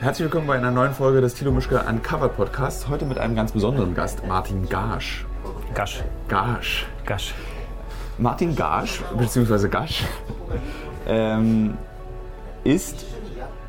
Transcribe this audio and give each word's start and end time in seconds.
Herzlich 0.00 0.24
willkommen 0.24 0.46
bei 0.46 0.56
einer 0.56 0.70
neuen 0.70 0.92
Folge 0.92 1.20
des 1.20 1.34
Tilo 1.34 1.50
Mischke 1.50 1.82
Uncovered 1.88 2.36
Podcasts. 2.36 2.88
Heute 2.88 3.04
mit 3.04 3.18
einem 3.18 3.34
ganz 3.34 3.52
besonderen 3.52 3.94
Gast, 3.94 4.26
Martin 4.26 4.68
Gasch. 4.68 5.26
Gasch. 5.74 6.04
Gasch. 6.28 6.86
Gasch. 7.04 7.34
Martin 8.18 8.54
Gasch, 8.54 9.02
beziehungsweise 9.16 9.68
Gasch, 9.68 10.04
ähm, 11.06 11.76
ist 12.64 13.06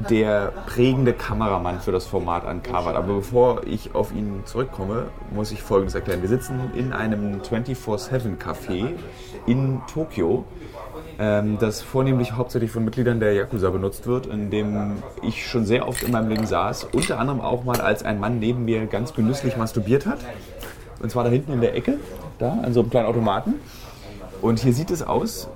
der 0.07 0.54
prägende 0.66 1.14
Kameramann 1.14 1.82
für 1.82 1.92
das 1.92 2.06
Format 2.06 2.46
Uncovered. 2.46 2.96
Aber 2.96 3.16
bevor 3.16 3.66
ich 3.66 3.93
auf 3.96 4.14
ihn 4.14 4.42
zurückkomme, 4.46 5.07
muss 5.32 5.52
ich 5.52 5.61
Folgendes 5.61 5.96
erklären. 5.96 6.21
Wir 6.21 6.29
sitzen 6.29 6.71
in 6.74 6.93
einem 6.93 7.42
24-7-Café 7.42 8.93
in 9.46 9.82
Tokio, 9.92 10.46
ähm, 11.20 11.58
das 11.60 11.82
vornehmlich 11.82 12.32
hauptsächlich 12.32 12.72
von 12.72 12.86
Mitgliedern 12.86 13.20
der 13.20 13.34
Yakuza 13.34 13.70
benutzt 13.70 14.07
wird, 14.07 14.25
in 14.28 14.50
dem 14.50 15.04
ich 15.21 15.48
schon 15.48 15.66
sehr 15.66 15.88
oft 15.88 16.02
in 16.04 16.12
meinem 16.12 16.30
Leben 16.30 16.46
saß. 16.46 16.86
Unter 16.93 17.20
anderem 17.20 17.42
auch 17.42 17.66
mal, 17.66 17.82
als 17.82 18.04
ein 18.04 18.20
Mann 18.20 18.39
neben 18.39 18.66
mir 18.66 18.86
ganz 18.86 19.14
genüsslich 19.14 19.57
masturbiert 19.57 20.06
hat. 20.06 20.20
Und 21.02 21.12
zwar 21.12 21.26
da 21.26 21.29
hinten 21.29 21.54
in 21.54 21.62
der 21.62 21.76
Ecke, 21.76 22.00
da 22.40 22.60
an 22.64 22.74
so 22.74 22.79
einem 22.79 22.90
kleinen 22.90 23.07
Automaten. 23.07 23.56
Und 24.42 24.60
hier 24.60 24.74
sieht 24.74 24.92
es 24.92 25.04
aus 25.04 25.50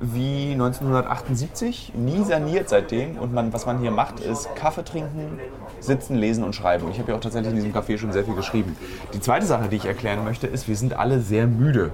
wie 0.00 0.52
1978, 0.52 1.92
nie 1.96 2.22
saniert 2.22 2.68
seitdem. 2.68 3.18
Und 3.18 3.34
man, 3.34 3.52
was 3.52 3.66
man 3.66 3.80
hier 3.80 3.90
macht, 3.90 4.20
ist 4.20 4.54
Kaffee 4.54 4.84
trinken, 4.84 5.40
sitzen, 5.80 6.16
lesen 6.16 6.44
und 6.44 6.54
schreiben. 6.54 6.84
Und 6.84 6.92
ich 6.92 7.00
habe 7.00 7.10
ja 7.10 7.16
auch 7.16 7.20
tatsächlich 7.20 7.50
in 7.50 7.56
diesem 7.56 7.72
Café 7.72 7.98
schon 7.98 8.12
sehr 8.12 8.24
viel 8.24 8.34
geschrieben. 8.34 8.76
Die 9.12 9.20
zweite 9.20 9.46
Sache, 9.46 9.68
die 9.68 9.76
ich 9.76 9.86
erklären 9.86 10.22
möchte, 10.24 10.46
ist, 10.46 10.68
wir 10.68 10.76
sind 10.76 10.94
alle 10.94 11.20
sehr 11.20 11.48
müde. 11.48 11.90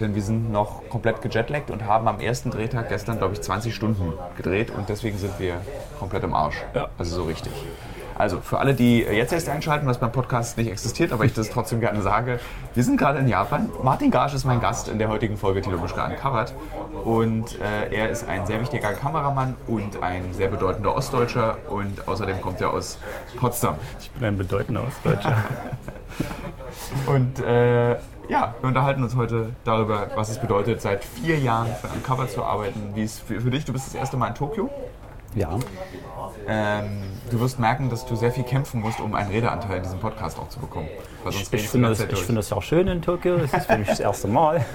Denn 0.00 0.14
wir 0.14 0.22
sind 0.22 0.50
noch 0.50 0.88
komplett 0.88 1.22
gejetlaggt 1.22 1.70
und 1.70 1.86
haben 1.86 2.08
am 2.08 2.20
ersten 2.20 2.50
Drehtag 2.50 2.88
gestern, 2.88 3.18
glaube 3.18 3.34
ich, 3.34 3.42
20 3.42 3.74
Stunden 3.74 4.12
gedreht. 4.36 4.70
Und 4.70 4.88
deswegen 4.88 5.18
sind 5.18 5.38
wir 5.38 5.60
komplett 5.98 6.24
im 6.24 6.34
Arsch. 6.34 6.62
Ja. 6.74 6.88
Also 6.98 7.16
so 7.16 7.22
richtig. 7.24 7.52
Also 8.16 8.40
für 8.40 8.58
alle, 8.58 8.74
die 8.74 9.00
jetzt 9.00 9.32
erst 9.32 9.48
einschalten, 9.48 9.86
was 9.86 9.98
beim 9.98 10.12
Podcast 10.12 10.56
nicht 10.56 10.70
existiert, 10.70 11.12
aber 11.12 11.24
ich 11.24 11.32
das 11.32 11.50
trotzdem 11.50 11.80
gerne 11.80 12.00
sage, 12.00 12.38
wir 12.72 12.84
sind 12.84 12.96
gerade 12.96 13.18
in 13.18 13.26
Japan. 13.26 13.68
Martin 13.82 14.10
Gasch 14.10 14.34
ist 14.34 14.44
mein 14.44 14.60
Gast 14.60 14.88
in 14.88 14.98
der 14.98 15.08
heutigen 15.08 15.36
Folge 15.36 15.62
Tilo 15.62 15.78
Uncovered. 15.78 16.54
Und 17.04 17.58
äh, 17.60 17.92
er 17.92 18.10
ist 18.10 18.28
ein 18.28 18.46
sehr 18.46 18.60
wichtiger 18.60 18.92
Kameramann 18.92 19.56
und 19.66 20.02
ein 20.02 20.32
sehr 20.32 20.48
bedeutender 20.48 20.94
Ostdeutscher. 20.94 21.58
Und 21.68 22.06
außerdem 22.06 22.40
kommt 22.40 22.60
er 22.60 22.70
aus 22.70 22.98
Potsdam. 23.36 23.76
Ich 23.98 24.10
bin 24.12 24.24
ein 24.28 24.38
bedeutender 24.38 24.84
Ostdeutscher. 24.84 25.36
Und 27.06 27.40
äh, 27.40 27.96
ja, 28.28 28.54
wir 28.60 28.68
unterhalten 28.68 29.02
uns 29.02 29.16
heute 29.16 29.50
darüber, 29.64 30.08
was 30.14 30.30
es 30.30 30.38
bedeutet, 30.38 30.80
seit 30.80 31.04
vier 31.04 31.38
Jahren 31.38 31.68
für 31.80 31.88
Uncovered 31.88 32.30
zu 32.30 32.42
arbeiten. 32.42 32.92
Wie 32.94 33.02
es 33.02 33.18
für, 33.18 33.40
für 33.40 33.50
dich, 33.50 33.64
du 33.64 33.72
bist 33.72 33.86
das 33.86 33.94
erste 33.94 34.16
Mal 34.16 34.28
in 34.28 34.34
Tokio. 34.34 34.70
ja. 35.34 35.58
Ähm, 36.46 37.02
du 37.30 37.40
wirst 37.40 37.58
merken, 37.58 37.88
dass 37.88 38.04
du 38.04 38.16
sehr 38.16 38.30
viel 38.30 38.44
kämpfen 38.44 38.82
musst, 38.82 39.00
um 39.00 39.14
einen 39.14 39.30
Redeanteil 39.30 39.78
in 39.78 39.82
diesem 39.82 39.98
Podcast 39.98 40.38
auch 40.38 40.48
zu 40.50 40.58
bekommen. 40.60 40.88
Ich, 41.30 41.50
ich 41.50 41.68
finde 41.70 41.88
das, 41.88 42.00
ich 42.00 42.18
finde 42.18 42.40
das 42.40 42.52
auch 42.52 42.62
schön 42.62 42.86
in 42.86 43.00
Tokio. 43.00 43.36
Es 43.36 43.54
ist 43.54 43.66
für 43.66 43.78
mich 43.78 43.88
das 43.88 44.00
erste 44.00 44.28
Mal. 44.28 44.62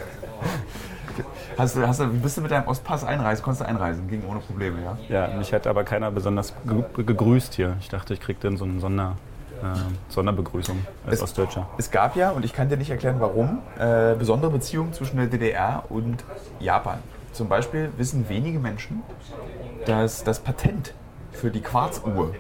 Hast 1.58 1.76
du, 1.76 1.86
hast 1.86 2.00
du, 2.00 2.08
bist 2.08 2.38
du 2.38 2.42
mit 2.42 2.52
deinem 2.52 2.68
Ostpass 2.68 3.04
einreisen? 3.04 3.44
Konntest 3.44 3.62
du 3.62 3.68
einreisen? 3.68 4.08
Ging 4.08 4.24
ohne 4.26 4.40
Probleme, 4.40 4.78
ja? 4.82 5.28
Ja, 5.28 5.36
mich 5.36 5.52
hat 5.54 5.68
aber 5.68 5.84
keiner 5.84 6.10
besonders 6.10 6.54
ge 6.66 7.04
gegrüßt 7.04 7.54
hier. 7.56 7.76
Ich 7.82 7.90
dachte, 7.90 8.14
ich 8.14 8.22
kriege 8.22 8.40
dann 8.42 8.56
so 8.56 8.64
eine 8.64 8.80
Sonder, 8.80 9.18
Sonderbegrüßung 10.10 10.86
als 11.06 11.16
Es- 11.18 11.22
Ostdeutscher. 11.24 11.68
Es 11.78 11.92
gab 11.92 12.16
ja, 12.16 12.32
und 12.32 12.46
ich 12.46 12.54
kann 12.54 12.70
dir 12.70 12.78
nicht 12.78 12.90
erklären 12.90 13.18
warum, 13.20 13.60
äh, 13.78 14.16
besondere 14.16 14.52
Beziehungen 14.52 14.94
zwischen 14.94 15.18
der 15.18 15.28
DDR 15.28 15.84
und 15.90 16.24
Japan. 16.60 17.00
Zum 17.32 17.48
Beispiel 17.48 17.92
wissen 17.98 18.28
wenige 18.30 18.60
Menschen, 18.60 19.04
dass 19.86 20.24
das 20.24 20.40
Patent 20.40 20.94
für 21.32 21.52
die 21.52 21.62
Quarzuhr 21.62 22.34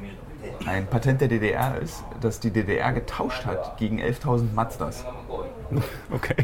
ein 0.66 0.88
Patent 0.88 1.22
der 1.22 1.28
DDR 1.28 1.78
ist, 1.82 2.04
das 2.22 2.40
die 2.40 2.52
DDR 2.52 2.92
getauscht 2.92 3.46
hat 3.46 3.78
gegen 3.78 4.00
11.000 4.02 4.54
Mazdas. 4.54 5.06
Okay. 6.12 6.36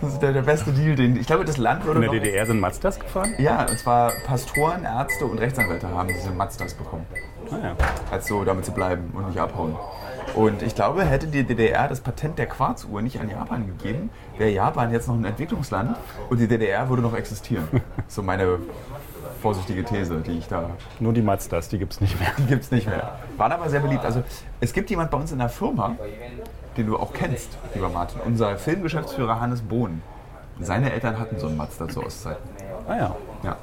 Das 0.00 0.12
ist 0.14 0.22
der, 0.22 0.32
der 0.32 0.42
beste 0.42 0.72
Deal, 0.72 0.94
den 0.96 1.16
ich 1.16 1.26
glaube, 1.26 1.44
das 1.44 1.58
Land 1.58 1.84
würde 1.84 2.02
In 2.04 2.10
der 2.10 2.20
DDR 2.20 2.46
sind 2.46 2.60
Mazdas 2.60 2.98
gefahren? 2.98 3.34
Ja, 3.38 3.66
und 3.68 3.78
zwar 3.78 4.12
Pastoren, 4.26 4.84
Ärzte 4.84 5.26
und 5.26 5.38
Rechtsanwälte 5.38 5.88
haben 5.88 6.08
diese 6.08 6.30
Mazdas 6.30 6.74
bekommen. 6.74 7.04
Naja. 7.50 7.74
als 8.10 8.26
so 8.26 8.44
damit 8.44 8.64
zu 8.64 8.72
bleiben 8.72 9.10
und 9.14 9.28
nicht 9.28 9.38
abhauen. 9.38 9.76
Und 10.34 10.62
ich 10.62 10.74
glaube, 10.74 11.04
hätte 11.04 11.26
die 11.26 11.42
DDR 11.44 11.88
das 11.88 12.00
Patent 12.00 12.38
der 12.38 12.46
Quarzuhr 12.46 13.02
nicht 13.02 13.20
an 13.20 13.30
Japan 13.30 13.66
gegeben, 13.66 14.10
wäre 14.36 14.50
Japan 14.50 14.92
jetzt 14.92 15.08
noch 15.08 15.14
ein 15.14 15.24
Entwicklungsland 15.24 15.96
und 16.28 16.38
die 16.38 16.46
DDR 16.48 16.88
würde 16.88 17.02
noch 17.02 17.14
existieren. 17.14 17.68
So 18.08 18.22
meine 18.22 18.58
vorsichtige 19.42 19.84
These, 19.84 20.16
die 20.20 20.38
ich 20.38 20.48
da. 20.48 20.70
Nur 20.98 21.12
die 21.12 21.22
Mazdas, 21.22 21.68
die 21.68 21.78
gibt 21.78 21.92
es 21.92 22.00
nicht 22.00 22.18
mehr. 22.18 22.30
Die 22.38 22.46
gibt 22.46 22.64
es 22.64 22.70
nicht 22.70 22.86
mehr. 22.86 23.18
Waren 23.36 23.52
aber 23.52 23.68
sehr 23.68 23.80
beliebt. 23.80 24.04
Also 24.04 24.22
es 24.60 24.72
gibt 24.72 24.88
jemand 24.90 25.10
bei 25.10 25.18
uns 25.18 25.30
in 25.30 25.38
der 25.38 25.48
Firma, 25.50 25.96
den 26.76 26.86
du 26.86 26.96
auch 26.96 27.12
kennst, 27.12 27.58
lieber 27.74 27.88
Martin, 27.90 28.20
unser 28.24 28.56
Filmgeschäftsführer 28.56 29.40
Hannes 29.40 29.62
Bohn. 29.62 30.02
Seine 30.60 30.92
Eltern 30.92 31.18
hatten 31.18 31.38
so 31.38 31.46
einen 31.46 31.56
Mazda 31.56 31.86
zu 31.88 32.02
Ostzeiten. 32.02 32.42
Ah 32.88 32.96
ja. 32.96 33.16
Ja. 33.44 33.56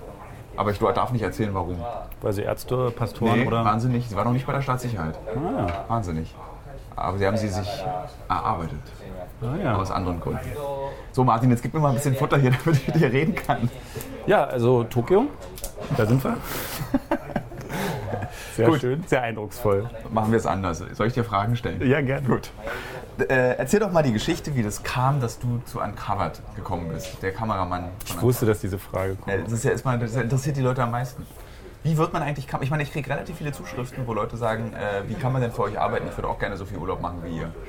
Aber 0.58 0.72
ich 0.72 0.80
darf 0.80 1.12
nicht 1.12 1.22
erzählen, 1.22 1.54
warum. 1.54 1.78
Weil 2.22 2.34
sie 2.34 2.42
Ärzte, 2.44 2.92
Pastoren 2.92 3.40
Nee, 3.42 3.48
oder. 3.48 3.64
wahnsinnig. 3.66 4.08
Sie 4.08 4.16
war 4.16 4.26
noch 4.26 4.32
nicht 4.32 4.46
bei 4.46 4.54
der 4.54 4.62
Staatssicherheit. 4.62 5.18
Ah 5.36 5.68
ja. 5.68 5.86
Wahnsinnig. 5.88 6.34
Aber 6.96 7.18
sie 7.18 7.28
haben 7.28 7.38
sie 7.38 7.50
sich 7.50 7.68
erarbeitet. 8.30 8.80
Ah, 9.42 9.56
ja. 9.62 9.76
Aus 9.76 9.92
anderen 9.92 10.20
Gründen. 10.22 10.40
So, 11.12 11.24
Martin, 11.24 11.50
jetzt 11.52 11.62
gib 11.62 11.74
mir 11.74 11.80
mal 11.82 11.90
ein 11.90 11.96
bisschen 11.96 12.16
Futter 12.16 12.38
hier, 12.38 12.52
damit 12.64 12.80
ich 12.82 12.88
mit 12.88 12.96
dir 12.96 13.12
reden 13.12 13.36
kann. 13.36 13.70
ja, 14.26 14.46
also 14.46 14.84
Tokio. 14.86 15.26
Da 15.98 16.06
sind 16.06 16.24
wir. 16.24 16.38
Sehr 18.56 18.70
Gut. 18.70 18.80
schön, 18.80 19.04
sehr 19.06 19.22
eindrucksvoll. 19.22 19.90
Machen 20.12 20.32
wir 20.32 20.38
es 20.38 20.46
anders. 20.46 20.82
Soll 20.94 21.08
ich 21.08 21.14
dir 21.14 21.26
Fragen 21.26 21.58
stellen? 21.58 21.86
Ja, 21.86 22.00
gerne. 22.00 22.26
Gut. 22.26 22.52
Äh, 23.20 23.58
erzähl 23.58 23.82
doch 23.82 23.92
mal 23.92 24.04
die 24.04 24.14
Geschichte, 24.14 24.56
wie 24.56 24.64
das 24.64 24.84
kam, 24.84 25.20
dass 25.20 25.40
du 25.40 25.62
zu 25.66 25.82
Uncovered 25.82 26.42
gekommen 26.56 26.90
bist. 26.94 27.22
Der 27.22 27.34
Kameramann. 27.34 27.90
Ich 28.06 28.22
wusste, 28.22 28.46
dass 28.46 28.62
diese 28.62 28.80
Frage 28.80 29.16
kommt. 29.16 29.28
Ja, 29.28 29.42
das, 29.42 29.52
ist 29.52 29.66
ja 29.66 29.72
erstmal, 29.72 30.00
das 30.00 30.16
interessiert 30.16 30.56
die 30.56 30.62
Leute 30.62 30.84
am 30.84 30.92
meisten. 30.92 31.26
Wie 31.84 31.98
wird 31.98 32.14
man 32.14 32.24
eigentlich, 32.24 32.48
ich 32.62 32.70
meine, 32.72 32.84
ich 32.84 32.92
kriege 32.92 33.10
relativ 33.10 33.38
viele 33.38 33.52
Zuschriften, 33.52 34.08
wo 34.08 34.14
Leute 34.14 34.38
sagen, 34.38 34.74
äh, 34.74 35.08
wie 35.08 35.16
kann 35.16 35.34
man 35.34 35.42
denn 35.42 35.52
für 35.52 35.64
euch 35.64 35.80
arbeiten? 35.80 36.08
Ich 36.10 36.18
würde 36.18 36.30
auch 36.30 36.40
gerne 36.40 36.58
so 36.58 36.66
viel 36.66 36.78
Urlaub 36.78 37.02
machen 37.02 37.22
wie 37.24 37.38
ihr. 37.38 37.52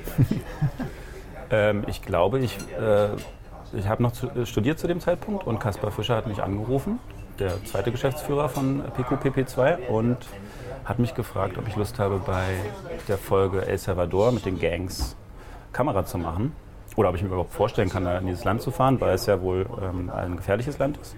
Ähm, 1.49 1.83
ich 1.87 2.01
glaube, 2.01 2.39
ich, 2.39 2.57
äh, 2.77 3.07
ich 3.71 3.87
habe 3.87 4.03
noch 4.03 4.11
zu, 4.11 4.27
äh, 4.29 4.45
studiert 4.45 4.79
zu 4.79 4.87
dem 4.87 4.99
Zeitpunkt 4.99 5.47
und 5.47 5.59
Kaspar 5.59 5.91
Fischer 5.91 6.17
hat 6.17 6.27
mich 6.27 6.43
angerufen, 6.43 6.99
der 7.39 7.63
zweite 7.63 7.91
Geschäftsführer 7.91 8.49
von 8.49 8.83
PQPP2 8.97 9.87
und 9.87 10.17
hat 10.87 10.99
mich 10.99 11.13
gefragt, 11.13 11.57
ob 11.57 11.67
ich 11.67 11.75
Lust 11.75 11.99
habe, 11.99 12.21
bei 12.25 12.45
der 13.09 13.17
Folge 13.17 13.65
El 13.65 13.77
Salvador 13.77 14.31
mit 14.31 14.45
den 14.45 14.57
Gangs 14.57 15.17
Kamera 15.73 16.05
zu 16.05 16.17
machen. 16.17 16.53
Oder 16.95 17.09
ob 17.09 17.15
ich 17.15 17.21
mir 17.21 17.27
überhaupt 17.27 17.53
vorstellen 17.53 17.89
kann, 17.89 18.05
da 18.05 18.17
in 18.17 18.25
dieses 18.25 18.45
Land 18.45 18.61
zu 18.61 18.71
fahren, 18.71 18.99
weil 19.01 19.13
es 19.13 19.25
ja 19.25 19.41
wohl 19.41 19.67
ähm, 19.81 20.09
ein 20.09 20.37
gefährliches 20.37 20.79
Land 20.79 20.97
ist. 20.97 21.15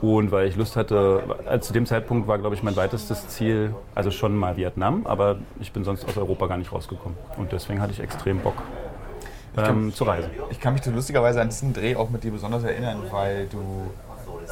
Und 0.00 0.32
weil 0.32 0.48
ich 0.48 0.56
Lust 0.56 0.74
hatte, 0.74 1.22
also 1.46 1.68
zu 1.68 1.72
dem 1.72 1.86
Zeitpunkt 1.86 2.26
war, 2.26 2.38
glaube 2.38 2.56
ich, 2.56 2.62
mein 2.64 2.74
weitestes 2.74 3.28
Ziel, 3.28 3.74
also 3.94 4.10
schon 4.10 4.34
mal 4.34 4.56
Vietnam, 4.56 5.06
aber 5.06 5.36
ich 5.60 5.72
bin 5.72 5.84
sonst 5.84 6.04
aus 6.08 6.16
Europa 6.16 6.46
gar 6.46 6.56
nicht 6.56 6.72
rausgekommen. 6.72 7.16
Und 7.36 7.52
deswegen 7.52 7.80
hatte 7.80 7.92
ich 7.92 8.00
extrem 8.00 8.40
Bock 8.40 8.56
ähm, 9.56 9.94
zu 9.94 10.02
reisen. 10.02 10.30
Ich 10.50 10.58
kann 10.58 10.72
mich 10.72 10.84
lustigerweise 10.86 11.40
an 11.40 11.50
diesen 11.50 11.72
Dreh 11.74 11.94
auch 11.94 12.10
mit 12.10 12.24
dir 12.24 12.32
besonders 12.32 12.64
erinnern, 12.64 13.02
weil 13.10 13.46
du 13.46 13.90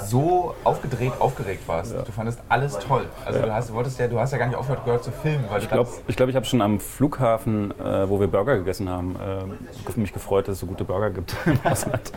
so 0.06 0.54
aufgedreht, 0.64 1.12
aufgeregt 1.18 1.66
warst. 1.68 1.94
Du 1.94 2.12
fandest 2.12 2.40
alles 2.48 2.78
toll. 2.78 3.06
Also 3.24 3.40
du, 3.40 3.52
hast, 3.52 3.70
du 3.70 3.74
wolltest 3.74 3.98
ja, 3.98 4.08
du 4.08 4.18
hast 4.18 4.32
ja 4.32 4.38
gar 4.38 4.46
nicht 4.46 4.56
aufgehört 4.56 4.84
gehört 4.84 5.04
zu 5.04 5.10
filmen, 5.10 5.44
weil 5.48 5.60
Ich 5.60 5.68
glaube, 5.68 5.90
ich, 6.06 6.16
glaub, 6.16 6.28
ich 6.28 6.36
habe 6.36 6.46
schon 6.46 6.60
am 6.60 6.80
Flughafen, 6.80 7.72
äh, 7.78 8.08
wo 8.08 8.20
wir 8.20 8.28
Burger 8.28 8.58
gegessen 8.58 8.88
haben, 8.88 9.16
äh, 9.16 9.98
mich 9.98 10.12
gefreut, 10.12 10.48
dass 10.48 10.54
es 10.54 10.60
so 10.60 10.66
gute 10.66 10.84
Burger 10.84 11.10
gibt 11.10 11.34
im 11.46 11.58
Ausland. 11.64 12.12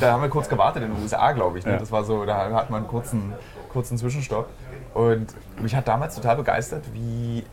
da 0.00 0.12
haben 0.12 0.22
wir 0.22 0.28
kurz 0.28 0.48
gewartet 0.48 0.82
in 0.82 0.92
den 0.92 1.02
USA, 1.02 1.32
glaube 1.32 1.58
ich. 1.58 1.66
Ne? 1.66 1.72
Ja. 1.72 1.78
Das 1.78 1.92
war 1.92 2.04
so, 2.04 2.24
da 2.24 2.50
hatten 2.52 2.72
wir 2.72 2.76
einen 2.76 2.88
kurzen, 2.88 3.32
kurzen 3.72 3.96
Zwischenstopp. 3.98 4.48
Und 4.94 5.34
mich 5.60 5.74
hat 5.74 5.86
damals 5.86 6.14
total 6.14 6.36
begeistert, 6.36 6.84
wie 6.92 7.44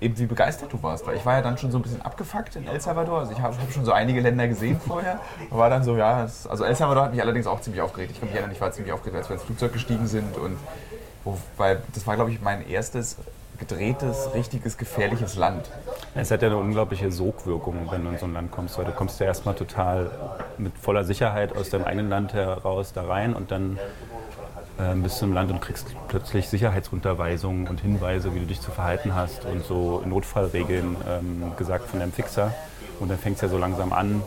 eben 0.00 0.18
wie 0.18 0.26
begeistert 0.26 0.72
du 0.72 0.82
warst. 0.82 1.06
Weil 1.06 1.16
ich 1.16 1.26
war 1.26 1.34
ja 1.34 1.42
dann 1.42 1.58
schon 1.58 1.70
so 1.70 1.78
ein 1.78 1.82
bisschen 1.82 2.02
abgefuckt 2.02 2.56
in 2.56 2.66
El 2.66 2.80
Salvador. 2.80 3.20
Also 3.20 3.32
ich 3.32 3.40
habe 3.40 3.56
hab 3.56 3.72
schon 3.72 3.84
so 3.84 3.92
einige 3.92 4.20
Länder 4.20 4.48
gesehen 4.48 4.80
vorher. 4.80 5.20
War 5.50 5.70
dann 5.70 5.84
so, 5.84 5.96
ja, 5.96 6.22
das, 6.22 6.46
also 6.46 6.64
El 6.64 6.74
Salvador 6.74 7.04
hat 7.04 7.12
mich 7.12 7.22
allerdings 7.22 7.46
auch 7.46 7.60
ziemlich 7.60 7.82
aufgeregt. 7.82 8.12
Ich 8.12 8.20
kann 8.20 8.28
mich 8.28 8.36
erinnern, 8.36 8.52
ich 8.52 8.60
war 8.60 8.72
ziemlich 8.72 8.92
aufgeregt, 8.92 9.16
als 9.16 9.28
wir 9.28 9.34
ins 9.34 9.44
Flugzeug 9.44 9.72
gestiegen 9.72 10.06
sind. 10.06 10.36
Und 10.36 10.56
wo, 11.24 11.38
weil 11.56 11.82
das 11.94 12.06
war, 12.06 12.16
glaube 12.16 12.30
ich, 12.30 12.40
mein 12.40 12.66
erstes 12.66 13.16
gedrehtes, 13.60 14.30
richtiges, 14.34 14.78
gefährliches 14.78 15.36
Land. 15.36 15.70
Es 16.14 16.30
hat 16.30 16.40
ja 16.40 16.48
eine 16.48 16.56
unglaubliche 16.56 17.12
Sogwirkung, 17.12 17.88
wenn 17.90 18.04
du 18.04 18.10
in 18.10 18.18
so 18.18 18.24
ein 18.24 18.32
Land 18.32 18.50
kommst. 18.50 18.78
Weil 18.78 18.86
du 18.86 18.92
kommst 18.92 19.20
ja 19.20 19.26
erstmal 19.26 19.54
total 19.54 20.10
mit 20.56 20.76
voller 20.78 21.04
Sicherheit 21.04 21.54
aus 21.54 21.68
deinem 21.68 21.84
eigenen 21.84 22.08
Land 22.08 22.32
heraus 22.32 22.94
da 22.94 23.04
rein 23.04 23.34
und 23.34 23.50
dann 23.50 23.78
äh, 24.80 24.94
bist 24.94 25.20
du 25.20 25.26
im 25.26 25.32
Land 25.32 25.50
und 25.50 25.60
kriegst 25.60 25.94
plötzlich 26.08 26.48
Sicherheitsunterweisungen 26.48 27.68
und 27.68 27.80
Hinweise, 27.80 28.34
wie 28.34 28.40
du 28.40 28.46
dich 28.46 28.60
zu 28.60 28.70
verhalten 28.70 29.14
hast 29.14 29.44
und 29.44 29.64
so 29.64 30.02
Notfallregeln 30.06 30.96
ähm, 31.08 31.52
gesagt 31.56 31.88
von 31.88 32.00
deinem 32.00 32.12
Fixer. 32.12 32.54
Und 32.98 33.10
dann 33.10 33.18
fängt 33.18 33.36
es 33.36 33.42
ja 33.42 33.48
so 33.48 33.58
langsam 33.58 33.92
an, 33.92 34.22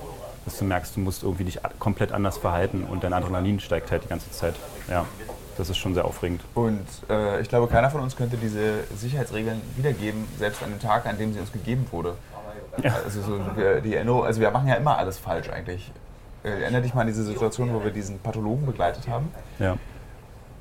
dass 0.45 0.57
du 0.57 0.65
merkst, 0.65 0.95
du 0.95 0.99
musst 0.99 1.23
irgendwie 1.23 1.45
dich 1.45 1.59
komplett 1.79 2.11
anders 2.11 2.37
verhalten 2.37 2.83
und 2.83 3.03
dein 3.03 3.13
Adrenalin 3.13 3.59
steigt 3.59 3.91
halt 3.91 4.03
die 4.03 4.09
ganze 4.09 4.29
Zeit. 4.31 4.55
Ja. 4.89 5.05
das 5.57 5.69
ist 5.69 5.77
schon 5.77 5.93
sehr 5.93 6.05
aufregend. 6.05 6.41
Und 6.53 6.85
äh, 7.09 7.39
ich 7.41 7.49
glaube, 7.49 7.67
keiner 7.67 7.89
von 7.89 8.01
uns 8.01 8.15
könnte 8.15 8.37
diese 8.37 8.83
Sicherheitsregeln 8.95 9.61
wiedergeben, 9.77 10.25
selbst 10.37 10.61
an 10.63 10.71
dem 10.71 10.79
Tag, 10.79 11.05
an 11.05 11.17
dem 11.17 11.33
sie 11.33 11.39
uns 11.39 11.51
gegeben 11.51 11.85
wurde. 11.91 12.15
Ja. 12.83 12.95
Also, 13.05 13.21
so, 13.21 13.39
wir, 13.55 13.81
die 13.81 13.97
also 13.97 14.41
wir 14.41 14.49
machen 14.51 14.67
ja 14.67 14.75
immer 14.75 14.97
alles 14.97 15.19
falsch 15.19 15.49
eigentlich. 15.49 15.91
Äh, 16.43 16.61
Erinnere 16.63 16.81
dich 16.81 16.93
mal 16.93 17.01
an 17.01 17.07
diese 17.07 17.23
Situation, 17.23 17.73
wo 17.73 17.83
wir 17.83 17.91
diesen 17.91 18.19
Pathologen 18.19 18.65
begleitet 18.65 19.07
haben 19.07 19.31
Ja. 19.59 19.77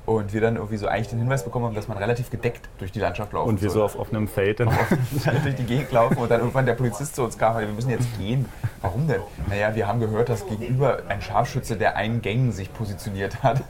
Und 0.05 0.33
wir 0.33 0.41
dann 0.41 0.55
irgendwie 0.55 0.77
so 0.77 0.87
eigentlich 0.87 1.09
den 1.09 1.19
Hinweis 1.19 1.43
bekommen 1.43 1.65
haben, 1.65 1.75
dass 1.75 1.87
man 1.87 1.97
relativ 1.97 2.29
gedeckt 2.29 2.67
durch 2.77 2.91
die 2.91 2.99
Landschaft 2.99 3.31
laufen 3.31 3.49
Und 3.49 3.61
wir 3.61 3.69
so 3.69 3.83
auf 3.83 3.97
offenem 3.97 4.27
Feld. 4.27 4.59
Dann 4.59 4.69
durch 5.43 5.55
die 5.55 5.63
Gegend 5.63 5.91
laufen 5.91 6.17
und 6.17 6.29
dann 6.29 6.41
irgendwann 6.41 6.65
der 6.65 6.73
Polizist 6.73 7.15
zu 7.15 7.23
uns 7.23 7.37
kam, 7.37 7.57
wir 7.57 7.67
müssen 7.67 7.89
jetzt 7.89 8.07
gehen. 8.17 8.45
Warum 8.81 9.07
denn? 9.07 9.21
Naja, 9.47 9.73
wir 9.75 9.87
haben 9.87 9.99
gehört, 9.99 10.29
dass 10.29 10.45
gegenüber 10.45 11.03
ein 11.07 11.21
Scharfschütze 11.21 11.77
der 11.77 11.95
einen 11.95 12.21
Gang 12.21 12.51
sich 12.51 12.73
positioniert 12.73 13.43
hat. 13.43 13.61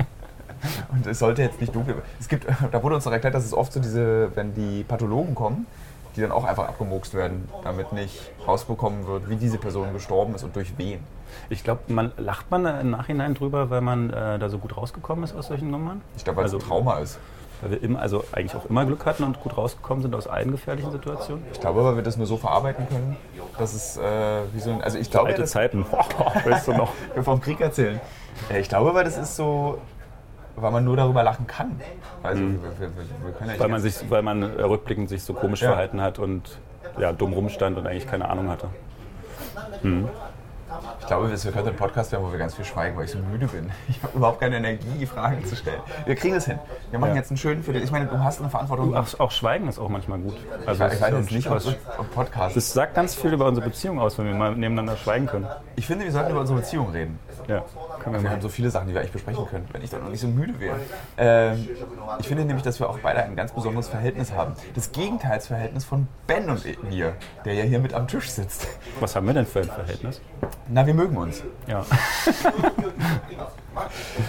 Und 0.92 1.06
es 1.06 1.20
sollte 1.20 1.42
jetzt 1.42 1.60
nicht 1.60 1.76
dunkel. 1.76 2.02
Es 2.20 2.28
gibt, 2.28 2.48
da 2.72 2.82
wurde 2.82 2.96
uns 2.96 3.06
noch 3.06 3.12
erklärt, 3.12 3.36
dass 3.36 3.46
es 3.46 3.54
oft 3.54 3.74
so 3.74 3.80
diese, 3.80 4.36
wenn 4.36 4.54
die 4.54 4.84
Pathologen 4.84 5.36
kommen, 5.36 5.68
die 6.16 6.22
dann 6.22 6.32
auch 6.32 6.46
einfach 6.46 6.68
abgemokst 6.68 7.14
werden, 7.14 7.48
damit 7.64 7.92
nicht 7.92 8.32
rausbekommen 8.48 9.06
wird, 9.08 9.30
wie 9.30 9.36
diese 9.36 9.58
Person 9.58 9.94
gestorben 9.94 10.36
ist 10.36 10.44
und 10.44 10.56
durch 10.56 10.78
wen. 10.78 11.00
Ich 11.50 11.64
glaube, 11.64 11.82
man 11.88 12.12
lacht 12.18 12.50
man 12.52 12.66
im 12.66 12.90
Nachhinein 12.92 13.34
drüber, 13.34 13.70
weil 13.70 13.82
man 13.82 14.10
äh, 14.12 14.40
da 14.40 14.50
so 14.50 14.58
gut 14.58 14.76
rausgekommen 14.78 15.24
ist 15.24 15.36
aus 15.36 15.48
solchen 15.48 15.70
Nummern. 15.72 16.02
Ich 16.18 16.24
glaube, 16.24 16.38
weil 16.38 16.46
es 16.46 16.54
Also- 16.54 16.66
ein 16.66 16.70
Trauma 16.70 17.00
ist. 17.00 17.20
Weil 17.62 17.72
wir 17.72 17.84
immer, 17.84 18.00
also 18.02 18.26
eigentlich 18.34 18.56
auch 18.56 18.66
immer 18.70 18.86
Glück 18.86 19.06
hatten 19.06 19.24
und 19.24 19.40
gut 19.40 19.56
rausgekommen 19.56 20.02
sind 20.02 20.14
aus 20.16 20.28
allen 20.28 20.52
gefährlichen 20.52 20.92
Situationen. 20.92 21.46
Ich 21.54 21.62
glaube, 21.62 21.86
weil 21.86 21.96
wir 21.96 22.04
das 22.04 22.18
nur 22.18 22.26
so 22.28 22.36
verarbeiten 22.36 22.86
können, 22.90 23.16
dass 23.58 23.74
es 23.74 23.96
äh, 23.96 24.02
wie 24.52 24.60
so 24.60 24.72
ein. 24.72 24.82
Also 24.82 24.98
ich 24.98 25.10
glaube, 25.10 25.28
Alte 25.30 25.42
das, 25.42 25.52
Zeiten. 25.52 25.86
weißt 26.46 26.68
du 26.68 26.74
noch? 26.74 26.92
wir 27.14 27.24
vom 27.24 27.40
Krieg 27.40 27.62
erzählen. 27.62 28.02
Äh, 28.50 28.60
Ich 28.60 28.68
glaube, 28.68 28.94
weil 28.94 29.06
das 29.06 29.18
ist 29.18 29.38
so, 29.38 29.78
weil 30.58 30.72
man 30.72 30.84
nur 30.84 30.98
darüber 30.98 31.24
lachen 31.24 31.48
kann. 31.48 31.80
Also 32.22 32.42
wir, 32.42 32.50
wir, 32.52 32.80
wir, 32.80 32.90
wir 33.26 33.32
können 33.34 33.52
ja 33.52 33.60
Weil 33.60 33.70
man, 33.70 33.80
sich, 33.82 34.10
weil 34.10 34.24
man 34.24 34.44
äh, 34.44 34.62
rückblickend 34.64 35.08
sich 35.08 35.24
so 35.24 35.34
komisch 35.34 35.62
Ja. 35.62 35.70
verhalten 35.70 36.02
hat 36.02 36.20
und 36.20 36.60
ja, 37.00 37.14
dumm 37.14 37.32
rumstand 37.32 37.78
und 37.78 37.88
eigentlich 37.88 38.08
keine 38.08 38.28
Ahnung 38.28 38.50
hatte. 38.50 38.68
Ich 41.04 41.08
glaube, 41.08 41.30
wir 41.30 41.52
könnten 41.52 41.68
ein 41.70 41.76
Podcast 41.76 42.14
werden, 42.14 42.26
wo 42.26 42.32
wir 42.32 42.40
ganz 42.40 42.56
viel 42.56 42.64
schweigen, 42.64 42.96
weil 42.96 43.04
ich 43.06 43.12
so 43.12 43.18
müde 43.18 43.48
bin. 43.48 43.70
Ich 43.90 44.02
habe 44.02 44.18
überhaupt 44.18 44.40
keine 44.40 44.56
Energie, 44.56 45.06
Fragen 45.06 45.44
zu 45.46 45.56
stellen. 45.58 45.82
Wir 46.06 46.16
kriegen 46.16 46.36
es 46.36 46.46
hin. 46.46 46.58
Wir 46.92 47.00
machen 47.00 47.12
Ja. 47.12 47.18
jetzt 47.18 47.30
einen 47.30 47.38
schönen 47.38 47.62
für 47.62 47.74
dich. 47.74 47.84
Ich 47.84 47.92
meine, 47.92 48.06
du 48.06 48.18
hast 48.24 48.40
eine 48.40 48.50
Verantwortung. 48.50 48.96
Auch, 48.96 49.20
auch 49.20 49.32
Schweigen 49.32 49.68
ist 49.68 49.80
auch 49.80 49.90
manchmal 49.90 50.20
gut. 50.20 50.36
Also 50.66 50.86
ich 50.86 50.94
es 50.94 51.02
weiß 51.02 51.12
jetzt 51.12 51.32
nicht, 51.32 51.50
ob 51.50 52.12
Podcast. 52.14 52.56
Das 52.56 52.72
sagt 52.72 52.96
ganz 52.96 53.16
viel 53.16 53.34
über 53.34 53.46
unsere 53.48 53.68
Beziehung 53.68 54.00
aus, 54.00 54.18
wenn 54.18 54.28
wir 54.28 54.34
mal 54.34 54.52
nebeneinander 54.56 54.96
schweigen 54.96 55.26
können. 55.28 55.46
Ich 55.76 55.86
finde, 55.86 56.06
wir 56.06 56.12
sollten 56.14 56.32
über 56.32 56.40
unsere 56.40 56.60
Beziehung 56.60 56.90
reden. 56.92 57.20
Ja, 57.48 57.66
können 58.02 58.16
wir 58.16 58.24
Wir 58.24 58.30
haben 58.30 58.42
so 58.42 58.48
viele 58.48 58.70
Sachen, 58.70 58.88
die 58.88 58.94
wir 58.94 59.02
eigentlich 59.02 59.12
besprechen 59.12 59.46
können, 59.48 59.68
wenn 59.74 59.82
ich 59.84 59.90
dann 59.90 60.02
noch 60.04 60.10
nicht 60.10 60.22
so 60.22 60.28
müde 60.28 60.58
wäre. 60.62 60.78
Ähm, 61.18 61.68
ich 62.20 62.28
finde 62.28 62.46
nämlich, 62.46 62.64
dass 62.64 62.80
wir 62.80 62.90
auch 62.90 63.00
beide 63.00 63.22
ein 63.24 63.36
ganz 63.36 63.52
besonderes 63.52 63.90
Verhältnis 63.90 64.32
haben. 64.32 64.54
Das 64.76 64.94
Gegenteilsverhältnis 64.94 65.84
von 65.84 66.08
Ben 66.28 66.50
und 66.50 66.64
mir, 66.84 67.14
der 67.44 67.54
ja 67.56 67.64
hier 67.64 67.80
mit 67.80 67.94
am 67.94 68.08
Tisch 68.08 68.30
sitzt. 68.32 68.68
Was 69.02 69.16
haben 69.16 69.28
wir 69.28 69.34
denn 69.34 69.46
für 69.46 69.60
ein 69.60 69.66
Verhältnis? 69.66 70.22
Na, 70.70 70.86
wir 70.88 70.93
mögen 70.94 71.18
uns. 71.18 71.44
Ja. 71.68 71.86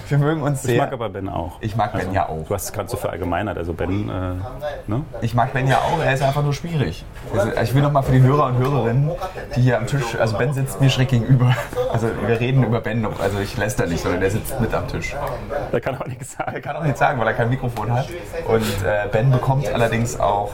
Wir 0.08 0.18
mögen 0.18 0.42
uns 0.42 0.62
sehr. 0.62 0.74
Ich 0.74 0.80
mag 0.80 0.92
aber 0.92 1.08
Ben 1.10 1.28
auch. 1.28 1.58
Ich 1.60 1.76
mag 1.76 1.92
Ben 1.92 2.12
ja 2.12 2.28
auch. 2.28 2.46
Du 2.46 2.54
hast 2.54 2.64
es 2.64 2.72
gerade 2.72 2.88
so 2.88 2.96
verallgemeinert. 2.96 3.58
Also 3.58 3.72
Ben, 3.74 4.08
äh, 4.08 4.90
ne? 4.90 5.04
Ich 5.20 5.34
mag 5.34 5.52
Ben 5.52 5.66
ja 5.66 5.78
auch, 5.78 6.00
er 6.02 6.14
ist 6.14 6.22
einfach 6.22 6.42
nur 6.42 6.54
schwierig. 6.54 7.04
Also 7.32 7.52
ich 7.62 7.74
will 7.74 7.82
noch 7.82 7.92
mal 7.92 8.02
für 8.02 8.12
die 8.12 8.22
Hörer 8.22 8.46
und 8.46 8.58
Hörerinnen, 8.58 9.10
die 9.54 9.60
hier 9.62 9.76
am 9.78 9.86
Tisch, 9.86 10.16
also 10.18 10.38
Ben 10.38 10.52
sitzt 10.52 10.80
mir 10.80 10.90
schräg 10.90 11.08
gegenüber. 11.08 11.54
Also 11.92 12.08
wir 12.26 12.40
reden 12.40 12.64
über 12.64 12.80
Ben, 12.80 13.06
also 13.20 13.38
ich 13.38 13.56
läster 13.56 13.86
nicht, 13.86 14.02
sondern 14.02 14.20
der 14.20 14.30
sitzt 14.30 14.58
mit 14.60 14.72
am 14.72 14.88
Tisch. 14.88 15.14
Da 15.72 15.80
kann 15.80 16.00
auch 16.00 16.06
nichts 16.06 16.34
Er 16.38 16.46
sagen. 16.46 16.62
kann 16.62 16.76
auch 16.76 16.82
nichts 16.84 16.98
sagen, 16.98 17.20
weil 17.20 17.26
er 17.26 17.34
kein 17.34 17.50
Mikrofon 17.50 17.92
hat. 17.92 18.08
Und 18.46 18.62
äh, 18.84 19.08
Ben 19.12 19.30
bekommt 19.30 19.68
allerdings 19.72 20.18
auch 20.18 20.52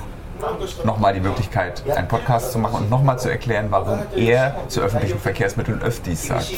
nochmal 0.84 1.14
die 1.14 1.20
Möglichkeit, 1.20 1.82
einen 1.96 2.08
Podcast 2.08 2.52
zu 2.52 2.58
machen 2.58 2.76
und 2.82 2.90
nochmal 2.90 3.18
zu 3.18 3.30
erklären, 3.30 3.66
warum 3.70 4.00
er 4.16 4.56
zu 4.68 4.80
öffentlichen 4.80 5.18
Verkehrsmitteln 5.18 5.82
Öftis 5.82 6.26
sagt. 6.26 6.52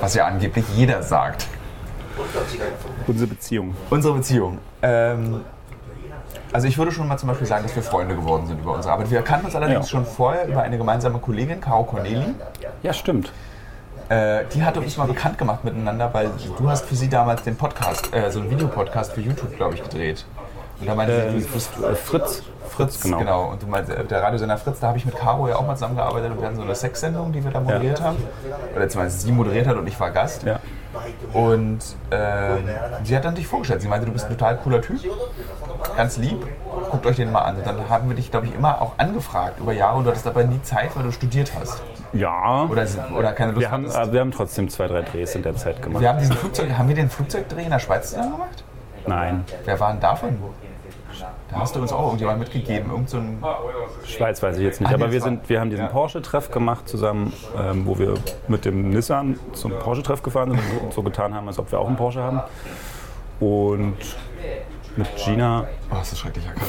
Was 0.00 0.14
ja 0.14 0.26
angeblich 0.26 0.64
jeder 0.74 1.02
sagt. 1.02 1.46
Unsere 3.06 3.26
Beziehung. 3.28 3.74
Unsere 3.90 4.14
Beziehung. 4.14 4.58
Ähm, 4.82 5.42
also 6.52 6.66
ich 6.66 6.78
würde 6.78 6.90
schon 6.92 7.06
mal 7.08 7.18
zum 7.18 7.28
Beispiel 7.28 7.46
sagen, 7.46 7.64
dass 7.64 7.76
wir 7.76 7.82
Freunde 7.82 8.14
geworden 8.16 8.46
sind 8.46 8.58
über 8.60 8.72
unsere 8.74 8.94
Arbeit. 8.94 9.10
Wir 9.10 9.22
kannten 9.22 9.46
uns 9.46 9.54
allerdings 9.54 9.86
Ja. 9.86 9.90
schon 9.98 10.06
vorher 10.06 10.46
über 10.48 10.62
eine 10.62 10.78
gemeinsame 10.78 11.18
Kollegin, 11.18 11.60
Caro 11.60 11.84
Corneli. 11.84 12.34
Ja, 12.82 12.92
stimmt. 12.92 13.32
Äh, 14.08 14.44
die 14.54 14.62
hatte 14.62 14.80
uns 14.80 14.96
mal 14.96 15.06
bekannt 15.06 15.36
gemacht 15.36 15.64
miteinander, 15.64 16.08
weil 16.14 16.30
du 16.58 16.70
hast 16.70 16.86
für 16.86 16.94
sie 16.94 17.08
damals 17.08 17.42
den 17.42 17.56
Podcast, 17.56 18.14
äh, 18.14 18.30
so 18.30 18.40
einen 18.40 18.50
Videopodcast 18.50 19.12
für 19.12 19.20
YouTube, 19.20 19.56
glaube 19.56 19.74
ich, 19.74 19.82
gedreht. 19.82 20.24
Und 20.80 20.86
da 20.88 20.94
meinte 20.94 21.12
Äh, 21.12 21.32
sie, 21.40 21.46
du 21.46 21.52
bist 21.52 21.70
Fritz. 22.04 22.42
Fritz, 22.76 23.00
genau. 23.00 23.18
genau. 23.18 23.50
Und 23.50 23.62
du 23.62 23.66
meinst, 23.66 23.90
äh, 23.90 24.04
der 24.04 24.22
Radiosender 24.22 24.58
Fritz, 24.58 24.80
da 24.80 24.88
habe 24.88 24.98
ich 24.98 25.06
mit 25.06 25.16
Caro 25.16 25.48
ja 25.48 25.56
auch 25.56 25.66
mal 25.66 25.74
zusammengearbeitet 25.74 26.30
und 26.32 26.40
wir 26.40 26.46
hatten 26.46 26.56
so 26.56 26.62
eine 26.62 26.74
Sexsendung, 26.74 27.32
die 27.32 27.42
wir 27.42 27.50
da 27.50 27.60
moderiert 27.60 28.00
haben. 28.02 28.16
Oder 28.74 28.88
zumindest 28.88 29.22
sie 29.22 29.32
moderiert 29.32 29.66
hat 29.66 29.76
und 29.76 29.86
ich 29.86 29.98
war 29.98 30.10
Gast. 30.10 30.42
Ja. 30.42 30.60
Und 31.32 31.78
ähm, 32.10 32.68
sie 33.04 33.16
hat 33.16 33.24
dann 33.24 33.34
dich 33.34 33.46
vorgestellt. 33.46 33.82
Sie 33.82 33.88
meinte, 33.88 34.06
du 34.06 34.12
bist 34.12 34.26
ein 34.26 34.32
total 34.32 34.56
cooler 34.58 34.80
Typ, 34.80 35.00
ganz 35.96 36.16
lieb. 36.16 36.46
Guckt 36.90 37.06
euch 37.06 37.16
den 37.16 37.32
mal 37.32 37.42
an. 37.42 37.56
Und 37.56 37.66
dann 37.66 37.88
haben 37.88 38.08
wir 38.08 38.16
dich, 38.16 38.30
glaube 38.30 38.46
ich, 38.46 38.54
immer 38.54 38.80
auch 38.80 38.92
angefragt 38.98 39.60
über 39.60 39.72
Jahre 39.72 39.98
und 39.98 40.04
du 40.04 40.10
hattest 40.10 40.26
aber 40.26 40.44
nie 40.44 40.60
Zeit, 40.62 40.94
weil 40.96 41.04
du 41.04 41.12
studiert 41.12 41.52
hast. 41.58 41.82
Ja. 42.12 42.66
Oder, 42.70 42.86
oder 43.16 43.32
keine 43.32 43.52
Lust 43.52 43.62
wir, 43.62 43.70
haben, 43.70 43.90
aber 43.90 44.12
wir 44.12 44.20
haben 44.20 44.30
trotzdem 44.30 44.68
zwei, 44.68 44.86
drei 44.86 45.02
Drehs 45.02 45.34
in 45.34 45.42
der 45.42 45.56
Zeit 45.56 45.82
gemacht. 45.82 46.00
Wir 46.00 46.08
haben 46.08 46.18
diesen 46.18 46.36
Flugzeug, 46.36 46.70
haben 46.76 46.88
wir 46.88 46.94
den 46.94 47.10
Flugzeugdreh 47.10 47.64
in 47.64 47.70
der 47.70 47.78
Schweiz 47.78 48.10
zusammen 48.10 48.32
gemacht? 48.32 48.64
Nein. 49.06 49.44
Wer 49.64 49.78
war 49.80 49.92
denn 49.92 50.00
davon? 50.00 50.38
Hast 51.58 51.74
du 51.76 51.80
uns 51.80 51.92
auch 51.92 52.04
irgendjemand 52.04 52.38
mitgegeben. 52.40 52.90
Irgend 52.90 53.08
so 53.10 53.16
ein 53.18 53.42
Schweiz 54.04 54.42
weiß 54.42 54.56
ich 54.58 54.62
jetzt 54.62 54.80
nicht. 54.80 54.90
Ah, 54.90 54.94
Aber 54.94 55.10
wir, 55.12 55.20
sind, 55.20 55.48
wir 55.48 55.60
haben 55.60 55.70
diesen 55.70 55.88
Porsche-Treff 55.88 56.50
gemacht 56.50 56.88
zusammen, 56.88 57.32
ähm, 57.58 57.86
wo 57.86 57.98
wir 57.98 58.14
mit 58.48 58.64
dem 58.64 58.90
Nissan 58.90 59.38
zum 59.52 59.72
Porsche-Treff 59.72 60.22
gefahren 60.22 60.50
sind 60.52 60.60
und 60.82 60.92
so 60.92 61.02
getan 61.02 61.34
haben, 61.34 61.46
als 61.48 61.58
ob 61.58 61.70
wir 61.72 61.78
auch 61.80 61.86
einen 61.86 61.96
Porsche 61.96 62.22
haben. 62.22 62.40
Und 63.40 63.96
mit 64.96 65.08
Gina, 65.16 65.66
Oh, 65.90 65.94
das 65.96 66.12
ist 66.12 66.18
schrecklicher 66.20 66.52
Kaffee. 66.52 66.66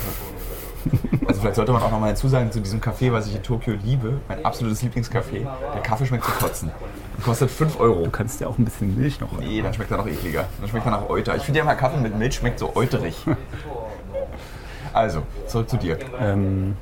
Also 1.28 1.42
vielleicht 1.42 1.56
sollte 1.56 1.74
man 1.74 1.82
auch 1.82 1.92
noch 1.92 2.00
mal 2.00 2.08
hinzusagen 2.08 2.52
zu 2.52 2.62
diesem 2.62 2.80
Kaffee, 2.80 3.12
was 3.12 3.28
ich 3.28 3.36
in 3.36 3.44
Tokio 3.44 3.74
liebe, 3.84 4.22
mein 4.30 4.46
absolutes 4.46 4.82
Lieblingscafé. 4.84 5.46
Der 5.74 5.82
Kaffee 5.82 6.06
schmeckt 6.06 6.24
zu 6.24 6.32
kotzen. 6.32 6.72
Kostet 7.26 7.50
5 7.52 7.80
Euro. 7.80 8.04
du 8.04 8.10
kannst 8.10 8.40
ja 8.40 8.48
auch 8.48 8.58
ein 8.58 8.64
bisschen 8.64 8.98
Milch 8.98 9.20
noch. 9.20 9.32
Nee, 9.40 9.62
dann 9.62 9.74
schmeckt 9.74 9.92
er 9.92 9.98
noch 9.98 10.08
ekliger. 10.08 10.46
Dann 10.60 10.70
schmeckt 10.70 10.86
er 10.86 10.92
nach 10.92 11.10
Euter. 11.10 11.36
Ich 11.36 11.44
finde 11.44 11.60
ja 11.60 11.66
mal 11.66 11.76
Kaffee 11.76 11.98
mit 12.00 12.18
Milch 12.18 12.36
schmeckt 12.36 12.60
so 12.60 12.74
euterig. 12.76 13.18
Also, 14.94 15.24
zurück 15.48 15.70
zu 15.70 15.78
dir. 15.78 15.98
Ähm, 16.20 16.76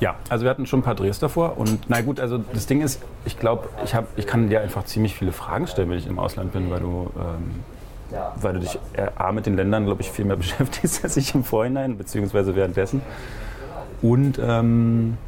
ja, 0.00 0.16
also 0.30 0.44
wir 0.44 0.50
hatten 0.50 0.66
schon 0.66 0.80
ein 0.80 0.82
paar 0.82 0.94
Drehs 0.94 1.18
davor 1.18 1.58
und 1.58 1.88
na 1.88 2.00
gut, 2.00 2.20
also 2.20 2.38
das 2.38 2.66
Ding 2.66 2.80
ist, 2.80 3.02
ich 3.26 3.38
glaube, 3.38 3.68
ich, 3.84 3.94
ich 4.16 4.26
kann 4.26 4.48
dir 4.48 4.62
einfach 4.62 4.84
ziemlich 4.84 5.14
viele 5.14 5.32
Fragen 5.32 5.66
stellen, 5.66 5.90
wenn 5.90 5.98
ich 5.98 6.06
im 6.06 6.18
Ausland 6.18 6.52
bin, 6.52 6.70
weil 6.70 6.80
du, 6.80 7.10
ähm, 7.18 7.60
weil 8.36 8.54
du 8.54 8.60
dich 8.60 8.78
äh, 8.94 9.08
A 9.16 9.30
mit 9.30 9.44
den 9.44 9.56
Ländern, 9.56 9.84
glaube 9.84 10.00
ich, 10.00 10.10
viel 10.10 10.24
mehr 10.24 10.36
beschäftigst 10.38 11.04
als 11.04 11.16
ich 11.18 11.34
im 11.34 11.44
Vorhinein, 11.44 11.98
beziehungsweise 11.98 12.56
währenddessen. 12.56 13.02
Und 14.00 14.40
ähm, 14.42 15.18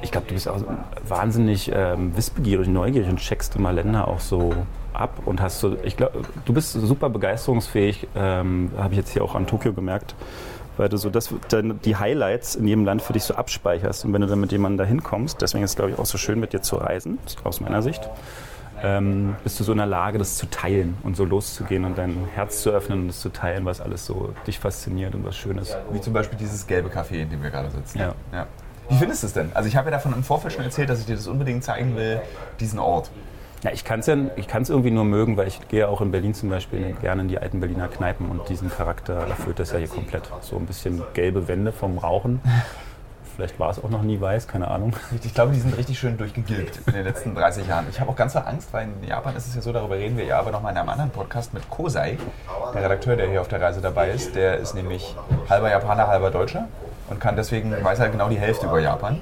ich 0.00 0.10
glaube, 0.10 0.26
du 0.26 0.34
bist 0.34 0.48
auch 0.48 0.62
wahnsinnig 1.06 1.70
ähm, 1.74 2.16
wissbegierig, 2.16 2.68
neugierig 2.68 3.08
und 3.10 3.18
checkst 3.18 3.56
immer 3.56 3.72
Länder 3.72 4.08
auch 4.08 4.20
so 4.20 4.54
ab 4.94 5.22
und 5.24 5.40
hast 5.40 5.60
so, 5.60 5.76
ich 5.82 5.96
glaube, 5.96 6.22
du 6.44 6.52
bist 6.52 6.72
super 6.72 7.10
begeisterungsfähig, 7.10 8.08
ähm, 8.14 8.70
habe 8.76 8.94
ich 8.94 8.98
jetzt 8.98 9.12
hier 9.12 9.24
auch 9.24 9.34
an 9.34 9.46
Tokio 9.46 9.72
gemerkt, 9.72 10.14
weil 10.76 10.88
du 10.88 10.96
so 10.96 11.10
das, 11.10 11.34
dann 11.48 11.80
die 11.84 11.96
Highlights 11.96 12.54
in 12.54 12.66
jedem 12.66 12.84
Land 12.84 13.02
für 13.02 13.12
dich 13.12 13.24
so 13.24 13.34
abspeicherst 13.34 14.04
und 14.04 14.12
wenn 14.12 14.20
du 14.20 14.26
dann 14.26 14.40
mit 14.40 14.52
jemandem 14.52 14.78
da 14.78 14.84
hinkommst, 14.84 15.40
deswegen 15.42 15.64
ist 15.64 15.70
es, 15.70 15.76
glaube 15.76 15.92
ich, 15.92 15.98
auch 15.98 16.06
so 16.06 16.18
schön 16.18 16.40
mit 16.40 16.52
dir 16.52 16.62
zu 16.62 16.76
reisen, 16.76 17.18
aus 17.44 17.60
meiner 17.60 17.82
Sicht, 17.82 18.08
ähm, 18.82 19.36
bist 19.44 19.60
du 19.60 19.64
so 19.64 19.72
in 19.72 19.78
der 19.78 19.86
Lage, 19.86 20.18
das 20.18 20.36
zu 20.36 20.46
teilen 20.46 20.96
und 21.02 21.16
so 21.16 21.24
loszugehen 21.24 21.84
und 21.84 21.96
dein 21.96 22.26
Herz 22.34 22.62
zu 22.62 22.70
öffnen 22.70 23.02
und 23.02 23.08
das 23.08 23.20
zu 23.20 23.28
teilen, 23.28 23.64
was 23.64 23.80
alles 23.80 24.04
so 24.04 24.34
dich 24.46 24.58
fasziniert 24.58 25.14
und 25.14 25.24
was 25.24 25.36
Schönes. 25.36 25.76
Wie 25.92 26.00
zum 26.00 26.12
Beispiel 26.12 26.38
dieses 26.38 26.66
gelbe 26.66 26.88
Café, 26.88 27.22
in 27.22 27.30
dem 27.30 27.42
wir 27.42 27.50
gerade 27.50 27.70
sitzen. 27.70 27.98
Ja. 27.98 28.14
ja. 28.32 28.46
Wie 28.88 28.96
findest 28.96 29.22
du 29.22 29.28
es 29.28 29.32
denn? 29.32 29.50
Also 29.54 29.68
ich 29.68 29.76
habe 29.76 29.90
ja 29.90 29.96
davon 29.96 30.12
im 30.12 30.24
Vorfeld 30.24 30.52
schon 30.52 30.64
erzählt, 30.64 30.90
dass 30.90 30.98
ich 30.98 31.06
dir 31.06 31.14
das 31.14 31.28
unbedingt 31.28 31.62
zeigen 31.62 31.96
will, 31.96 32.20
diesen 32.58 32.78
Ort. 32.78 33.10
Ja, 33.62 33.70
ich 33.70 33.84
kann 33.84 34.00
es 34.00 34.06
ja, 34.06 34.16
ich 34.34 34.48
kann's 34.48 34.70
irgendwie 34.70 34.90
nur 34.90 35.04
mögen, 35.04 35.36
weil 35.36 35.46
ich 35.46 35.68
gehe 35.68 35.88
auch 35.88 36.00
in 36.00 36.10
Berlin 36.10 36.34
zum 36.34 36.50
Beispiel 36.50 36.96
gerne 37.00 37.22
in 37.22 37.28
die 37.28 37.38
alten 37.38 37.60
Berliner 37.60 37.86
Kneipen 37.86 38.28
und 38.28 38.48
diesen 38.48 38.68
Charakter 38.68 39.14
erfüllt 39.14 39.60
das 39.60 39.70
ja 39.70 39.78
hier 39.78 39.86
komplett. 39.86 40.28
So 40.40 40.56
ein 40.56 40.66
bisschen 40.66 41.00
gelbe 41.14 41.46
Wände 41.46 41.70
vom 41.70 41.98
Rauchen. 41.98 42.40
Vielleicht 43.36 43.60
war 43.60 43.70
es 43.70 43.82
auch 43.82 43.88
noch 43.88 44.02
nie 44.02 44.20
weiß, 44.20 44.48
keine 44.48 44.68
Ahnung. 44.68 44.94
Ich 45.24 45.32
glaube, 45.32 45.52
die 45.52 45.60
sind 45.60 45.78
richtig 45.78 45.96
schön 45.96 46.18
durchgegilbt 46.18 46.80
in 46.88 46.92
den 46.92 47.04
letzten 47.04 47.36
30 47.36 47.68
Jahren. 47.68 47.86
Ich 47.88 48.00
habe 48.00 48.10
auch 48.10 48.16
ganz 48.16 48.32
viel 48.32 48.42
Angst, 48.42 48.72
weil 48.72 48.88
in 49.00 49.08
Japan 49.08 49.36
ist 49.36 49.46
es 49.46 49.54
ja 49.54 49.62
so, 49.62 49.72
darüber 49.72 49.94
reden 49.94 50.16
wir 50.16 50.24
ja 50.24 50.40
aber 50.40 50.50
noch 50.50 50.60
mal 50.60 50.70
in 50.70 50.76
einem 50.76 50.88
anderen 50.88 51.10
Podcast 51.10 51.54
mit 51.54 51.70
Kosei, 51.70 52.18
der 52.74 52.82
Redakteur, 52.82 53.14
der 53.14 53.30
hier 53.30 53.40
auf 53.40 53.48
der 53.48 53.60
Reise 53.60 53.80
dabei 53.80 54.10
ist. 54.10 54.34
Der 54.34 54.58
ist 54.58 54.74
nämlich 54.74 55.14
halber 55.48 55.70
Japaner, 55.70 56.08
halber 56.08 56.32
Deutscher 56.32 56.68
und 57.08 57.20
kann 57.20 57.36
deswegen, 57.36 57.72
weiß 57.82 58.00
halt 58.00 58.10
genau 58.10 58.28
die 58.28 58.38
Hälfte 58.38 58.66
über 58.66 58.80
Japan 58.80 59.20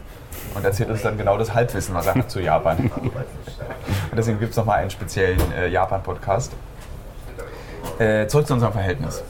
und 0.54 0.64
erzählt 0.64 0.90
uns 0.90 1.02
dann 1.02 1.16
genau 1.16 1.38
das 1.38 1.54
Halbwissen, 1.54 1.95
was 1.95 2.07
er 2.07 2.14
hat 2.14 2.30
zu 2.30 2.40
Japan. 2.40 2.90
Und 4.11 4.16
deswegen 4.16 4.38
gibt 4.40 4.50
es 4.52 4.57
noch 4.57 4.64
mal 4.64 4.75
einen 4.75 4.90
speziellen 4.90 5.40
äh, 5.52 5.69
Japan-Podcast. 5.69 6.52
Äh, 7.99 8.26
zurück 8.26 8.47
zu 8.47 8.54
unserem 8.54 8.73
Verhältnis. 8.73 9.23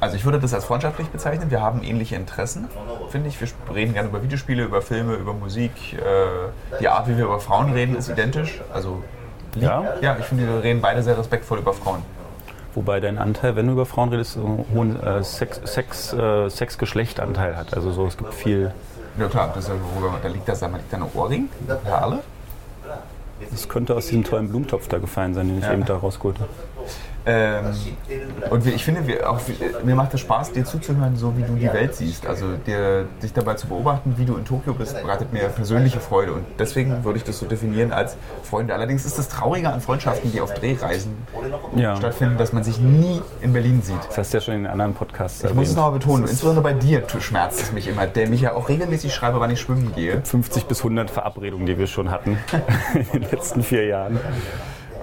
Also 0.00 0.16
ich 0.16 0.24
würde 0.24 0.38
das 0.38 0.52
als 0.52 0.64
freundschaftlich 0.66 1.08
bezeichnen. 1.08 1.50
Wir 1.50 1.62
haben 1.62 1.82
ähnliche 1.82 2.16
Interessen, 2.16 2.68
finde 3.10 3.28
ich. 3.28 3.40
Wir 3.40 3.48
reden 3.74 3.94
gerne 3.94 4.08
über 4.08 4.22
Videospiele, 4.22 4.62
über 4.64 4.82
Filme, 4.82 5.14
über 5.14 5.32
Musik. 5.32 5.72
Äh, 5.94 6.78
die 6.80 6.88
Art, 6.88 7.08
wie 7.08 7.16
wir 7.16 7.24
über 7.24 7.40
Frauen 7.40 7.72
reden, 7.72 7.96
ist 7.96 8.08
identisch. 8.10 8.60
Also 8.72 9.02
Ja? 9.54 9.94
ja, 10.02 10.16
ich 10.18 10.26
finde, 10.26 10.46
wir 10.46 10.62
reden 10.62 10.80
beide 10.82 11.02
sehr 11.02 11.16
respektvoll 11.16 11.58
über 11.58 11.72
Frauen. 11.72 12.02
Wobei 12.74 13.00
dein 13.00 13.16
Anteil, 13.16 13.56
wenn 13.56 13.66
du 13.66 13.72
über 13.72 13.86
Frauen 13.86 14.10
redest, 14.10 14.32
so 14.34 14.44
einen 14.44 14.66
hohen 14.74 15.02
äh, 15.02 15.24
Sex, 15.24 15.62
Sex, 15.64 16.12
äh, 16.12 16.50
Sex-Geschlecht-Anteil 16.50 17.56
hat. 17.56 17.72
Also 17.74 17.90
so, 17.90 18.06
es 18.06 18.18
gibt 18.18 18.34
viel. 18.34 18.74
Ja 19.18 19.28
klar, 19.28 19.50
das 19.54 19.70
worüber, 19.70 20.18
da 20.22 20.28
liegt 20.28 20.48
das, 20.48 20.60
da 20.60 20.66
liegt 20.66 20.92
da 20.92 20.98
ein 20.98 21.04
Ohrring, 21.14 21.48
eine 21.66 21.76
Perle. 21.78 22.18
Das 23.50 23.68
könnte 23.68 23.94
aus 23.94 24.06
diesem 24.06 24.24
tollen 24.24 24.48
Blumentopf 24.48 24.88
da 24.88 24.98
gefallen 24.98 25.34
sein, 25.34 25.48
den 25.48 25.58
ich 25.58 25.64
Ja. 25.64 25.72
eben 25.72 25.84
da 25.84 25.96
rausgeholt 25.96 26.38
habe. 26.38 26.48
Ähm, 27.26 27.74
und 28.50 28.64
ich 28.66 28.84
finde, 28.84 29.06
wir 29.06 29.28
auch, 29.28 29.40
mir 29.84 29.96
macht 29.96 30.14
es 30.14 30.20
Spaß, 30.20 30.52
dir 30.52 30.64
zuzuhören, 30.64 31.16
so 31.16 31.36
wie 31.36 31.42
du 31.42 31.54
die 31.54 31.72
Welt 31.72 31.94
siehst. 31.94 32.24
Also 32.26 32.46
dir, 32.66 33.06
dich 33.22 33.32
dabei 33.32 33.54
zu 33.54 33.66
beobachten, 33.66 34.14
wie 34.16 34.24
du 34.24 34.36
in 34.36 34.44
Tokio 34.44 34.74
bist, 34.74 35.00
bereitet 35.02 35.32
mir 35.32 35.48
persönliche 35.48 35.98
Freude. 35.98 36.32
Und 36.32 36.44
deswegen 36.58 37.04
würde 37.04 37.18
ich 37.18 37.24
das 37.24 37.38
so 37.38 37.46
definieren 37.46 37.92
als 37.92 38.16
Freunde. 38.44 38.74
Allerdings 38.74 39.04
ist 39.04 39.18
das 39.18 39.28
Traurige 39.28 39.70
an 39.72 39.80
Freundschaften, 39.80 40.30
die 40.30 40.40
auf 40.40 40.54
Drehreisen 40.54 41.16
Ja. 41.74 41.96
stattfinden, 41.96 42.38
dass 42.38 42.52
man 42.52 42.62
sich 42.62 42.78
nie 42.78 43.20
in 43.40 43.52
Berlin 43.52 43.82
sieht. 43.82 43.96
Das 44.08 44.18
hast 44.18 44.32
du 44.32 44.36
ja 44.38 44.40
schon 44.42 44.54
in 44.54 44.62
den 44.62 44.70
anderen 44.70 44.94
Podcasts 44.94 45.42
Ich 45.42 45.52
muss 45.54 45.68
es 45.70 45.74
nochmal 45.74 45.92
betonen, 45.98 46.24
insbesondere 46.28 46.62
bei 46.62 46.74
dir 46.74 47.02
schmerzt 47.18 47.60
es 47.60 47.72
mich 47.72 47.88
immer, 47.88 48.06
der 48.06 48.28
mich 48.28 48.42
ja 48.42 48.52
auch 48.54 48.68
regelmäßig 48.68 49.12
schreibe, 49.12 49.40
wann 49.40 49.50
ich 49.50 49.60
schwimmen 49.60 49.92
gehe. 49.96 50.22
50 50.22 50.66
bis 50.66 50.78
100 50.78 51.10
Verabredungen, 51.10 51.66
die 51.66 51.76
wir 51.76 51.86
schon 51.88 52.10
hatten 52.10 52.38
in 53.12 53.20
den 53.22 53.30
letzten 53.30 53.62
vier 53.62 53.86
Jahren. 53.86 54.20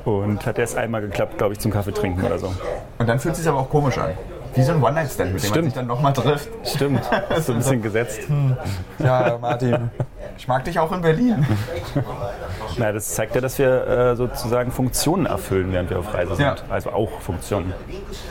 Und 0.05 0.45
hat 0.45 0.59
erst 0.59 0.77
einmal 0.77 1.01
geklappt, 1.01 1.37
glaube 1.37 1.53
ich, 1.53 1.59
zum 1.59 1.71
Kaffee 1.71 1.93
trinken 1.93 2.23
oder 2.25 2.37
so. 2.37 2.53
Und 2.97 3.07
dann 3.07 3.19
fühlt 3.19 3.33
es 3.33 3.39
sich 3.39 3.47
aber 3.47 3.59
auch 3.59 3.69
komisch 3.69 3.97
an. 3.97 4.11
Wie 4.55 4.61
so 4.61 4.73
ein 4.73 4.83
One-Night-Stand, 4.83 5.33
mit 5.33 5.41
dem 5.41 5.49
man 5.49 5.53
Stimmt. 5.53 5.65
sich 5.65 5.73
dann 5.73 5.87
nochmal 5.87 6.13
trifft. 6.13 6.49
Stimmt, 6.63 7.01
ist 7.35 7.45
so 7.47 7.53
ein 7.53 7.57
bisschen 7.59 7.81
gesetzt. 7.81 8.19
Ja, 8.99 9.37
Martin, 9.41 9.89
ich 10.37 10.47
mag 10.47 10.63
dich 10.65 10.79
auch 10.79 10.91
in 10.91 11.01
Berlin. 11.01 11.45
Na, 12.77 12.91
das 12.91 13.09
zeigt 13.09 13.35
ja, 13.35 13.41
dass 13.41 13.59
wir 13.59 13.87
äh, 13.87 14.15
sozusagen 14.15 14.71
Funktionen 14.71 15.25
erfüllen, 15.25 15.71
während 15.71 15.89
wir 15.89 15.99
auf 15.99 16.13
Reise 16.13 16.35
sind. 16.35 16.45
Ja. 16.45 16.55
Also 16.69 16.91
auch 16.91 17.21
Funktionen. 17.21 17.73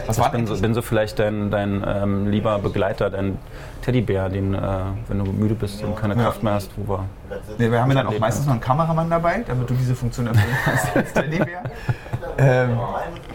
Was 0.06 0.16
Ich 0.16 0.22
war 0.22 0.30
bin 0.30 0.46
so, 0.46 0.60
bin 0.60 0.74
so 0.74 0.82
vielleicht 0.82 1.18
dein, 1.18 1.50
dein 1.50 1.84
ähm, 1.86 2.28
lieber 2.28 2.58
Begleiter, 2.58 3.10
dein 3.10 3.38
Teddybär, 3.82 4.28
den, 4.28 4.54
äh, 4.54 4.60
wenn 5.08 5.18
du 5.18 5.24
müde 5.24 5.54
bist 5.54 5.82
und 5.82 5.96
keine 5.96 6.14
Kraft 6.16 6.42
mehr 6.42 6.54
hast, 6.54 6.70
wo 6.76 6.94
wir. 6.94 7.04
Nee, 7.58 7.70
wir 7.70 7.80
haben 7.80 7.90
ja 7.90 8.02
dann 8.02 8.06
auch 8.06 8.18
meistens 8.18 8.46
noch 8.46 8.52
einen 8.52 8.60
Kameramann 8.60 9.10
dabei, 9.10 9.44
damit 9.46 9.68
du 9.68 9.74
diese 9.74 9.94
Funktion 9.94 10.26
erfüllen 10.26 10.56
kannst 10.64 10.96
als 10.96 11.12
Teddybär. 11.12 11.62
Ähm, 12.38 12.78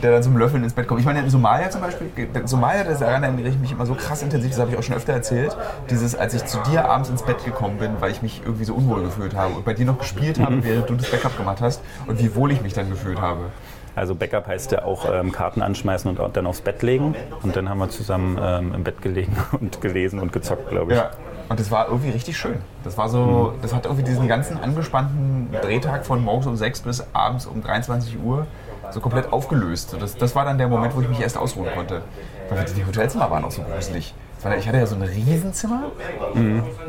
der 0.02 0.12
dann 0.12 0.24
zum 0.24 0.38
Löffeln 0.38 0.64
ins 0.64 0.74
Bett 0.74 0.88
kommt. 0.88 1.00
Ich 1.00 1.06
meine, 1.06 1.20
in 1.20 1.30
Somalia 1.30 1.70
zum 1.70 1.82
Beispiel, 1.82 2.10
Somalia, 2.46 2.84
das 2.84 3.02
erinnere 3.02 3.34
ich 3.42 3.58
mich 3.58 3.72
immer 3.72 3.86
so 3.86 3.96
krass 3.96 4.22
intensiv, 4.22 4.52
das 4.52 4.60
habe 4.60 4.72
ich 4.72 4.78
auch 4.78 4.84
schon 4.84 4.96
öfter 4.96 5.14
erzählt, 5.14 5.56
dieses, 5.90 6.16
als 6.16 6.34
ich 6.34 6.46
zu 6.46 6.60
dir 6.64 6.90
abends 6.90 7.10
ins 7.10 7.24
Bett 7.24 7.44
gekommen 7.44 7.78
bin, 7.78 7.92
weil 8.00 8.12
ich 8.12 8.22
mich 8.22 8.42
irgendwie 8.48 8.66
so 8.66 8.74
unwohl 8.74 9.04
gefühlt 9.04 9.36
habe 9.36 9.54
und 9.54 9.66
bei 9.66 9.74
dir 9.74 9.86
noch 9.86 10.00
gespielt 10.00 10.40
habe, 10.40 10.64
während 10.64 10.90
du 10.90 10.96
das 10.96 11.12
Backup 11.12 11.38
gemacht 11.38 11.62
hast 11.62 11.82
und 12.08 12.20
wie 12.20 12.34
wohl 12.36 12.52
ich 12.52 12.62
mich 12.62 12.74
dann 12.74 12.90
gefühlt 12.90 13.22
habe. 13.22 13.52
Also 13.96 14.14
Backup 14.14 14.46
heißt 14.46 14.72
ja 14.74 14.84
auch 14.84 15.12
ähm, 15.12 15.32
Karten 15.32 15.64
anschmeißen 15.64 16.16
und 16.16 16.38
dann 16.38 16.46
aufs 16.46 16.62
Bett 16.62 16.84
legen. 16.84 17.16
Und 17.42 17.56
dann 17.56 17.68
haben 17.68 17.80
wir 17.80 17.90
zusammen 17.90 18.38
ähm, 18.40 18.76
im 18.76 18.84
Bett 18.84 19.02
gelegen 19.02 19.36
und 19.60 19.82
gelesen 19.82 20.20
und 20.20 20.32
gezockt, 20.32 20.70
glaube 20.70 20.94
ich. 20.94 21.00
Ja. 21.00 21.10
Und 21.50 21.60
das 21.60 21.72
war 21.72 21.88
irgendwie 21.88 22.12
richtig 22.12 22.38
schön. 22.38 22.58
Das 22.84 22.98
war 22.98 23.10
so, 23.10 23.54
das 23.62 23.74
hat 23.74 23.86
irgendwie 23.86 24.04
diesen 24.04 24.28
ganzen 24.28 24.60
angespannten 24.60 25.50
Drehtag 25.64 26.06
von 26.06 26.24
morgens 26.24 26.46
um 26.46 26.56
6 26.56 26.82
bis 26.82 27.08
abends 27.14 27.48
um 27.48 27.64
23 27.64 28.20
Uhr 28.24 28.46
so 28.92 29.00
komplett 29.00 29.34
aufgelöst. 29.34 29.96
Das, 30.00 30.16
das 30.16 30.36
war 30.36 30.46
dann 30.46 30.60
der 30.60 30.68
Moment, 30.68 30.96
wo 30.96 31.02
ich 31.02 31.10
mich 31.10 31.20
erst 31.20 31.38
ausruhen 31.38 31.70
konnte. 31.74 32.04
Weil 32.50 32.66
die 32.66 32.86
Hotelzimmer 32.86 33.32
waren 33.32 33.46
auch 33.46 33.52
so 33.52 33.64
gruselig. 33.64 34.14
War- 34.44 34.58
Ich 34.58 34.68
hatte 34.68 34.78
ja 34.78 34.86
so 34.86 34.96
ein 34.96 35.02
Riesenzimmer 35.02 35.86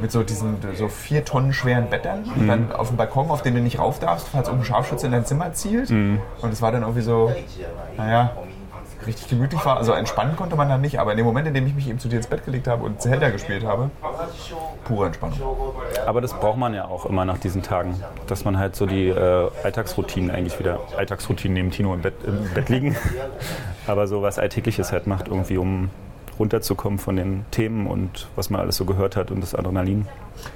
mit 0.01 0.13
so 0.13 0.23
diesen 0.23 0.57
so 0.75 0.89
vier 0.89 1.25
Tonnen 1.25 1.53
schweren 1.53 1.89
Bettern 1.91 2.25
und 2.37 2.47
dann 2.49 2.73
auf 2.73 2.89
dem 2.89 2.97
Balkon, 2.97 3.31
auf 3.31 3.43
den 3.43 3.55
du 3.55 3.61
nicht 3.61 3.79
rauf 3.79 3.99
darfst, 3.99 4.29
falls 4.29 4.49
irgendein 4.49 4.67
Scharfschütze 4.67 5.07
in 5.07 5.13
dein 5.13 5.25
Zimmer 5.25 5.53
zielt. 5.55 5.91
Und 5.91 6.53
es 6.53 6.61
war 6.63 6.73
dann 6.73 6.83
irgendwie 6.83 7.01
so, 7.03 7.33
naja, 7.97 8.33
richtig 9.07 9.29
gemütlich 9.29 9.65
war. 9.65 9.77
Also 9.79 9.93
entspannen 9.93 10.37
konnte 10.37 10.57
man 10.57 10.69
dann 10.69 10.81
nicht, 10.83 10.99
aber 11.01 11.13
in 11.13 11.17
dem 11.17 11.25
Moment, 11.27 11.47
in 11.49 11.55
dem 11.55 11.67
ich 11.67 11.75
mich 11.75 11.89
eben 11.89 11.99
zu 11.99 12.09
dir 12.09 12.17
ins 12.17 12.27
Bett 12.27 12.45
gelegt 12.45 12.67
habe 12.69 12.85
und 12.85 13.01
Zelda 13.01 13.31
gespielt 13.31 13.65
habe, 13.65 13.91
pure 14.85 15.07
Entspannung. 15.07 15.39
Aber 16.07 16.21
das 16.21 16.35
braucht 16.35 16.59
man 16.59 16.75
ja 16.75 16.85
auch 16.85 17.07
immer 17.07 17.25
nach 17.25 17.39
diesen 17.39 17.63
Tagen, 17.63 17.95
dass 18.27 18.45
man 18.45 18.59
halt 18.59 18.77
so 18.77 18.85
die 18.87 19.09
äh, 19.09 19.51
Alltagsroutinen 19.65 20.31
eigentlich 20.31 20.59
wieder, 20.59 20.81
Alltagsroutinen 20.97 21.55
neben 21.55 21.71
Tino 21.71 21.95
im 21.95 22.03
Bett, 22.03 22.15
im 22.27 22.51
Bett 22.55 22.69
liegen, 22.69 22.97
aber 23.87 24.07
so 24.07 24.21
was 24.21 24.39
Alltägliches 24.39 24.93
halt 24.93 25.07
macht, 25.07 25.29
irgendwie 25.29 25.57
um 25.59 25.91
runterzukommen 26.39 26.99
von 26.99 27.17
den 27.17 27.45
Themen 27.51 27.87
und 27.87 28.29
was 28.37 28.51
man 28.51 28.61
alles 28.61 28.77
so 28.77 28.85
gehört 28.85 29.17
hat 29.17 29.31
und 29.31 29.41
das 29.41 29.55
Adrenalin. 29.55 30.07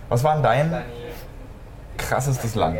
Was 0.08 0.24
war 0.24 0.34
denn 0.34 0.42
dein 0.42 0.82
krassestes 1.96 2.54
Land, 2.54 2.78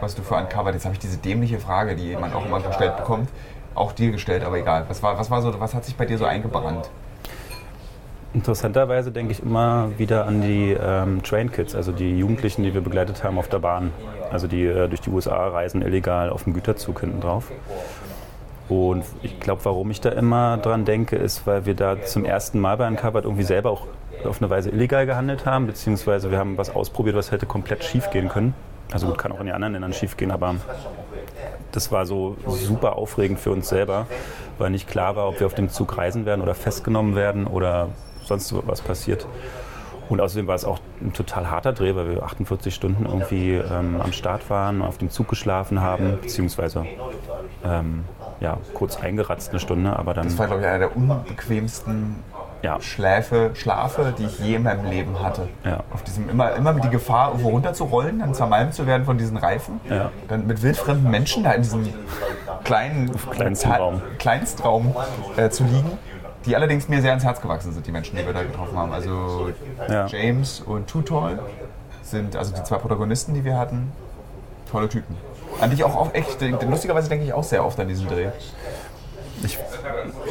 was 0.00 0.14
du 0.14 0.22
für 0.22 0.34
uncovered? 0.34 0.74
Jetzt 0.74 0.84
habe 0.84 0.94
ich 0.94 1.00
diese 1.00 1.18
dämliche 1.18 1.58
Frage, 1.58 1.96
die 1.96 2.16
man 2.16 2.32
auch 2.32 2.44
immer 2.46 2.60
gestellt 2.60 2.96
bekommt, 2.96 3.28
auch 3.74 3.92
dir 3.92 4.10
gestellt, 4.10 4.44
aber 4.44 4.58
egal. 4.58 4.84
Was, 4.88 5.02
war, 5.02 5.18
was, 5.18 5.30
war 5.30 5.42
so, 5.42 5.58
was 5.60 5.74
hat 5.74 5.84
sich 5.84 5.96
bei 5.96 6.06
dir 6.06 6.18
so 6.18 6.24
eingebrannt? 6.24 6.88
Interessanterweise 8.34 9.12
denke 9.12 9.30
ich 9.30 9.42
immer 9.42 9.90
wieder 9.96 10.26
an 10.26 10.40
die 10.42 10.72
ähm, 10.72 11.22
Train 11.22 11.52
Kids, 11.52 11.76
also 11.76 11.92
die 11.92 12.18
Jugendlichen, 12.18 12.64
die 12.64 12.74
wir 12.74 12.80
begleitet 12.80 13.22
haben 13.22 13.38
auf 13.38 13.48
der 13.48 13.60
Bahn. 13.60 13.92
Also 14.32 14.48
die 14.48 14.64
äh, 14.64 14.88
durch 14.88 15.00
die 15.00 15.10
USA 15.10 15.46
reisen 15.46 15.82
illegal 15.82 16.30
auf 16.30 16.42
dem 16.42 16.52
Güterzug 16.52 17.00
hinten 17.00 17.20
drauf. 17.20 17.52
Und 18.74 19.04
ich 19.22 19.38
glaube, 19.38 19.64
warum 19.64 19.92
ich 19.92 20.00
da 20.00 20.10
immer 20.10 20.56
dran 20.56 20.84
denke, 20.84 21.14
ist, 21.14 21.46
weil 21.46 21.64
wir 21.64 21.74
da 21.74 22.02
zum 22.02 22.24
ersten 22.24 22.58
Mal 22.58 22.76
bei 22.76 22.88
Uncovered 22.88 23.24
irgendwie 23.24 23.44
selber 23.44 23.70
auch 23.70 23.86
auf 24.24 24.42
eine 24.42 24.50
Weise 24.50 24.70
illegal 24.70 25.06
gehandelt 25.06 25.46
haben, 25.46 25.68
beziehungsweise 25.68 26.32
wir 26.32 26.38
haben 26.38 26.58
was 26.58 26.74
ausprobiert, 26.74 27.14
was 27.14 27.30
hätte 27.30 27.46
komplett 27.46 27.84
schief 27.84 28.10
gehen 28.10 28.28
können. 28.28 28.52
Also 28.90 29.06
gut, 29.06 29.16
kann 29.16 29.30
auch 29.30 29.38
in 29.38 29.46
den 29.46 29.54
anderen 29.54 29.74
Ländern 29.74 29.92
schief 29.92 30.16
gehen, 30.16 30.32
aber 30.32 30.56
das 31.70 31.92
war 31.92 32.04
so 32.04 32.36
super 32.48 32.96
aufregend 32.96 33.38
für 33.38 33.52
uns 33.52 33.68
selber, 33.68 34.08
weil 34.58 34.70
nicht 34.70 34.88
klar 34.88 35.14
war, 35.14 35.28
ob 35.28 35.38
wir 35.38 35.46
auf 35.46 35.54
dem 35.54 35.68
Zug 35.68 35.96
reisen 35.96 36.26
werden 36.26 36.40
oder 36.40 36.56
festgenommen 36.56 37.14
werden 37.14 37.46
oder 37.46 37.90
sonst 38.24 38.52
was 38.66 38.80
passiert. 38.80 39.24
Und 40.08 40.20
außerdem 40.20 40.48
war 40.48 40.54
es 40.54 40.64
auch 40.64 40.80
ein 41.00 41.12
total 41.12 41.48
harter 41.48 41.72
Dreh, 41.72 41.94
weil 41.94 42.10
wir 42.10 42.22
48 42.24 42.74
Stunden 42.74 43.06
irgendwie 43.06 43.54
ähm, 43.54 44.00
am 44.00 44.12
Start 44.12 44.50
waren, 44.50 44.82
auf 44.82 44.98
dem 44.98 45.10
Zug 45.10 45.28
geschlafen 45.28 45.80
haben, 45.80 46.18
beziehungsweise 46.20 46.84
ähm, 47.64 48.04
ja, 48.40 48.58
kurz 48.74 48.96
eingeratzt 49.00 49.50
eine 49.50 49.60
Stunde, 49.60 49.96
aber 49.98 50.14
dann 50.14 50.24
Das 50.26 50.38
war, 50.38 50.46
glaube 50.46 50.62
ich, 50.62 50.66
einer 50.68 50.78
der 50.80 50.96
unbequemsten 50.96 52.16
ja, 52.62 52.80
Schläfe, 52.80 53.50
Schlafe, 53.54 54.14
die 54.16 54.24
ich 54.24 54.38
je 54.38 54.54
in 54.56 54.62
meinem 54.62 54.86
Leben 54.86 55.22
hatte. 55.22 55.48
Ja. 55.64 55.80
Auf 55.92 56.02
diesem 56.02 56.28
immer, 56.30 56.52
immer 56.54 56.72
mit 56.72 56.82
die 56.84 56.88
Gefahr, 56.90 57.28
irgendwo 57.28 57.50
runterzurollen, 57.50 58.20
dann 58.20 58.32
zermalmt 58.34 58.72
zu 58.74 58.86
werden 58.86 59.04
von 59.04 59.18
diesen 59.18 59.36
Reifen. 59.36 59.80
Ja. 59.88 60.10
Dann 60.28 60.46
mit 60.46 60.62
wildfremden 60.62 61.10
Menschen 61.10 61.44
da 61.44 61.52
in 61.52 61.62
diesem 61.62 61.86
kleinen 62.64 63.10
kleinstem 63.30 63.70
Ta- 63.70 63.76
Raum. 63.76 64.02
Kleinstraum 64.18 64.96
äh, 65.36 65.50
zu 65.50 65.64
liegen. 65.64 65.98
Die 66.46 66.56
allerdings 66.56 66.88
mir 66.88 67.00
sehr 67.00 67.10
ans 67.10 67.24
Herz 67.24 67.40
gewachsen 67.40 67.72
sind, 67.72 67.86
die 67.86 67.92
Menschen, 67.92 68.16
die 68.16 68.24
wir 68.26 68.32
da 68.34 68.42
getroffen 68.42 68.76
haben. 68.76 68.92
Also 68.92 69.50
Ja. 69.88 70.06
James 70.06 70.60
und 70.60 70.86
Tutol 70.88 71.38
sind 72.02 72.36
also 72.36 72.54
die 72.54 72.62
zwei 72.64 72.76
Protagonisten, 72.76 73.34
die 73.34 73.44
wir 73.44 73.56
hatten. 73.58 73.92
Tolle 74.70 74.88
Typen. 74.88 75.16
An 75.60 75.70
die 75.70 75.76
ich 75.76 75.84
auch, 75.84 75.96
auch 75.96 76.14
echt, 76.14 76.40
lustigerweise 76.40 77.08
denke 77.08 77.24
ich 77.24 77.32
auch 77.32 77.44
sehr 77.44 77.64
oft 77.64 77.78
an 77.80 77.88
diesen 77.88 78.08
Dreh. 78.08 78.28
Ich, 79.42 79.58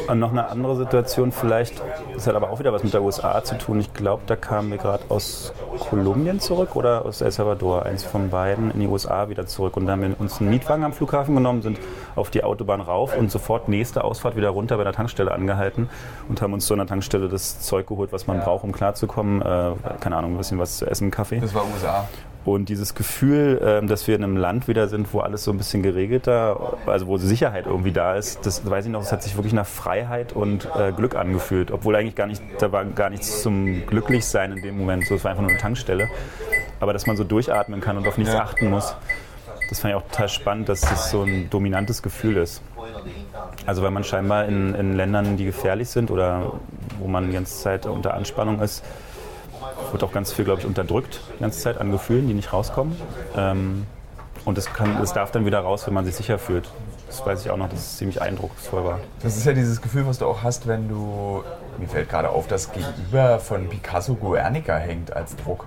und 0.08 0.18
noch 0.18 0.32
eine 0.32 0.48
andere 0.48 0.76
Situation 0.76 1.30
vielleicht, 1.30 1.80
das 2.14 2.26
hat 2.26 2.34
aber 2.34 2.50
auch 2.50 2.58
wieder 2.58 2.72
was 2.72 2.82
mit 2.82 2.92
der 2.94 3.02
USA 3.02 3.44
zu 3.44 3.56
tun. 3.56 3.78
Ich 3.78 3.92
glaube, 3.94 4.22
da 4.26 4.34
kamen 4.34 4.70
wir 4.70 4.78
gerade 4.78 5.04
aus 5.08 5.52
Kolumbien 5.88 6.40
zurück 6.40 6.74
oder 6.74 7.04
aus 7.04 7.20
El 7.20 7.30
Salvador, 7.30 7.86
eins 7.86 8.02
von 8.02 8.30
beiden, 8.30 8.72
in 8.72 8.80
die 8.80 8.86
USA 8.88 9.28
wieder 9.28 9.46
zurück. 9.46 9.76
Und 9.76 9.86
dann 9.86 10.02
haben 10.02 10.10
wir 10.10 10.20
uns 10.20 10.40
einen 10.40 10.50
Mietwagen 10.50 10.84
am 10.84 10.92
Flughafen 10.92 11.34
genommen, 11.34 11.62
sind 11.62 11.78
auf 12.16 12.30
die 12.30 12.42
Autobahn 12.42 12.80
rauf 12.80 13.16
und 13.16 13.30
sofort 13.30 13.68
nächste 13.68 14.02
Ausfahrt 14.02 14.36
wieder 14.36 14.50
runter 14.50 14.76
bei 14.78 14.84
der 14.84 14.92
Tankstelle 14.92 15.30
angehalten 15.30 15.88
und 16.28 16.42
haben 16.42 16.52
uns 16.52 16.66
so 16.66 16.74
an 16.74 16.78
der 16.78 16.88
Tankstelle 16.88 17.28
das 17.28 17.60
Zeug 17.60 17.86
geholt, 17.86 18.12
was 18.12 18.26
man 18.26 18.40
braucht, 18.40 18.64
um 18.64 18.72
klarzukommen. 18.72 19.42
Äh, 19.42 19.72
keine 20.00 20.16
Ahnung, 20.16 20.34
ein 20.34 20.38
bisschen 20.38 20.58
was 20.58 20.78
zu 20.78 20.86
essen, 20.86 21.10
Kaffee. 21.10 21.38
Das 21.38 21.54
war 21.54 21.64
USA. 21.72 22.08
Und 22.44 22.68
dieses 22.68 22.94
Gefühl, 22.94 23.58
ähm, 23.64 23.86
dass 23.88 24.06
wir 24.06 24.14
in 24.16 24.22
einem 24.22 24.36
Land 24.36 24.68
wieder 24.68 24.88
sind, 24.88 25.14
wo 25.14 25.20
alles 25.20 25.44
so 25.44 25.50
ein 25.50 25.56
bisschen 25.56 25.82
geregelter, 25.82 26.76
also 26.86 27.06
wo 27.06 27.16
Sicherheit 27.16 27.64
irgendwie 27.66 27.92
da 27.92 28.16
ist, 28.16 28.44
das 28.44 28.68
weiß 28.68 28.84
ich 28.84 28.90
noch, 28.90 29.00
das 29.00 29.12
hat 29.12 29.22
sich 29.22 29.34
wirklich 29.36 29.54
nach 29.54 29.66
Freiheit 29.66 30.34
und 30.34 30.68
äh, 30.78 30.92
Glück 30.92 31.14
angefühlt. 31.16 31.70
Obwohl 31.70 31.96
eigentlich 31.96 32.16
gar 32.16 32.26
nicht, 32.26 32.42
da 32.58 32.70
war 32.70 32.84
gar 32.84 33.08
nichts 33.08 33.40
zum 33.42 33.86
Glücklichsein 33.86 34.52
in 34.52 34.62
dem 34.62 34.76
Moment. 34.78 35.06
So, 35.06 35.14
es 35.14 35.24
war 35.24 35.30
einfach 35.30 35.42
nur 35.42 35.50
eine 35.52 35.58
Tankstelle. 35.60 36.08
Aber 36.80 36.92
dass 36.92 37.06
man 37.06 37.16
so 37.16 37.24
durchatmen 37.24 37.80
kann 37.80 37.96
und 37.96 38.06
auf 38.06 38.18
nichts 38.18 38.34
Ja. 38.34 38.42
achten 38.42 38.68
muss, 38.68 38.94
das 39.70 39.80
fand 39.80 39.92
ich 39.94 39.96
auch 39.96 40.06
total 40.10 40.28
spannend, 40.28 40.68
dass 40.68 40.82
das 40.82 41.10
so 41.10 41.22
ein 41.22 41.48
dominantes 41.48 42.02
Gefühl 42.02 42.36
ist. 42.36 42.60
Also 43.64 43.82
weil 43.82 43.90
man 43.90 44.04
scheinbar 44.04 44.44
in, 44.44 44.74
in 44.74 44.92
Ländern, 44.94 45.38
die 45.38 45.46
gefährlich 45.46 45.88
sind 45.88 46.10
oder 46.10 46.52
wo 46.98 47.08
man 47.08 47.28
die 47.28 47.32
ganze 47.32 47.56
Zeit 47.62 47.86
unter 47.86 48.12
Anspannung 48.12 48.60
ist, 48.60 48.84
wird 49.92 50.02
auch 50.02 50.12
ganz 50.12 50.32
viel, 50.32 50.44
glaube 50.44 50.60
ich, 50.60 50.66
unterdrückt, 50.66 51.20
die 51.36 51.42
ganze 51.42 51.60
Zeit 51.60 51.78
an 51.78 51.90
Gefühlen, 51.90 52.26
die 52.28 52.34
nicht 52.34 52.52
rauskommen. 52.52 52.96
Ähm, 53.36 53.86
und 54.44 54.58
es, 54.58 54.72
kann, 54.72 55.02
es 55.02 55.12
darf 55.12 55.30
dann 55.30 55.46
wieder 55.46 55.60
raus, 55.60 55.86
wenn 55.86 55.94
man 55.94 56.04
sich 56.04 56.16
sicher 56.16 56.38
fühlt. 56.38 56.68
Das 57.06 57.24
weiß 57.24 57.44
ich 57.44 57.50
auch 57.50 57.56
noch, 57.56 57.68
dass 57.68 57.78
es 57.78 57.96
ziemlich 57.96 58.20
eindrucksvoll 58.20 58.84
war. 58.84 59.00
Das 59.22 59.36
ist 59.36 59.46
ja 59.46 59.52
dieses 59.52 59.80
Gefühl, 59.80 60.06
was 60.06 60.18
du 60.18 60.26
auch 60.26 60.42
hast, 60.42 60.66
wenn 60.66 60.88
du. 60.88 61.42
Mir 61.78 61.88
fällt 61.88 62.08
gerade 62.08 62.28
auf, 62.28 62.46
dass 62.46 62.72
gegenüber 62.72 63.38
von 63.38 63.68
Picasso 63.68 64.14
Guernica 64.14 64.76
hängt 64.76 65.14
als 65.14 65.36
Druck. 65.36 65.66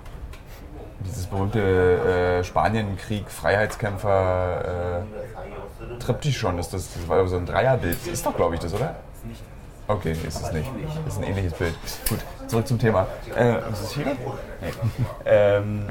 Dieses 1.00 1.26
berühmte 1.26 1.60
äh, 1.60 2.44
Spanienkrieg, 2.44 3.30
Freiheitskämpfer, 3.30 5.04
äh, 5.04 5.98
Triptychon, 6.00 6.58
ist 6.58 6.72
das, 6.74 6.92
das 6.94 7.08
war 7.08 7.26
so 7.28 7.36
ein 7.36 7.46
Dreierbild. 7.46 8.06
Ist 8.06 8.26
doch, 8.26 8.34
glaube 8.34 8.54
ich, 8.54 8.60
das, 8.60 8.74
oder? 8.74 8.96
Okay, 9.86 10.12
ist 10.12 10.42
es 10.42 10.52
nicht. 10.52 10.70
Ist 11.06 11.18
ein 11.18 11.24
ähnliches 11.24 11.54
Bild. 11.54 11.74
Gut, 12.08 12.18
zurück 12.48 12.66
zum 12.66 12.78
Thema. 12.78 13.06
Äh, 13.34 13.56
was 13.68 13.82
ist 13.82 13.92
hier? 13.92 14.06
Nee. 14.06 14.16
ähm, 15.24 15.86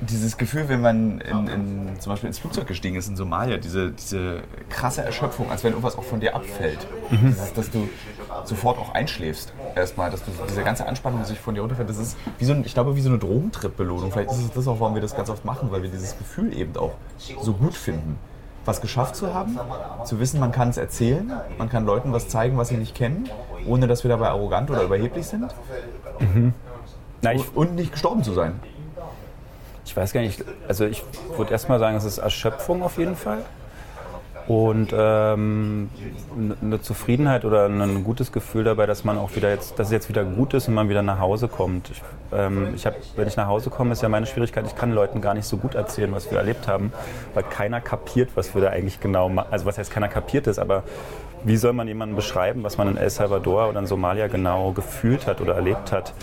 dieses 0.00 0.36
Gefühl, 0.36 0.68
wenn 0.68 0.80
man 0.80 1.20
in, 1.20 1.48
in, 1.48 2.00
zum 2.00 2.12
Beispiel 2.12 2.26
ins 2.26 2.38
Flugzeug 2.38 2.66
gestiegen 2.66 2.96
ist 2.96 3.08
in 3.08 3.16
Somalia, 3.16 3.56
diese, 3.56 3.92
diese 3.92 4.42
krasse 4.68 5.02
Erschöpfung, 5.02 5.50
als 5.50 5.62
wenn 5.64 5.72
irgendwas 5.72 5.96
auch 5.96 6.04
von 6.04 6.20
dir 6.20 6.34
abfällt. 6.34 6.86
Mhm. 7.10 7.28
Dieses, 7.28 7.52
dass 7.52 7.70
du 7.70 7.88
sofort 8.44 8.78
auch 8.78 8.94
einschläfst. 8.94 9.52
Erstmal, 9.74 10.10
dass 10.10 10.24
du 10.24 10.32
diese 10.48 10.62
ganze 10.62 10.86
Anspannung 10.86 11.24
sich 11.24 11.38
von 11.38 11.54
dir 11.54 11.60
runterfällt. 11.60 11.88
Das 11.88 11.98
ist 11.98 12.16
wie 12.38 12.44
so 12.44 12.52
ein, 12.52 12.64
ich 12.64 12.74
glaube, 12.74 12.96
wie 12.96 13.00
so 13.00 13.08
eine 13.08 13.18
Drogentrip-Belohnung. 13.18 14.10
Vielleicht 14.12 14.30
ist 14.30 14.38
es 14.38 14.52
das 14.52 14.68
auch, 14.68 14.80
warum 14.80 14.94
wir 14.94 15.02
das 15.02 15.16
ganz 15.16 15.30
oft 15.30 15.44
machen, 15.44 15.70
weil 15.70 15.82
wir 15.82 15.90
dieses 15.90 16.18
Gefühl 16.18 16.56
eben 16.56 16.76
auch 16.76 16.94
so 17.40 17.52
gut 17.52 17.74
finden. 17.74 18.18
Was 18.64 18.80
geschafft 18.80 19.16
zu 19.16 19.34
haben, 19.34 19.58
zu 20.04 20.20
wissen, 20.20 20.38
man 20.38 20.52
kann 20.52 20.68
es 20.68 20.76
erzählen, 20.76 21.32
man 21.58 21.68
kann 21.68 21.84
Leuten 21.84 22.12
was 22.12 22.28
zeigen, 22.28 22.56
was 22.56 22.68
sie 22.68 22.76
nicht 22.76 22.94
kennen, 22.94 23.28
ohne 23.66 23.88
dass 23.88 24.04
wir 24.04 24.08
dabei 24.08 24.28
arrogant 24.28 24.70
oder 24.70 24.82
überheblich 24.82 25.26
sind. 25.26 25.52
Mhm. 26.20 26.54
Na, 27.22 27.32
und 27.54 27.74
nicht 27.74 27.92
gestorben 27.92 28.22
zu 28.22 28.32
sein. 28.32 28.60
Ich 29.84 29.96
weiß 29.96 30.12
gar 30.12 30.20
nicht, 30.20 30.44
also 30.68 30.86
ich 30.86 31.02
würde 31.36 31.50
erstmal 31.52 31.78
sagen, 31.80 31.96
es 31.96 32.04
ist 32.04 32.18
Erschöpfung 32.18 32.82
auf 32.82 32.98
jeden 32.98 33.16
Fall. 33.16 33.44
Und 34.48 34.92
ähm, 34.92 35.90
eine 36.60 36.80
Zufriedenheit 36.80 37.44
oder 37.44 37.66
ein 37.66 38.04
gutes 38.04 38.32
Gefühl 38.32 38.64
dabei, 38.64 38.86
dass 38.86 39.04
man 39.04 39.18
auch 39.18 39.34
wieder 39.36 39.50
jetzt, 39.50 39.78
dass 39.78 39.88
es 39.88 39.92
jetzt 39.92 40.08
wieder 40.08 40.24
gut 40.24 40.54
ist 40.54 40.68
und 40.68 40.74
man 40.74 40.88
wieder 40.88 41.02
nach 41.02 41.20
Hause 41.20 41.48
kommt. 41.48 41.90
Ich, 41.90 42.02
ähm, 42.32 42.72
ich 42.74 42.86
hab, 42.86 42.94
wenn 43.16 43.28
ich 43.28 43.36
nach 43.36 43.46
Hause 43.46 43.70
komme, 43.70 43.92
ist 43.92 44.02
ja 44.02 44.08
meine 44.08 44.26
Schwierigkeit, 44.26 44.64
ich 44.66 44.74
kann 44.74 44.92
Leuten 44.92 45.20
gar 45.20 45.34
nicht 45.34 45.46
so 45.46 45.56
gut 45.56 45.74
erzählen, 45.74 46.12
was 46.12 46.30
wir 46.30 46.38
erlebt 46.38 46.66
haben, 46.66 46.92
weil 47.34 47.44
keiner 47.44 47.80
kapiert, 47.80 48.30
was 48.34 48.54
wir 48.54 48.62
da 48.62 48.70
eigentlich 48.70 49.00
genau 49.00 49.28
machen. 49.28 49.48
Also 49.50 49.66
was 49.66 49.78
heißt 49.78 49.90
keiner 49.90 50.08
kapiert 50.08 50.46
ist, 50.46 50.58
aber 50.58 50.82
wie 51.44 51.56
soll 51.56 51.72
man 51.72 51.88
jemandem 51.88 52.16
beschreiben, 52.16 52.62
was 52.62 52.78
man 52.78 52.88
in 52.88 52.96
El 52.96 53.10
Salvador 53.10 53.68
oder 53.68 53.80
in 53.80 53.86
Somalia 53.86 54.28
genau 54.28 54.72
gefühlt 54.72 55.26
hat 55.26 55.40
oder 55.40 55.54
erlebt 55.54 55.92
hat? 55.92 56.14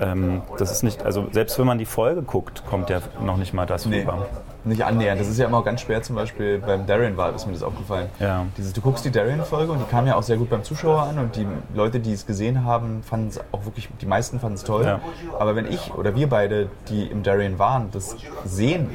ähm, 0.00 0.42
das 0.58 0.72
ist 0.72 0.82
nicht, 0.82 1.04
also 1.04 1.28
selbst 1.30 1.58
wenn 1.58 1.66
man 1.66 1.78
die 1.78 1.84
Folge 1.84 2.22
guckt, 2.22 2.64
kommt 2.66 2.90
ja 2.90 3.00
noch 3.22 3.36
nicht 3.36 3.52
mal 3.52 3.66
das 3.66 3.86
nee, 3.86 4.00
rüber. 4.00 4.26
Nicht 4.64 4.84
annähernd. 4.84 5.20
Das 5.20 5.28
ist 5.28 5.38
ja 5.38 5.46
immer 5.46 5.58
auch 5.58 5.64
ganz 5.64 5.80
schwer, 5.80 6.02
zum 6.02 6.16
Beispiel 6.16 6.58
beim 6.58 6.86
Darien 6.86 7.16
war, 7.16 7.34
ist 7.34 7.46
mir 7.46 7.52
das 7.52 7.62
aufgefallen. 7.62 8.08
Ja. 8.18 8.46
Dieses, 8.56 8.72
du 8.72 8.80
guckst 8.80 9.04
die 9.04 9.10
Darien-Folge 9.10 9.72
und 9.72 9.78
die 9.78 9.90
kam 9.90 10.06
ja 10.06 10.16
auch 10.16 10.22
sehr 10.22 10.36
gut 10.36 10.50
beim 10.50 10.62
Zuschauer 10.64 11.02
an 11.02 11.18
und 11.18 11.36
die 11.36 11.46
Leute, 11.74 12.00
die 12.00 12.12
es 12.12 12.26
gesehen 12.26 12.64
haben, 12.64 13.02
fanden 13.02 13.28
es 13.28 13.40
auch 13.52 13.64
wirklich, 13.64 13.88
die 14.00 14.06
meisten 14.06 14.38
fanden 14.38 14.56
es 14.56 14.64
toll. 14.64 14.84
Ja. 14.84 15.00
Aber 15.38 15.56
wenn 15.56 15.70
ich 15.70 15.94
oder 15.94 16.14
wir 16.14 16.28
beide, 16.28 16.68
die 16.88 17.06
im 17.06 17.22
Darien 17.22 17.58
waren, 17.58 17.90
das 17.90 18.16
sehen, 18.44 18.90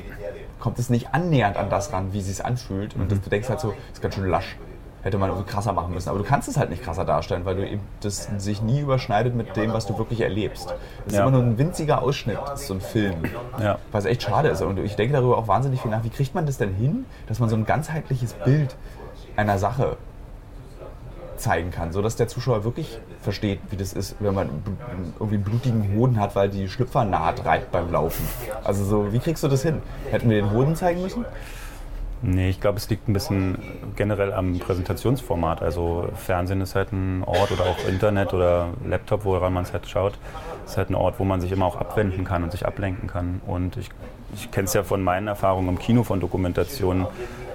kommt 0.60 0.80
es 0.80 0.90
nicht 0.90 1.14
annähernd 1.14 1.58
an 1.58 1.70
das 1.70 1.92
ran, 1.92 2.14
wie 2.14 2.20
es 2.20 2.28
sich 2.28 2.46
anfühlt. 2.46 2.96
Und 2.96 3.12
mhm. 3.12 3.22
du 3.22 3.30
denkst 3.30 3.50
halt 3.50 3.60
so, 3.60 3.74
ist 3.92 4.02
ganz 4.02 4.16
schön 4.16 4.28
lasch 4.28 4.56
hätte 5.06 5.20
man 5.20 5.30
irgendwie 5.30 5.50
krasser 5.50 5.72
machen 5.72 5.94
müssen. 5.94 6.10
Aber 6.10 6.18
du 6.18 6.26
kannst 6.26 6.48
es 6.48 6.58
halt 6.58 6.72
nicht 6.72 6.82
krasser 6.82 7.06
darstellen, 7.06 7.46
weil 7.46 7.56
du 7.56 7.70
eben 7.70 7.82
das 8.02 8.28
sich 8.40 8.64
nie 8.64 8.80
überschneidet 8.80 9.36
mit 9.36 9.56
dem, 9.56 9.72
was 9.72 9.86
du 9.86 10.00
wirklich 10.00 10.22
erlebst. 10.22 10.74
Es 11.06 11.14
ist 11.14 11.20
ja. 11.20 11.22
immer 11.22 11.38
nur 11.38 11.44
ein 11.44 11.60
winziger 11.60 12.02
Ausschnitt, 12.02 12.40
so 12.56 12.74
ein 12.74 12.82
Film. 12.82 13.24
Ja. 13.60 13.78
Was 13.92 14.06
echt 14.06 14.24
schade 14.24 14.50
ist. 14.50 14.64
Und 14.64 14.80
ich 14.80 14.96
denke 14.96 15.14
darüber 15.14 15.38
auch 15.38 15.48
wahnsinnig 15.48 15.80
viel 15.80 15.92
nach. 15.92 16.04
Wie 16.04 16.10
kriegt 16.10 16.34
man 16.34 16.48
das 16.48 16.58
denn 16.58 16.74
hin, 16.74 17.06
dass 17.28 17.40
man 17.40 17.50
so 17.50 17.56
ein 17.56 17.66
ganzheitliches 17.66 18.34
Bild 18.34 18.76
einer 19.36 19.60
Sache 19.60 19.98
zeigen 21.38 21.70
kann, 21.70 21.92
sodass 21.92 22.16
der 22.16 22.28
Zuschauer 22.28 22.64
wirklich 22.64 22.98
versteht, 23.22 23.60
wie 23.70 23.78
das 23.78 23.94
ist, 23.94 24.16
wenn 24.22 24.34
man 24.34 24.50
irgendwie 25.20 25.36
einen 25.36 25.44
blutigen 25.44 25.94
Hoden 25.96 26.20
hat, 26.20 26.36
weil 26.36 26.50
die 26.50 26.68
Schlüpfernaht 26.68 27.46
reibt 27.46 27.72
beim 27.72 27.92
Laufen. 27.92 28.28
Also 28.64 28.84
so, 28.84 29.14
wie 29.14 29.20
kriegst 29.20 29.44
du 29.44 29.50
das 29.50 29.62
hin? 29.62 29.84
Hätten 30.10 30.32
wir 30.32 30.42
den 30.42 30.52
Hoden 30.52 30.76
zeigen 30.76 31.04
müssen? 31.04 31.26
Nee, 32.28 32.50
ich 32.50 32.60
glaube, 32.60 32.80
es 32.80 32.90
liegt 32.90 33.08
ein 33.08 33.14
bisschen 33.14 33.60
generell 33.96 34.34
am 34.34 34.58
Präsentationsformat. 34.58 35.62
Also 35.62 36.10
Fernsehen 36.16 36.60
ist 36.60 36.74
halt 36.74 36.92
ein 36.92 37.24
Ort 37.24 37.52
oder 37.52 37.66
auch 37.66 37.88
Internet 37.88 38.34
oder 38.34 38.70
Laptop, 38.84 39.26
woran 39.26 39.54
man 39.54 39.64
es 39.64 39.74
halt 39.74 39.88
schaut, 39.88 40.14
ist 40.66 40.76
halt 40.76 40.90
ein 40.90 40.96
Ort, 40.96 41.20
wo 41.20 41.24
man 41.24 41.40
sich 41.40 41.52
immer 41.52 41.68
auch 41.68 41.76
abwenden 41.76 42.24
kann 42.24 42.44
und 42.44 42.52
sich 42.52 42.66
ablenken 42.66 43.08
kann. 43.08 43.42
Und 43.46 43.78
ich, 43.78 43.90
ich 44.34 44.50
kenne 44.50 44.66
es 44.66 44.74
ja 44.74 44.82
von 44.82 45.04
meinen 45.04 45.28
Erfahrungen 45.28 45.70
im 45.70 45.78
Kino 45.78 46.02
von 46.02 46.20
Dokumentationen, 46.20 47.06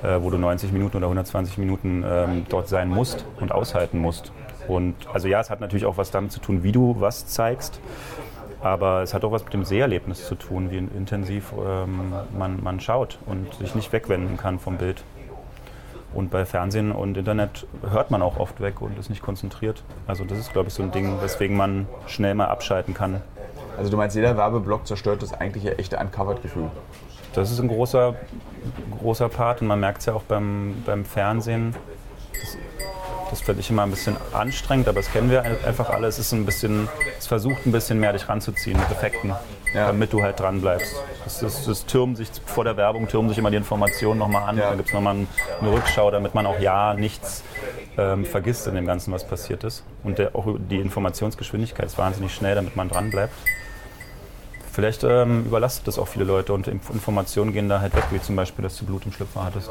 äh, 0.05 0.19
wo 0.21 0.31
du 0.31 0.39
90 0.39 0.71
Minuten 0.71 0.99
oder 0.99 1.07
120 1.07 1.59
Minuten 1.59 2.05
ähm, 2.07 2.47
dort 2.49 2.69
sein 2.69 2.89
musst 2.89 3.27
und 3.41 3.51
aushalten 3.51 3.99
musst. 3.99 4.31
Und 4.69 4.95
also 5.13 5.27
ja, 5.27 5.41
es 5.41 5.51
hat 5.51 5.61
natürlich 5.61 5.85
auch 5.85 5.97
was 5.97 6.13
damit 6.13 6.31
zu 6.31 6.39
tun, 6.39 6.63
wie 6.63 6.71
du 6.71 6.95
was 7.01 7.27
zeigst. 7.27 7.81
Aber 8.63 9.03
es 9.03 9.15
hat 9.15 9.25
auch 9.25 9.33
was 9.33 9.45
mit 9.45 9.55
dem 9.55 9.65
Seherlebnis 9.65 10.27
zu 10.27 10.35
tun, 10.35 10.71
wie 10.71 10.79
intensiv 10.79 11.53
ähm, 11.59 12.13
man, 12.37 12.63
man 12.63 12.81
schaut 12.81 13.19
und 13.27 13.55
sich 13.55 13.75
nicht 13.75 13.93
wegwenden 13.93 14.37
kann 14.37 14.59
vom 14.59 14.77
Bild. 14.77 15.03
Und 16.13 16.31
bei 16.31 16.45
Fernsehen 16.45 16.93
und 16.93 17.17
Internet 17.17 17.67
hört 17.89 18.11
man 18.11 18.21
auch 18.21 18.39
oft 18.39 18.61
weg 18.61 18.83
und 18.83 18.99
ist 18.99 19.11
nicht 19.11 19.23
konzentriert. 19.23 19.83
Also 20.07 20.25
das 20.25 20.39
ist, 20.39 20.53
glaube 20.53 20.69
ich, 20.69 20.75
so 20.75 20.83
ein 20.83 20.91
Ding, 20.91 21.21
weswegen 21.23 21.57
man 21.57 21.87
schnell 22.07 22.35
mal 22.35 22.47
abschalten 22.47 22.95
kann. 22.95 23.23
Also 23.79 23.91
du 23.91 23.97
meinst, 23.97 24.17
jeder 24.17 24.37
Werbeblock 24.37 24.87
zerstört 24.87 25.23
das 25.23 25.33
eigentliche 25.33 25.79
echte 25.79 25.97
Uncovered-Gefühl? 25.99 26.71
Das 27.33 27.53
ist 27.53 27.61
ein 27.61 27.69
großer, 27.69 28.17
großer 28.99 29.29
Part 29.29 29.63
und 29.63 29.69
man 29.69 29.79
merkt 29.79 30.01
es 30.01 30.07
ja 30.07 30.15
auch 30.15 30.23
beim, 30.23 30.83
beim 30.85 31.05
Fernsehen. 31.05 31.77
Das 33.31 33.41
finde 33.41 33.61
ich 33.61 33.71
immer 33.71 33.85
ein 33.85 33.91
bisschen 33.91 34.17
anstrengend, 34.33 34.89
aber 34.89 35.01
das 35.01 35.13
kennen 35.13 35.31
wir 35.31 35.43
einfach 35.43 35.89
alle. 35.91 36.09
Es 36.09 36.19
ist 36.19 36.33
ein 36.33 36.45
bisschen, 36.45 36.89
es 37.19 37.29
versucht 37.29 37.65
ein 37.65 37.73
bisschen 37.73 38.01
mehr 38.01 38.13
dich 38.13 38.29
ranzuziehen 38.29 38.79
mit 38.79 38.91
Effekten, 38.91 39.31
ja. 39.73 39.87
damit 39.87 40.13
du 40.13 40.23
halt 40.23 40.41
dran 40.41 40.61
bleibst. 40.61 40.97
Das, 41.25 41.39
das, 41.39 41.65
das 41.65 41.87
türmen 41.87 42.17
sich 42.17 42.29
vor 42.45 42.65
der 42.65 42.77
Werbung, 42.77 43.07
türmen 43.07 43.29
sich 43.29 43.39
immer 43.39 43.51
die 43.51 43.57
Informationen 43.57 44.19
nochmal 44.19 44.49
an. 44.49 44.59
Ja. 44.59 44.69
Dann 44.69 44.79
gibt 44.79 44.89
es 44.89 44.95
nochmal 44.95 45.15
eine 45.61 45.73
Rückschau, 45.73 46.11
damit 46.11 46.35
man 46.35 46.45
auch 46.45 46.59
ja 46.59 46.95
nichts 46.95 47.45
ähm, 47.97 48.25
vergisst 48.25 48.67
in 48.67 48.75
dem 48.75 48.87
Ganzen, 48.87 49.13
was 49.13 49.25
passiert 49.25 49.63
ist. 49.63 49.85
Und 50.03 50.19
der, 50.19 50.35
auch 50.35 50.47
die 50.59 50.81
Informationsgeschwindigkeit 50.81 51.87
ist 51.87 51.99
wahnsinnig 51.99 52.35
schnell, 52.35 52.57
damit 52.57 52.75
man 52.75 52.89
dran 52.89 53.11
bleibt. 53.11 53.35
Vielleicht 54.73 55.05
ähm, 55.05 55.47
überlastet 55.47 55.87
das 55.89 55.99
auch 55.99 56.09
viele 56.09 56.25
Leute 56.25 56.53
und 56.53 56.69
Informationen 56.69 57.53
gehen 57.53 57.69
da 57.69 57.81
halt 57.81 57.95
weg, 57.95 58.05
wie 58.11 58.21
zum 58.21 58.37
Beispiel, 58.37 58.63
dass 58.63 58.77
du 58.77 58.87
Blut 58.87 59.05
im 59.05 59.13
Schlüpfer 59.13 59.45
hattest. 59.45 59.71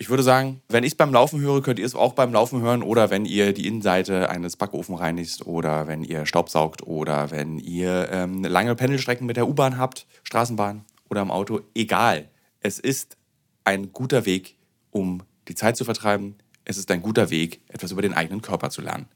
ich 0.00 0.08
würde 0.08 0.22
sagen, 0.22 0.62
wenn 0.70 0.82
ich 0.82 0.92
es 0.92 0.96
beim 0.96 1.12
Laufen 1.12 1.42
höre, 1.42 1.60
könnt 1.60 1.78
ihr 1.78 1.84
es 1.84 1.94
auch 1.94 2.14
beim 2.14 2.32
Laufen 2.32 2.62
hören 2.62 2.82
oder 2.82 3.10
wenn 3.10 3.26
ihr 3.26 3.52
die 3.52 3.66
Innenseite 3.66 4.30
eines 4.30 4.56
Backofen 4.56 4.94
reinigt 4.94 5.46
oder 5.46 5.88
wenn 5.88 6.02
ihr 6.02 6.24
Staubsaugt 6.24 6.86
oder 6.86 7.30
wenn 7.30 7.58
ihr 7.58 8.08
ähm, 8.10 8.42
lange 8.42 8.74
Pendelstrecken 8.74 9.26
mit 9.26 9.36
der 9.36 9.46
U-Bahn 9.46 9.76
habt, 9.76 10.06
Straßenbahn 10.22 10.86
oder 11.10 11.20
im 11.20 11.30
Auto. 11.30 11.60
Egal. 11.74 12.30
Es 12.60 12.78
ist 12.78 13.18
ein 13.64 13.92
guter 13.92 14.24
Weg, 14.24 14.56
um 14.90 15.22
die 15.48 15.54
Zeit 15.54 15.76
zu 15.76 15.84
vertreiben. 15.84 16.36
Es 16.64 16.78
ist 16.78 16.90
ein 16.90 17.02
guter 17.02 17.28
Weg, 17.28 17.60
etwas 17.68 17.92
über 17.92 18.00
den 18.00 18.14
eigenen 18.14 18.40
Körper 18.40 18.70
zu 18.70 18.80
lernen. 18.80 19.06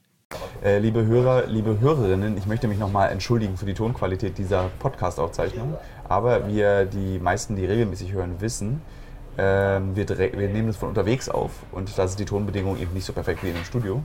Äh, 0.63 0.77
liebe 0.77 1.03
Hörer, 1.03 1.47
liebe 1.47 1.79
Hörerinnen, 1.79 2.37
ich 2.37 2.45
möchte 2.45 2.67
mich 2.67 2.77
nochmal 2.77 3.11
entschuldigen 3.11 3.57
für 3.57 3.65
die 3.65 3.73
Tonqualität 3.73 4.37
dieser 4.37 4.69
Podcast-Aufzeichnung. 4.77 5.77
Aber 6.07 6.47
wir, 6.47 6.85
die 6.85 7.17
meisten, 7.17 7.55
die 7.55 7.65
regelmäßig 7.65 8.11
hören, 8.11 8.39
wissen, 8.39 8.83
ähm, 9.37 9.95
wir, 9.95 10.07
wir, 10.07 10.49
nehmen 10.49 10.67
das 10.67 10.77
von 10.77 10.89
unterwegs 10.89 11.29
auf 11.29 11.51
und 11.71 11.97
da 11.97 12.07
sind 12.07 12.19
die 12.19 12.25
Tonbedingungen 12.25 12.81
eben 12.81 12.93
nicht 12.93 13.05
so 13.05 13.13
perfekt 13.13 13.43
wie 13.43 13.49
in 13.49 13.55
einem 13.55 13.65
Studio. 13.65 14.01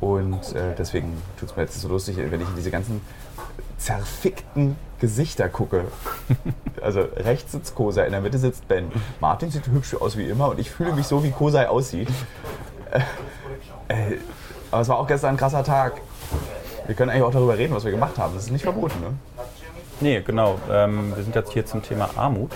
Und 0.00 0.54
äh, 0.54 0.74
deswegen 0.76 1.22
tut 1.38 1.50
es 1.50 1.56
mir 1.56 1.62
jetzt 1.62 1.80
so 1.80 1.88
lustig, 1.88 2.16
wenn 2.18 2.40
ich 2.40 2.48
in 2.48 2.56
diese 2.56 2.70
ganzen 2.70 3.00
zerfickten 3.78 4.76
Gesichter 5.00 5.48
gucke. 5.48 5.84
Also 6.82 7.00
rechts 7.16 7.52
sitzt 7.52 7.74
Kosei, 7.74 8.04
in 8.04 8.12
der 8.12 8.20
Mitte 8.20 8.36
sitzt 8.36 8.68
Ben. 8.68 8.92
Martin 9.18 9.50
sieht 9.50 9.66
hübsch 9.68 9.94
aus 9.94 10.18
wie 10.18 10.28
immer 10.28 10.50
und 10.50 10.60
ich 10.60 10.70
fühle 10.70 10.92
mich 10.92 11.06
so, 11.06 11.24
wie 11.24 11.30
Kosei 11.30 11.66
aussieht. 11.66 12.10
Äh, 12.90 12.98
äh, 13.88 14.18
aber 14.70 14.82
es 14.82 14.88
war 14.88 14.98
auch 14.98 15.06
gestern 15.06 15.30
ein 15.30 15.36
krasser 15.38 15.64
Tag. 15.64 16.02
Wir 16.86 16.94
können 16.94 17.10
eigentlich 17.10 17.22
auch 17.22 17.30
darüber 17.30 17.56
reden, 17.56 17.74
was 17.74 17.84
wir 17.84 17.90
gemacht 17.90 18.18
haben. 18.18 18.34
Das 18.34 18.44
ist 18.44 18.50
nicht 18.50 18.64
verboten, 18.64 19.00
ne? 19.00 19.14
Nee, 20.00 20.20
genau. 20.20 20.58
Ähm, 20.70 21.16
wir 21.16 21.22
sind 21.22 21.34
jetzt 21.34 21.52
hier 21.52 21.64
zum 21.64 21.82
Thema 21.82 22.10
Armut 22.16 22.50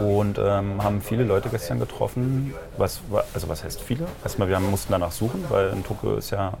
und 0.00 0.38
ähm, 0.38 0.82
haben 0.82 1.00
viele 1.02 1.24
Leute 1.24 1.48
gestern 1.48 1.78
getroffen. 1.78 2.54
Was, 2.76 3.00
also 3.34 3.48
was 3.48 3.64
heißt 3.64 3.80
viele? 3.80 4.06
Erstmal, 4.22 4.48
wir 4.48 4.58
mussten 4.60 4.92
danach 4.92 5.12
suchen, 5.12 5.44
weil 5.48 5.70
in 5.70 5.84
Tokio 5.84 6.16
ist 6.16 6.30
ja 6.30 6.54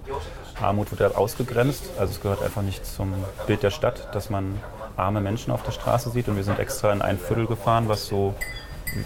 Armut 0.60 0.90
wird 0.90 1.00
ja 1.00 1.16
ausgegrenzt. 1.16 1.90
Also 1.98 2.12
es 2.12 2.20
gehört 2.20 2.42
einfach 2.42 2.62
nicht 2.62 2.86
zum 2.86 3.12
Bild 3.46 3.62
der 3.62 3.70
Stadt, 3.70 4.14
dass 4.14 4.30
man 4.30 4.58
arme 4.96 5.20
Menschen 5.20 5.52
auf 5.52 5.62
der 5.62 5.72
Straße 5.72 6.10
sieht. 6.10 6.28
Und 6.28 6.36
wir 6.36 6.44
sind 6.44 6.58
extra 6.58 6.92
in 6.92 7.02
ein 7.02 7.18
Viertel 7.18 7.46
gefahren, 7.46 7.88
was 7.88 8.06
so, 8.06 8.34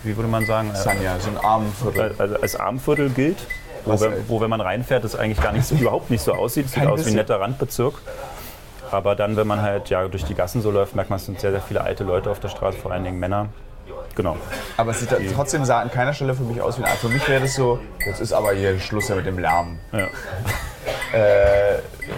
wie 0.03 0.17
würde 0.17 0.29
man 0.29 0.45
sagen? 0.47 0.71
Sanja, 0.75 1.19
so 1.21 1.31
ein 1.31 1.39
Armenviertel. 1.39 2.15
Also 2.19 2.37
als 2.37 2.57
Armenviertel 2.57 3.11
gilt. 3.11 3.39
Wo, 3.85 4.01
wenn, 4.01 4.13
wo, 4.29 4.41
wenn 4.41 4.51
man 4.51 4.61
reinfährt, 4.61 5.05
es 5.05 5.15
eigentlich 5.15 5.41
gar 5.41 5.53
nicht 5.53 5.65
so, 5.65 5.75
überhaupt 5.81 6.11
nicht 6.11 6.23
so 6.23 6.33
aussieht. 6.33 6.67
Es 6.67 6.73
sieht 6.73 6.87
aus 6.87 7.07
wie 7.07 7.11
ein 7.11 7.17
netter 7.17 7.41
Randbezirk. 7.41 7.95
Aber 8.91 9.15
dann, 9.17 9.37
wenn 9.37 9.47
man 9.47 9.63
halt 9.63 9.91
ja, 9.91 10.07
durch 10.09 10.25
die 10.25 10.35
Gassen 10.35 10.63
so 10.63 10.71
läuft, 10.71 10.95
merkt 10.95 11.11
man, 11.11 11.19
es 11.19 11.27
sind 11.27 11.41
sehr, 11.41 11.51
sehr 11.51 11.61
viele 11.61 11.83
alte 11.83 12.05
Leute 12.05 12.31
auf 12.31 12.41
der 12.41 12.49
Straße, 12.49 12.79
vor 12.79 12.93
allen 12.93 13.05
Dingen 13.05 13.19
Männer. 13.19 13.49
Genau. 14.15 14.37
Aber 14.77 14.93
es 14.93 15.01
sieht 15.01 15.11
trotzdem 15.35 15.65
sah 15.65 15.81
an 15.81 15.91
keiner 15.91 16.15
Stelle 16.15 16.35
für 16.35 16.43
mich 16.43 16.61
aus 16.61 16.79
wie 16.79 16.85
ein 16.85 16.97
Für 16.97 17.09
mich 17.09 17.29
wäre 17.29 17.43
das 17.43 17.55
so, 17.55 17.79
jetzt 18.05 18.21
ist 18.21 18.33
aber 18.33 18.53
hier 18.53 18.79
Schluss 18.81 19.09
ja 19.09 19.15
mit 19.15 19.27
dem 19.27 19.39
Lärm. 19.39 19.79
Ja. 19.93 20.09
äh, 21.13 21.75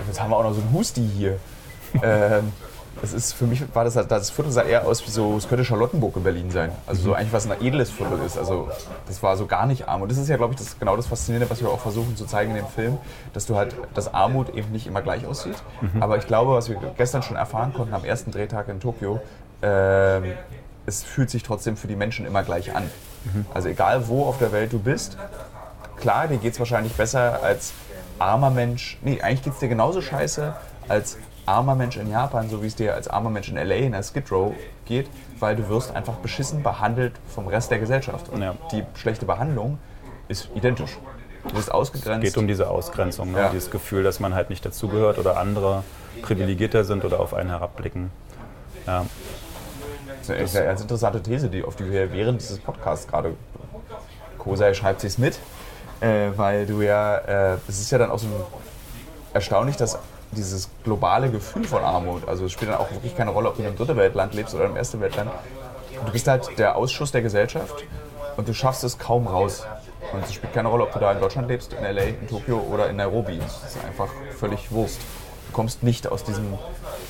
jetzt 0.07 0.20
haben 0.20 0.31
wir 0.31 0.37
auch 0.37 0.44
noch 0.44 0.54
so 0.54 0.61
einen 0.61 0.72
Husti 0.72 1.09
hier. 1.16 1.38
äh, 2.02 2.42
das 3.00 3.12
ist 3.12 3.33
für 3.33 3.46
mich 3.46 3.62
war 3.74 3.85
das 3.85 3.94
das 3.94 4.31
Viertel 4.31 4.52
sah 4.52 4.62
eher 4.62 4.87
aus 4.87 5.07
wie 5.07 5.11
so 5.11 5.37
es 5.37 5.48
könnte 5.48 5.64
Charlottenburg 5.64 6.16
in 6.16 6.24
Berlin 6.24 6.50
sein 6.50 6.72
also 6.87 7.02
so 7.02 7.09
mhm. 7.11 7.16
eigentlich 7.16 7.33
was 7.33 7.50
ein 7.50 7.61
edles 7.61 7.90
Viertel 7.90 8.18
ist 8.24 8.37
also 8.37 8.68
das 9.07 9.22
war 9.22 9.37
so 9.37 9.46
gar 9.46 9.66
nicht 9.66 9.88
arm 9.88 10.02
und 10.02 10.11
das 10.11 10.18
ist 10.18 10.28
ja 10.28 10.37
glaube 10.37 10.54
ich 10.54 10.59
das, 10.59 10.78
genau 10.78 10.96
das 10.96 11.07
Faszinierende 11.07 11.50
was 11.50 11.61
wir 11.61 11.68
auch 11.68 11.81
versuchen 11.81 12.16
zu 12.16 12.26
zeigen 12.26 12.50
in 12.50 12.57
dem 12.57 12.66
Film 12.66 12.98
dass 13.33 13.46
du 13.46 13.57
halt 13.57 13.76
dass 13.94 14.12
Armut 14.12 14.54
eben 14.54 14.72
nicht 14.72 14.87
immer 14.87 15.02
gleich 15.02 15.26
aussieht 15.26 15.57
mhm. 15.81 16.02
aber 16.02 16.18
ich 16.18 16.26
glaube 16.26 16.52
was 16.52 16.68
wir 16.68 16.76
gestern 16.96 17.22
schon 17.22 17.37
erfahren 17.37 17.72
konnten 17.72 17.94
am 17.94 18.04
ersten 18.04 18.31
Drehtag 18.31 18.68
in 18.68 18.81
Tokio 18.81 19.20
äh, 19.62 20.20
es 20.88 21.05
fühlt 21.05 21.31
sich 21.31 21.42
trotzdem 21.42 21.77
für 21.77 21.87
die 21.87 21.96
Menschen 21.96 22.27
immer 22.27 22.42
gleich 22.42 22.74
an. 22.74 22.85
Mhm. 23.24 23.46
Also 23.55 23.68
egal 23.68 24.09
wo 24.09 24.24
auf 24.24 24.38
der 24.38 24.53
Welt 24.53 24.72
du 24.72 24.79
bist, 24.79 25.16
klar, 25.96 26.27
dir 26.27 26.38
geht 26.38 26.55
es 26.55 26.59
wahrscheinlich 26.59 26.94
besser 26.94 27.42
als 27.42 27.72
armer 28.18 28.51
Mensch. 28.51 28.98
Nee, 29.03 29.20
eigentlich 29.20 29.42
geht 29.42 29.53
es 29.53 29.59
dir 29.61 29.68
genauso 29.68 30.01
scheiße 30.01 30.55
als 30.88 31.18
armer 31.46 31.74
Mensch 31.74 31.96
in 31.96 32.11
Japan, 32.11 32.48
so 32.48 32.62
wie 32.62 32.66
es 32.66 32.74
dir 32.74 32.94
als 32.94 33.09
armer 33.09 33.31
Mensch 33.31 33.48
in 33.48 33.57
LA 33.57 33.77
in 33.77 33.92
der 33.92 34.03
Skid 34.03 34.31
Row 34.33 34.53
geht, 34.87 35.09
weil 35.38 35.57
du 35.57 35.68
wirst 35.68 35.94
einfach 35.94 36.14
beschissen 36.14 36.62
behandelt 36.62 37.14
vom 37.29 37.46
Rest 37.46 37.70
der 37.70 37.79
Gesellschaft. 37.79 38.29
Und 38.29 38.42
ja. 38.42 38.55
die 38.72 38.85
schlechte 38.94 39.27
Behandlung 39.27 39.79
ist 40.29 40.48
identisch. 40.55 40.98
Du 41.48 41.57
wirst 41.57 41.72
ausgegrenzt. 41.72 42.27
Es 42.27 42.35
geht 42.35 42.38
um 42.38 42.48
diese 42.48 42.68
Ausgrenzung, 42.68 43.33
ne? 43.33 43.38
ja. 43.38 43.48
dieses 43.48 43.70
Gefühl, 43.70 44.03
dass 44.03 44.20
man 44.20 44.35
halt 44.35 44.51
nicht 44.51 44.64
dazugehört 44.64 45.18
oder 45.18 45.38
andere 45.38 45.85
privilegierter 46.20 46.85
sind 46.85 47.05
oder 47.05 47.20
auf 47.20 47.33
einen 47.33 47.48
herabblicken. 47.48 48.11
Ja. 48.87 49.07
Das 50.26 50.28
ist 50.28 50.57
eine 50.57 50.66
ganz 50.66 50.81
interessante 50.81 51.22
These, 51.22 51.48
die, 51.48 51.64
auf 51.64 51.76
die 51.76 51.90
wir 51.90 52.12
während 52.12 52.40
dieses 52.40 52.59
Podcasts 52.59 53.07
gerade. 53.07 53.35
Kosei 54.38 54.72
schreibt 54.74 55.00
sich 55.00 55.18
mit, 55.18 55.38
äh, 56.00 56.31
weil 56.37 56.66
du 56.66 56.81
ja, 56.83 57.16
äh, 57.18 57.59
es 57.68 57.81
ist 57.81 57.90
ja 57.90 57.98
dann 57.98 58.11
auch 58.11 58.18
so 58.18 58.28
erstaunlich, 59.35 59.76
dass 59.76 59.98
dieses 60.33 60.68
globale 60.85 61.31
Gefühl 61.31 61.64
von 61.64 61.83
Armut, 61.83 62.28
also 62.28 62.44
es 62.44 62.52
spielt 62.52 62.70
dann 62.70 62.78
auch 62.78 62.90
wirklich 62.90 63.16
keine 63.16 63.31
Rolle, 63.31 63.48
ob 63.48 63.57
du 63.57 63.62
in 63.62 63.68
einem 63.68 63.76
dritte 63.76 63.96
Weltland 63.96 64.35
lebst 64.35 64.54
oder 64.54 64.66
im 64.66 64.76
ersten 64.76 65.00
Weltland. 65.00 65.31
Du 66.04 66.12
bist 66.12 66.28
halt 66.28 66.59
der 66.59 66.76
Ausschuss 66.76 67.12
der 67.12 67.22
Gesellschaft 67.22 67.85
und 68.37 68.46
du 68.46 68.54
schaffst 68.54 68.85
es 68.85 68.98
kaum 68.98 69.26
raus. 69.26 69.66
Und 70.12 70.24
es 70.24 70.33
spielt 70.33 70.52
keine 70.54 70.68
Rolle, 70.68 70.85
ob 70.85 70.92
du 70.92 71.00
da 71.00 71.12
in 71.12 71.20
Deutschland 71.20 71.48
lebst, 71.48 71.72
in 71.72 71.83
LA, 71.83 72.02
in 72.02 72.28
Tokio 72.28 72.59
oder 72.72 72.88
in 72.88 72.96
Nairobi. 72.96 73.38
Das 73.38 73.74
ist 73.74 73.85
einfach 73.85 74.09
völlig 74.38 74.70
Wurst. 74.70 75.00
Du 75.48 75.52
kommst 75.52 75.83
nicht 75.83 76.07
aus, 76.07 76.24
diesem, 76.24 76.57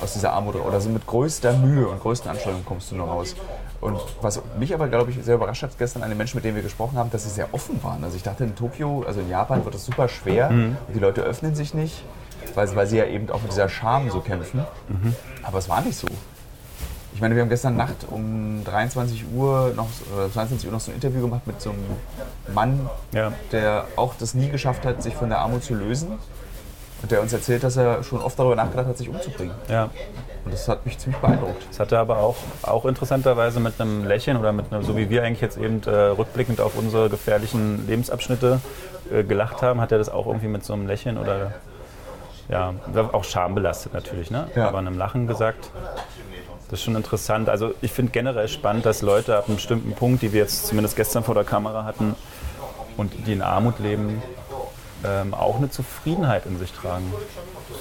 aus 0.01 0.13
dieser 0.13 0.33
Armut 0.33 0.55
oder 0.55 0.79
so 0.81 0.89
mit 0.89 1.05
größter 1.05 1.53
Mühe 1.53 1.87
und 1.87 2.01
größten 2.01 2.29
Anstrengungen 2.29 2.65
kommst 2.65 2.91
du 2.91 2.95
nur 2.95 3.07
raus. 3.07 3.35
Und 3.81 3.97
was 4.21 4.41
mich 4.57 4.73
aber, 4.73 4.87
glaube 4.87 5.11
ich, 5.11 5.23
sehr 5.23 5.35
überrascht 5.35 5.63
hat 5.63 5.77
gestern 5.77 6.03
an 6.03 6.09
den 6.09 6.17
Menschen, 6.17 6.37
mit 6.37 6.43
denen 6.43 6.55
wir 6.55 6.63
gesprochen 6.63 6.97
haben, 6.97 7.09
dass 7.11 7.23
sie 7.23 7.29
sehr 7.29 7.53
offen 7.53 7.81
waren. 7.83 8.03
Also 8.03 8.17
ich 8.17 8.23
dachte, 8.23 8.43
in 8.43 8.55
Tokio, 8.55 9.03
also 9.07 9.21
in 9.21 9.29
Japan 9.29 9.63
wird 9.63 9.75
das 9.75 9.85
super 9.85 10.09
schwer 10.09 10.49
mhm. 10.49 10.77
und 10.87 10.93
die 10.93 10.99
Leute 10.99 11.21
öffnen 11.21 11.55
sich 11.55 11.73
nicht, 11.73 12.03
weil, 12.55 12.73
weil 12.75 12.87
sie 12.87 12.97
ja 12.97 13.05
eben 13.05 13.29
auch 13.29 13.41
mit 13.41 13.51
dieser 13.51 13.69
Scham 13.69 14.09
so 14.09 14.19
kämpfen. 14.19 14.65
Mhm. 14.89 15.15
Aber 15.43 15.59
es 15.59 15.69
war 15.69 15.81
nicht 15.81 15.97
so. 15.97 16.07
Ich 17.13 17.21
meine, 17.21 17.35
wir 17.35 17.41
haben 17.41 17.49
gestern 17.49 17.75
Nacht 17.75 18.05
um 18.09 18.63
23 18.65 19.25
Uhr 19.33 19.73
noch, 19.75 19.87
äh, 19.87 20.31
22 20.31 20.67
Uhr 20.67 20.73
noch 20.73 20.79
so 20.79 20.91
ein 20.91 20.95
Interview 20.95 21.21
gemacht 21.21 21.47
mit 21.47 21.61
so 21.61 21.71
einem 21.71 21.83
Mann, 22.53 22.89
ja. 23.13 23.31
der 23.51 23.85
auch 23.95 24.13
das 24.19 24.33
nie 24.33 24.49
geschafft 24.49 24.85
hat, 24.85 25.01
sich 25.01 25.15
von 25.15 25.29
der 25.29 25.39
Armut 25.39 25.63
zu 25.63 25.73
lösen 25.73 26.17
und 27.01 27.11
der 27.11 27.21
uns 27.21 27.33
erzählt, 27.33 27.63
dass 27.63 27.77
er 27.77 28.03
schon 28.03 28.21
oft 28.21 28.37
darüber 28.37 28.55
nachgedacht 28.55 28.87
hat, 28.87 28.97
sich 28.97 29.09
umzubringen. 29.09 29.53
Ja. 29.69 29.89
Und 30.45 30.53
das 30.53 30.67
hat 30.67 30.85
mich 30.85 30.97
ziemlich 30.97 31.21
beeindruckt. 31.21 31.65
Das 31.69 31.79
hat 31.79 31.91
er 31.91 31.99
aber 31.99 32.17
auch, 32.17 32.35
auch 32.63 32.85
interessanterweise 32.85 33.59
mit 33.59 33.79
einem 33.79 34.05
Lächeln 34.05 34.37
oder 34.37 34.51
mit 34.51 34.71
einem, 34.71 34.83
so 34.83 34.97
wie 34.97 35.09
wir 35.09 35.23
eigentlich 35.23 35.41
jetzt 35.41 35.57
eben 35.57 35.81
äh, 35.83 35.89
rückblickend 35.89 36.61
auf 36.61 36.77
unsere 36.77 37.09
gefährlichen 37.09 37.87
Lebensabschnitte 37.87 38.59
äh, 39.11 39.23
gelacht 39.23 39.61
haben, 39.61 39.81
hat 39.81 39.91
er 39.91 39.97
das 39.97 40.09
auch 40.09 40.27
irgendwie 40.27 40.47
mit 40.47 40.63
so 40.63 40.73
einem 40.73 40.87
Lächeln 40.87 41.17
oder 41.17 41.53
ja, 42.49 42.73
auch 43.11 43.23
schambelastet 43.23 43.93
natürlich, 43.93 44.31
ne? 44.31 44.47
Ja. 44.55 44.67
aber 44.67 44.79
einem 44.79 44.97
Lachen 44.97 45.27
gesagt. 45.27 45.69
Das 46.69 46.79
ist 46.79 46.85
schon 46.85 46.95
interessant. 46.95 47.49
Also 47.49 47.73
ich 47.81 47.91
finde 47.91 48.11
generell 48.11 48.47
spannend, 48.47 48.85
dass 48.85 49.01
Leute 49.01 49.37
ab 49.37 49.45
einem 49.47 49.55
bestimmten 49.55 49.93
Punkt, 49.93 50.21
die 50.21 50.33
wir 50.33 50.41
jetzt 50.41 50.67
zumindest 50.67 50.95
gestern 50.95 51.23
vor 51.23 51.35
der 51.35 51.43
Kamera 51.43 51.83
hatten 51.83 52.15
und 52.97 53.27
die 53.27 53.33
in 53.33 53.41
Armut 53.41 53.79
leben, 53.79 54.21
ähm, 55.05 55.33
auch 55.33 55.57
eine 55.57 55.69
Zufriedenheit 55.69 56.45
in 56.45 56.57
sich 56.57 56.71
tragen. 56.71 57.11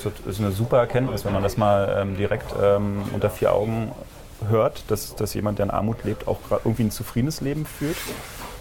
Das 0.04 0.12
ist 0.26 0.40
eine 0.40 0.52
super 0.52 0.78
Erkenntnis, 0.78 1.24
wenn 1.24 1.32
man 1.32 1.42
das 1.42 1.56
mal 1.56 1.96
ähm, 2.00 2.16
direkt 2.16 2.54
ähm, 2.60 3.02
unter 3.12 3.30
vier 3.30 3.52
Augen 3.52 3.92
hört, 4.48 4.84
dass, 4.88 5.16
dass 5.16 5.34
jemand, 5.34 5.58
der 5.58 5.66
in 5.66 5.70
Armut 5.70 6.04
lebt, 6.04 6.28
auch 6.28 6.38
irgendwie 6.50 6.84
ein 6.84 6.90
zufriedenes 6.90 7.40
Leben 7.40 7.66
führt. 7.66 7.96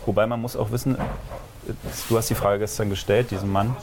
Wobei 0.06 0.26
man 0.26 0.41
muss 0.41 0.56
auch 0.56 0.72
wissen, 0.72 0.98
du 2.10 2.17
hast 2.17 2.30
die 2.30 2.36
Frage 2.36 2.60
gestern 2.60 2.89
gestellt, 2.89 3.32
diesem 3.32 3.52
Mann, 3.52 3.76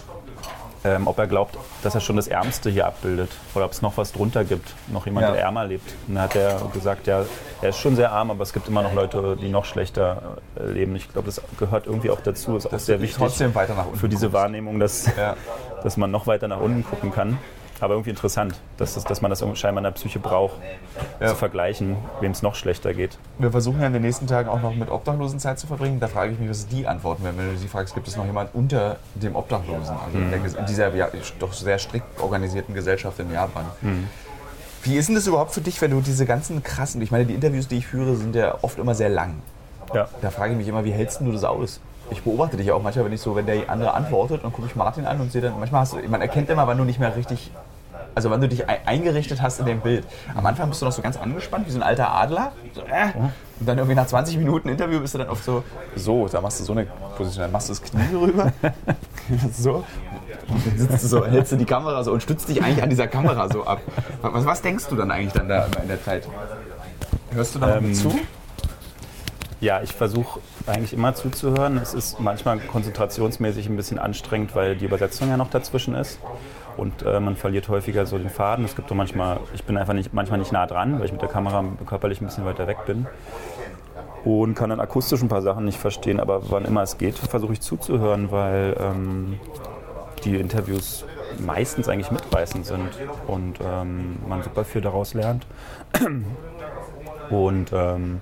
ähm, 0.84 1.06
ob 1.06 1.18
er 1.18 1.26
glaubt, 1.26 1.56
dass 1.82 1.94
er 1.94 2.00
schon 2.00 2.16
das 2.16 2.28
Ärmste 2.28 2.68
hier 2.70 2.86
abbildet 2.86 3.30
oder 3.54 3.64
ob 3.64 3.72
es 3.72 3.80
noch 3.82 3.96
was 3.96 4.12
drunter 4.12 4.44
gibt, 4.44 4.74
noch 4.88 5.06
jemand, 5.06 5.26
Ja. 5.26 5.32
der 5.32 5.42
ärmer 5.42 5.64
lebt. 5.64 5.94
Und 6.06 6.14
dann 6.14 6.24
hat 6.24 6.36
er 6.36 6.60
gesagt, 6.72 7.06
ja, 7.06 7.24
er 7.62 7.68
ist 7.70 7.78
schon 7.78 7.96
sehr 7.96 8.12
arm, 8.12 8.30
aber 8.30 8.42
es 8.42 8.52
gibt 8.52 8.68
immer 8.68 8.82
noch 8.82 8.92
Leute, 8.94 9.36
die 9.40 9.48
noch 9.48 9.64
schlechter 9.64 10.36
äh, 10.60 10.66
leben. 10.66 10.94
Ich 10.96 11.10
glaube, 11.12 11.26
das 11.26 11.40
gehört 11.58 11.86
irgendwie 11.86 12.10
auch 12.10 12.20
dazu, 12.20 12.56
ist 12.56 12.66
auch 12.72 12.78
sehr 12.78 12.96
du 12.98 13.02
wichtig 13.02 13.16
trotzdem 13.18 13.54
weiter 13.54 13.74
nach 13.74 13.86
unten 13.86 13.98
für 13.98 14.08
diese. 14.08 14.32
Wahrnehmung, 14.34 14.78
dass, 14.80 15.06
Ja. 15.16 15.36
dass 15.82 15.96
man 15.96 16.10
noch 16.10 16.26
weiter 16.26 16.48
nach 16.48 16.60
unten 16.60 16.84
gucken 16.84 17.12
kann. 17.12 17.38
Aber 17.80 17.94
irgendwie 17.94 18.10
interessant, 18.10 18.54
dass, 18.76 18.94
das, 18.94 19.04
dass 19.04 19.20
man 19.20 19.30
das 19.30 19.40
scheinbar 19.54 19.78
in 19.80 19.84
der 19.84 19.90
Psyche 19.90 20.18
braucht, 20.18 20.54
Ja. 21.20 21.28
zu 21.28 21.34
vergleichen, 21.34 21.96
wem 22.20 22.30
es 22.30 22.40
noch 22.42 22.54
schlechter 22.54 22.94
geht. 22.94 23.18
Wir 23.38 23.50
versuchen 23.50 23.80
ja 23.80 23.86
in 23.88 23.92
den 23.92 24.02
nächsten 24.02 24.26
Tagen 24.26 24.48
auch 24.48 24.62
noch 24.62 24.74
mit 24.74 24.90
Obdachlosen 24.90 25.38
Zeit 25.40 25.58
zu 25.58 25.66
verbringen. 25.66 25.98
Da 26.00 26.08
frage 26.08 26.32
ich 26.32 26.38
mich, 26.38 26.48
was 26.48 26.66
die 26.68 26.86
antworten 26.86 27.24
werden, 27.24 27.36
wenn 27.38 27.50
du 27.52 27.58
sie 27.58 27.68
fragst, 27.68 27.94
gibt 27.94 28.06
es 28.08 28.16
noch 28.16 28.24
jemand 28.24 28.54
unter 28.54 28.96
dem 29.16 29.34
Obdachlosen? 29.36 29.96
Also 30.06 30.18
Ges- 30.18 30.56
in 30.58 30.66
dieser 30.66 30.94
ja, 30.94 31.08
doch 31.40 31.52
sehr 31.52 31.78
strikt 31.78 32.20
organisierten 32.20 32.74
Gesellschaft 32.74 33.18
in 33.18 33.32
Japan. 33.32 33.64
Wie 34.82 34.96
ist 34.96 35.08
denn 35.08 35.14
das 35.14 35.26
überhaupt 35.26 35.52
für 35.52 35.60
dich, 35.62 35.80
wenn 35.80 35.90
du 35.90 36.00
diese 36.00 36.26
ganzen 36.26 36.62
krassen, 36.62 37.00
ich 37.02 37.10
meine, 37.10 37.24
die 37.24 37.34
Interviews, 37.34 37.68
die 37.68 37.78
ich 37.78 37.86
führe, 37.86 38.16
sind 38.16 38.36
ja 38.36 38.56
oft 38.62 38.78
immer 38.78 38.94
sehr 38.94 39.08
lang. 39.08 39.34
Ja. 39.94 40.08
Da 40.20 40.30
frage 40.30 40.52
ich 40.52 40.58
mich 40.58 40.68
immer, 40.68 40.84
wie 40.84 40.92
hältst 40.92 41.20
du 41.20 41.32
das 41.32 41.42
aus? 41.44 41.80
Ich 42.10 42.22
beobachte 42.22 42.56
dich 42.56 42.70
auch 42.72 42.82
manchmal, 42.82 43.06
wenn 43.06 43.12
ich 43.12 43.20
so, 43.20 43.34
wenn 43.34 43.46
der 43.46 43.68
andere 43.70 43.94
antwortet, 43.94 44.44
dann 44.44 44.52
gucke 44.52 44.68
ich 44.68 44.76
Martin 44.76 45.06
an 45.06 45.20
und 45.20 45.32
sehe 45.32 45.40
dann, 45.42 45.58
manchmal 45.58 45.80
hast 45.82 45.94
du, 45.94 45.98
man 46.08 46.20
erkennt 46.20 46.50
immer, 46.50 46.66
wann 46.66 46.76
du 46.78 46.84
nicht 46.84 47.00
mehr 47.00 47.16
richtig, 47.16 47.50
also 48.14 48.30
wann 48.30 48.40
du 48.40 48.48
dich 48.48 48.68
ei- 48.68 48.80
eingerichtet 48.86 49.40
hast 49.42 49.58
in 49.60 49.66
dem 49.66 49.80
Bild. 49.80 50.04
Am 50.34 50.44
Anfang 50.46 50.68
bist 50.68 50.80
du 50.82 50.86
noch 50.86 50.92
so 50.92 51.02
ganz 51.02 51.16
angespannt, 51.16 51.66
wie 51.66 51.70
so 51.72 51.78
ein 51.78 51.82
alter 51.82 52.12
Adler. 52.14 52.52
So, 52.74 52.82
äh. 52.82 53.10
Und 53.58 53.68
dann 53.68 53.78
irgendwie 53.78 53.94
nach 53.96 54.06
20 54.06 54.36
Minuten 54.38 54.68
Interview 54.68 55.00
bist 55.00 55.14
du 55.14 55.18
dann 55.18 55.28
oft 55.28 55.42
so, 55.44 55.64
so, 55.96 56.28
da 56.28 56.40
machst 56.40 56.60
du 56.60 56.64
so 56.64 56.72
eine 56.72 56.86
Position, 57.16 57.42
dann 57.42 57.52
machst 57.52 57.68
du 57.68 57.72
das 57.72 57.82
Knie 57.82 58.14
rüber. 58.14 58.52
so. 59.52 59.84
Und 60.48 60.66
dann 60.66 60.78
sitzt 60.78 61.04
du 61.04 61.08
so, 61.08 61.24
hältst 61.26 61.52
du 61.52 61.56
die 61.56 61.64
Kamera 61.64 62.04
so 62.04 62.12
und 62.12 62.22
stützt 62.22 62.48
dich 62.48 62.62
eigentlich 62.62 62.82
an 62.82 62.90
dieser 62.90 63.06
Kamera 63.06 63.48
so 63.48 63.64
ab. 63.64 63.80
Was, 64.20 64.44
was 64.44 64.62
denkst 64.62 64.86
du 64.88 64.96
dann 64.96 65.10
eigentlich 65.10 65.32
dann 65.32 65.48
da 65.48 65.66
in 65.82 65.88
der 65.88 66.02
Zeit? 66.04 66.28
Hörst 67.32 67.54
du 67.54 67.58
da 67.58 67.66
noch 67.68 67.76
Ähm, 67.76 67.94
zu? 67.94 68.12
Ja, 69.60 69.80
ich 69.82 69.92
versuche 69.92 70.40
eigentlich 70.66 70.92
immer 70.92 71.14
zuzuhören. 71.14 71.78
Es 71.78 71.94
ist 71.94 72.20
manchmal 72.20 72.58
konzentrationsmäßig 72.58 73.68
ein 73.68 73.76
bisschen 73.76 73.98
anstrengend, 73.98 74.54
weil 74.54 74.76
die 74.76 74.84
Übersetzung 74.84 75.28
ja 75.28 75.36
noch 75.36 75.50
dazwischen 75.50 75.94
ist. 75.94 76.18
Und 76.76 77.02
äh, 77.02 77.20
man 77.20 77.36
verliert 77.36 77.68
häufiger 77.68 78.04
so 78.04 78.18
den 78.18 78.30
Faden. 78.30 78.64
Es 78.64 78.74
gibt 78.74 78.90
auch 78.90 78.96
manchmal, 78.96 79.38
ich 79.54 79.64
bin 79.64 79.76
einfach 79.76 79.94
nicht, 79.94 80.12
manchmal 80.12 80.38
nicht 80.38 80.52
nah 80.52 80.66
dran, 80.66 80.98
weil 80.98 81.06
ich 81.06 81.12
mit 81.12 81.22
der 81.22 81.28
Kamera 81.28 81.64
körperlich 81.86 82.20
ein 82.20 82.26
bisschen 82.26 82.44
weiter 82.44 82.66
weg 82.66 82.78
bin. 82.86 83.06
Und 84.24 84.54
kann 84.54 84.70
dann 84.70 84.80
akustisch 84.80 85.22
ein 85.22 85.28
paar 85.28 85.42
Sachen 85.42 85.64
nicht 85.66 85.78
verstehen, 85.78 86.18
aber 86.18 86.50
wann 86.50 86.64
immer 86.64 86.82
es 86.82 86.98
geht, 86.98 87.16
versuche 87.18 87.52
ich 87.52 87.60
zuzuhören, 87.60 88.30
weil 88.32 88.74
ähm, 88.80 89.38
die 90.24 90.36
Interviews 90.36 91.04
meistens 91.38 91.88
eigentlich 91.88 92.10
mitreißend 92.10 92.64
sind 92.64 92.88
und 93.26 93.58
ähm, 93.60 94.16
man 94.26 94.42
super 94.42 94.64
viel 94.64 94.80
daraus 94.80 95.14
lernt. 95.14 95.46
Und 97.30 97.72
ähm, 97.72 98.20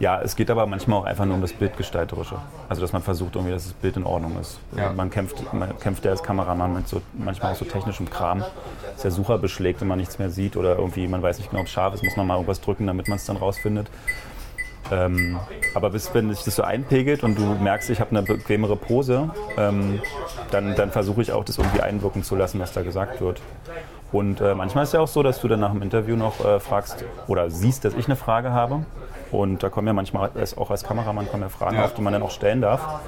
ja, 0.00 0.20
es 0.20 0.36
geht 0.36 0.50
aber 0.50 0.66
manchmal 0.66 1.00
auch 1.00 1.04
einfach 1.04 1.24
nur 1.24 1.34
um 1.34 1.40
das 1.40 1.52
Bildgestalterische. 1.52 2.36
Also, 2.68 2.80
dass 2.82 2.92
man 2.92 3.02
versucht, 3.02 3.36
irgendwie, 3.36 3.52
dass 3.52 3.64
das 3.64 3.72
Bild 3.74 3.96
in 3.96 4.04
Ordnung 4.04 4.38
ist. 4.40 4.58
Ja. 4.76 4.92
Man, 4.92 5.10
kämpft, 5.10 5.52
man 5.52 5.78
kämpft 5.78 6.04
ja 6.04 6.10
als 6.10 6.22
Kameramann 6.22 6.74
mit 6.74 6.88
so, 6.88 7.02
manchmal 7.12 7.52
auch 7.52 7.56
so 7.56 7.64
technischem 7.64 8.10
Kram, 8.10 8.40
dass 8.92 9.02
der 9.02 9.10
Sucher 9.10 9.38
beschlägt 9.38 9.82
und 9.82 9.88
man 9.88 9.98
nichts 9.98 10.18
mehr 10.18 10.30
sieht 10.30 10.56
oder 10.56 10.76
irgendwie, 10.76 11.06
man 11.06 11.22
weiß 11.22 11.38
nicht 11.38 11.50
genau, 11.50 11.60
ob 11.60 11.66
es 11.66 11.72
scharf 11.72 11.94
ist, 11.94 12.04
muss 12.04 12.16
man 12.16 12.26
mal 12.26 12.34
irgendwas 12.34 12.60
drücken, 12.60 12.86
damit 12.86 13.08
man 13.08 13.16
es 13.16 13.24
dann 13.24 13.36
rausfindet. 13.36 13.88
Ähm, 14.90 15.38
aber 15.74 15.90
bis, 15.90 16.12
wenn 16.12 16.32
sich 16.32 16.44
das 16.44 16.56
so 16.56 16.62
einpegelt 16.62 17.22
und 17.22 17.38
du 17.38 17.42
merkst, 17.42 17.88
ich 17.90 18.00
habe 18.00 18.10
eine 18.10 18.22
bequemere 18.22 18.76
Pose, 18.76 19.30
ähm, 19.56 20.00
dann, 20.50 20.74
dann 20.74 20.90
versuche 20.90 21.22
ich 21.22 21.32
auch, 21.32 21.44
das 21.44 21.58
irgendwie 21.58 21.80
einwirken 21.80 22.22
zu 22.22 22.36
lassen, 22.36 22.60
was 22.60 22.72
da 22.72 22.82
gesagt 22.82 23.20
wird. 23.20 23.40
Und 24.12 24.40
äh, 24.40 24.54
manchmal 24.54 24.84
ist 24.84 24.92
ja 24.92 25.00
auch 25.00 25.08
so, 25.08 25.22
dass 25.22 25.40
du 25.40 25.48
dann 25.48 25.60
nach 25.60 25.72
dem 25.72 25.82
Interview 25.82 26.16
noch 26.16 26.44
äh, 26.44 26.60
fragst 26.60 27.04
oder 27.26 27.50
siehst, 27.50 27.84
dass 27.84 27.94
ich 27.94 28.06
eine 28.06 28.16
Frage 28.16 28.52
habe. 28.52 28.84
Und 29.34 29.64
da 29.64 29.68
kommen 29.68 29.88
ja 29.88 29.92
manchmal 29.92 30.30
auch 30.56 30.70
als 30.70 30.84
Kameramann 30.84 31.28
kommen 31.28 31.42
ja 31.42 31.48
Fragen 31.48 31.76
Ja. 31.76 31.86
auf, 31.86 31.94
die 31.94 32.02
man 32.02 32.12
dann 32.12 32.22
auch 32.22 32.30
stellen 32.30 32.60
darf. 32.60 33.00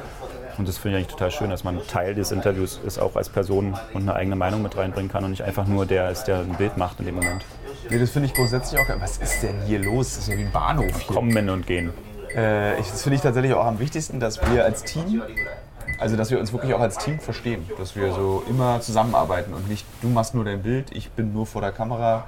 Und 0.58 0.66
das 0.66 0.76
finde 0.78 0.96
ich 0.98 1.04
eigentlich 1.04 1.14
total 1.14 1.30
schön, 1.30 1.50
dass 1.50 1.62
man 1.64 1.80
Teil 1.86 2.14
des 2.14 2.32
Interviews 2.32 2.80
ist, 2.84 2.98
auch 2.98 3.14
als 3.14 3.28
Person 3.28 3.76
und 3.94 4.02
eine 4.02 4.14
eigene 4.14 4.34
Meinung 4.36 4.62
mit 4.62 4.76
reinbringen 4.76 5.10
kann 5.10 5.22
und 5.22 5.30
nicht 5.30 5.42
einfach 5.42 5.66
nur 5.66 5.86
der 5.86 6.10
ist, 6.10 6.24
der 6.24 6.38
ein 6.40 6.54
Bild 6.56 6.76
macht 6.78 6.98
in 6.98 7.06
dem 7.06 7.16
Moment. 7.16 7.44
Nee, 7.90 7.98
das 8.00 8.10
finde 8.10 8.26
ich 8.26 8.34
grundsätzlich 8.34 8.80
auch 8.80 8.86
geil. 8.88 8.96
Was 9.00 9.18
ist 9.18 9.42
denn 9.42 9.54
hier 9.66 9.78
los? 9.78 10.14
Das 10.14 10.18
ist 10.20 10.28
ja 10.28 10.36
wie 10.38 10.44
ein 10.44 10.50
Bahnhof 10.52 10.98
hier. 10.98 11.14
Kommen 11.14 11.48
und 11.50 11.66
gehen. 11.66 11.92
Äh, 12.34 12.80
ich, 12.80 12.90
das 12.90 13.02
finde 13.02 13.16
ich 13.16 13.22
tatsächlich 13.22 13.54
auch 13.54 13.64
am 13.64 13.78
wichtigsten, 13.78 14.18
dass 14.18 14.40
wir 14.50 14.64
als 14.64 14.82
Team, 14.82 15.22
also 15.99 16.16
dass 16.16 16.31
wir 16.31 16.38
uns 16.38 16.53
wirklich 16.53 16.75
auch 16.75 16.81
als 16.81 16.99
Team 16.99 17.18
verstehen. 17.20 17.68
Dass 17.79 17.96
wir 17.96 18.12
so 18.12 18.42
immer 18.49 18.81
zusammenarbeiten 18.81 19.55
und 19.55 19.68
nicht 19.68 19.87
du 20.03 20.09
machst 20.09 20.35
nur 20.35 20.44
dein 20.44 20.62
Bild, 20.62 20.92
ich 20.92 21.11
bin 21.11 21.33
nur 21.33 21.46
vor 21.46 21.61
der 21.62 21.72
Kamera, 21.72 22.27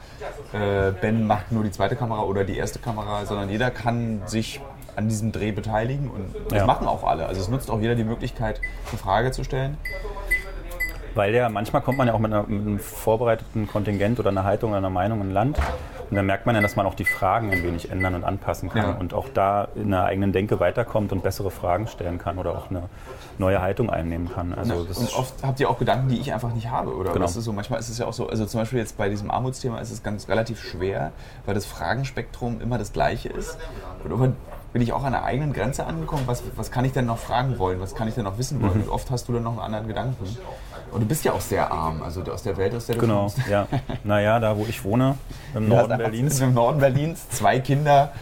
äh, 0.53 0.93
Ben 0.93 1.27
macht 1.27 1.53
nur 1.53 1.65
die 1.65 1.71
zweite 1.71 1.97
Kamera 1.97 2.23
oder 2.23 2.45
die 2.45 2.57
erste 2.57 2.79
Kamera, 2.79 3.27
sondern 3.27 3.51
jeder 3.51 3.71
kann 3.71 4.23
sich 4.27 4.61
an 4.97 5.09
diesem 5.09 5.31
Dreh 5.31 5.53
beteiligen 5.53 6.11
und 6.11 6.35
das 6.51 6.59
Ja. 6.61 6.67
machen 6.67 6.89
auch 6.89 7.05
alle. 7.05 7.27
Also 7.27 7.41
es 7.41 7.49
nutzt 7.49 7.71
auch 7.71 7.81
jeder 7.81 7.95
die 7.95 8.05
Möglichkeit, 8.05 8.61
eine 8.91 8.99
Frage 8.99 9.31
zu 9.31 9.45
stellen. 9.45 9.77
Weil 11.15 11.35
ja, 11.35 11.49
manchmal 11.49 11.83
kommt 11.83 11.99
man 11.99 12.07
ja 12.07 12.15
auch 12.15 12.19
mit, 12.19 12.33
einer, 12.33 12.45
mit 12.47 12.61
einem 12.61 12.79
vorbereiteten 12.79 13.67
Kontingent 13.67 14.21
oder 14.21 14.31
einer 14.31 14.45
Haltung 14.45 14.71
oder 14.71 14.79
einer 14.79 14.91
Meinung 14.91 15.21
in 15.21 15.31
Land. 15.33 15.59
Und 16.11 16.17
dann 16.17 16.25
merkt 16.27 16.47
man 16.47 16.55
ja, 16.55 16.63
dass 16.63 16.75
man 16.77 16.87
auch 16.87 16.95
die 16.95 17.05
Fragen 17.05 17.51
ein 17.53 17.63
wenig 17.63 17.91
ändern 17.91 18.15
und 18.15 18.25
anpassen 18.25 18.71
kann 18.71 18.83
Ja. 18.83 18.91
und 18.93 19.13
auch 19.13 19.27
da 19.35 19.69
in 19.75 19.91
der 19.91 20.05
eigenen 20.05 20.33
Denke 20.33 20.59
weiterkommt 20.59 21.13
und 21.13 21.23
bessere 21.23 21.51
Fragen 21.51 21.87
stellen 21.87 22.19
kann 22.19 22.39
oder 22.39 22.53
auch 22.53 22.71
eine 22.71 22.85
neue 23.37 23.61
Haltung 23.61 23.91
einnehmen 23.91 24.31
kann. 24.33 24.55
Also 24.55 24.85
das 24.85 24.97
und 24.99 25.15
oft 25.17 25.35
habt 25.43 25.61
ihr 25.61 25.69
auch 25.69 25.79
Gedanken, 25.79 26.09
die 26.09 26.19
ich 26.19 26.33
einfach 26.33 26.53
nicht 26.55 26.71
habe, 26.71 26.95
oder? 26.97 27.13
Genau. 27.13 27.25
Das 27.27 27.37
ist 27.37 27.45
so, 27.45 27.53
manchmal 27.53 27.79
ist 27.81 27.89
es 27.91 27.99
ja 27.99 28.07
auch 28.07 28.13
so, 28.15 28.29
also 28.29 28.47
zum 28.47 28.61
Beispiel 28.61 28.79
jetzt 28.79 28.97
bei 28.97 29.09
diesem 29.11 29.31
Armutsthema 29.31 29.79
ist 29.81 29.91
es 29.91 30.03
ganz 30.03 30.29
relativ 30.29 30.63
schwer, 30.63 31.13
weil 31.45 31.55
das 31.55 31.67
Fragenspektrum 31.67 32.61
immer 32.63 32.79
das 32.79 32.93
gleiche 32.93 33.29
ist. 33.29 33.59
Und 34.03 34.11
irgendwann 34.11 34.37
bin 34.73 34.81
ich 34.83 34.93
auch 34.93 35.05
an 35.05 35.13
der 35.13 35.25
eigenen 35.25 35.53
Grenze 35.53 35.85
angekommen, 35.87 36.23
was, 36.27 36.43
was 36.57 36.71
kann 36.71 36.85
ich 36.85 36.93
denn 36.93 37.07
noch 37.07 37.19
fragen 37.19 37.59
wollen, 37.59 37.81
was 37.81 37.95
kann 37.95 38.09
ich 38.09 38.15
denn 38.15 38.25
noch 38.25 38.39
wissen 38.39 38.59
Mhm. 38.59 38.63
wollen? 38.63 38.83
Und 38.83 38.89
oft 38.91 39.11
hast 39.11 39.29
du 39.29 39.33
dann 39.35 39.43
noch 39.43 39.53
einen 39.53 39.61
anderen 39.61 39.89
Gedanken. 39.89 40.25
Und 40.93 41.01
du 41.01 41.07
bist 41.07 41.25
ja 41.25 41.33
auch 41.33 41.41
sehr 41.41 41.71
arm, 41.71 42.03
also 42.03 42.23
aus 42.23 42.43
der 42.43 42.57
Welt, 42.57 42.75
aus 42.75 42.87
der 42.87 42.97
du 42.97 43.01
genau, 43.01 43.21
kommst. 43.23 43.39
ja. 43.49 43.67
Naja, 44.05 44.39
da 44.41 44.57
wo 44.57 44.67
ich 44.69 44.83
wohne, 44.85 45.17
im 45.55 45.69
Du 45.69 45.75
Norden 45.75 45.99
Berlins, 45.99 46.41
Im 46.41 46.55
Norden 46.55 46.81
Berlins, 46.81 47.29
zwei 47.31 47.61
Kinder. 47.61 48.13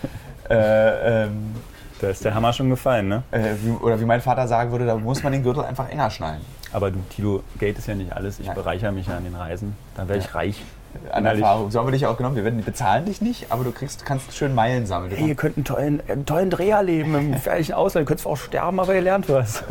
Äh, 0.49 1.25
ähm, 1.25 1.55
da 2.01 2.09
ist 2.09 2.25
der 2.25 2.35
Hammer 2.35 2.53
schon 2.53 2.69
gefallen, 2.69 3.09
ne? 3.09 3.23
äh, 3.31 3.55
wie, 3.63 3.71
oder 3.71 3.99
wie 3.99 4.05
mein 4.05 4.21
Vater 4.21 4.47
sagen 4.47 4.71
würde, 4.71 4.85
da 4.85 4.97
muss 4.97 5.23
man 5.23 5.33
den 5.33 5.43
Gürtel 5.43 5.65
einfach 5.65 5.89
enger 5.89 6.11
schnallen. 6.11 6.43
Aber 6.73 6.91
du, 6.91 6.99
Tilo, 7.11 7.43
Geld 7.59 7.79
ist 7.79 7.89
ja 7.89 7.95
nicht 7.95 8.13
alles. 8.13 8.39
Ich 8.39 8.47
Nein. 8.47 8.55
bereichere 8.55 8.93
mich 8.93 9.07
ja 9.07 9.17
an 9.17 9.25
den 9.25 9.35
Reisen. 9.35 9.75
Dann 9.97 10.09
werde 10.09 10.23
ich 10.23 10.35
reich. 10.35 10.63
An 11.13 11.21
Innerlich. 11.21 11.43
Erfahrung. 11.43 11.71
So 11.71 11.79
haben 11.79 11.87
wir 11.87 11.93
dich 11.93 12.07
auch 12.07 12.17
genommen. 12.17 12.37
Wir 12.37 12.45
werden, 12.45 12.63
bezahlen 12.65 13.05
dich 13.05 13.21
nicht, 13.21 13.47
aber 13.51 13.65
du 13.65 13.73
kriegst, 13.73 14.05
kannst 14.05 14.33
schön 14.35 14.55
Meilen 14.55 14.87
sammeln. 14.87 15.13
Hey, 15.15 15.29
ihr 15.29 15.35
könnt 15.35 15.57
einen 15.57 15.65
tollen, 15.65 16.03
einen 16.09 16.27
tollen 16.27 16.51
Dreher 16.51 16.83
leben 16.83 17.15
im 17.15 17.33
gefährlichen 17.35 17.75
Ausland. 17.75 18.05
Ihr 18.05 18.09
könnt 18.09 18.21
zwar 18.21 18.33
auch 18.33 18.37
sterben, 18.37 18.79
aber 18.81 18.95
ihr 18.95 19.03
lernt 19.03 19.29
was. 19.29 19.63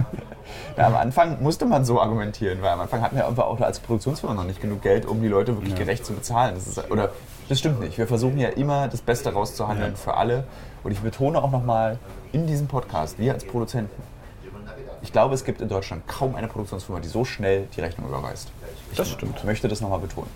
Ja, 0.77 0.87
am 0.87 0.95
Anfang 0.95 1.41
musste 1.41 1.65
man 1.65 1.85
so 1.85 1.99
argumentieren, 2.01 2.61
weil 2.61 2.69
am 2.69 2.79
Anfang 2.81 3.01
hatten 3.01 3.15
wir 3.15 3.27
einfach 3.27 3.45
auch 3.45 3.59
als 3.61 3.79
Produktionsfirma 3.79 4.35
noch 4.35 4.43
nicht 4.43 4.61
genug 4.61 4.81
Geld, 4.81 5.05
um 5.05 5.21
die 5.21 5.27
Leute 5.27 5.55
wirklich 5.55 5.75
gerecht 5.75 6.05
zu 6.05 6.13
bezahlen. 6.13 6.53
Das 6.55 6.67
ist, 6.67 6.91
oder 6.91 7.09
das 7.49 7.59
stimmt 7.59 7.79
nicht. 7.79 7.97
Wir 7.97 8.07
versuchen 8.07 8.37
ja 8.37 8.49
immer 8.49 8.87
das 8.87 9.01
Beste 9.01 9.33
rauszuhandeln 9.33 9.91
Ja. 9.93 9.97
für 9.97 10.15
alle. 10.15 10.43
Und 10.83 10.91
ich 10.91 10.99
betone 10.99 11.41
auch 11.41 11.49
nochmal 11.51 11.97
in 12.31 12.45
diesem 12.45 12.67
Podcast, 12.67 13.17
wir 13.17 13.33
als 13.33 13.43
Produzenten, 13.45 14.01
ich 15.01 15.11
glaube, 15.11 15.33
es 15.35 15.43
gibt 15.45 15.61
in 15.61 15.67
Deutschland 15.69 16.07
kaum 16.07 16.35
eine 16.35 16.47
Produktionsfirma, 16.47 16.99
die 16.99 17.07
so 17.09 17.25
schnell 17.25 17.67
die 17.75 17.81
Rechnung 17.81 18.07
überweist. 18.07 18.51
Ich 18.91 18.97
Das 18.97 19.09
stimmt. 19.09 19.43
möchte 19.45 19.67
das 19.67 19.81
nochmal 19.81 19.99
betonen. 19.99 20.29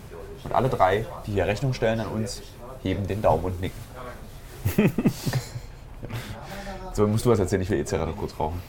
Und 0.43 0.53
alle 0.53 0.69
drei, 0.69 1.05
die 1.25 1.33
hier 1.33 1.45
Rechnung 1.45 1.73
stellen 1.73 1.99
an 1.99 2.07
uns, 2.07 2.41
heben 2.81 3.07
den 3.07 3.21
Daumen 3.21 3.45
und 3.45 3.61
nicken. 3.61 3.79
so, 6.93 7.07
musst 7.07 7.25
du 7.25 7.29
was 7.29 7.39
erzählen, 7.39 7.61
ich 7.61 7.69
will 7.69 7.79
eh 7.79 7.85
Zigarette 7.85 8.13
kurz 8.13 8.37
rauchen. 8.39 8.61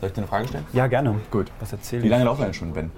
Soll 0.00 0.08
ich 0.08 0.12
dir 0.12 0.18
eine 0.18 0.26
Frage 0.26 0.48
stellen? 0.48 0.66
Ja, 0.72 0.86
gerne. 0.86 1.18
Gut. 1.30 1.50
Was 1.60 1.72
erzähle 1.72 2.02
Wie 2.02 2.08
lange 2.08 2.24
laufen 2.24 2.40
wir 2.40 2.46
denn 2.46 2.54
schon, 2.54 2.72
Ben? 2.72 2.90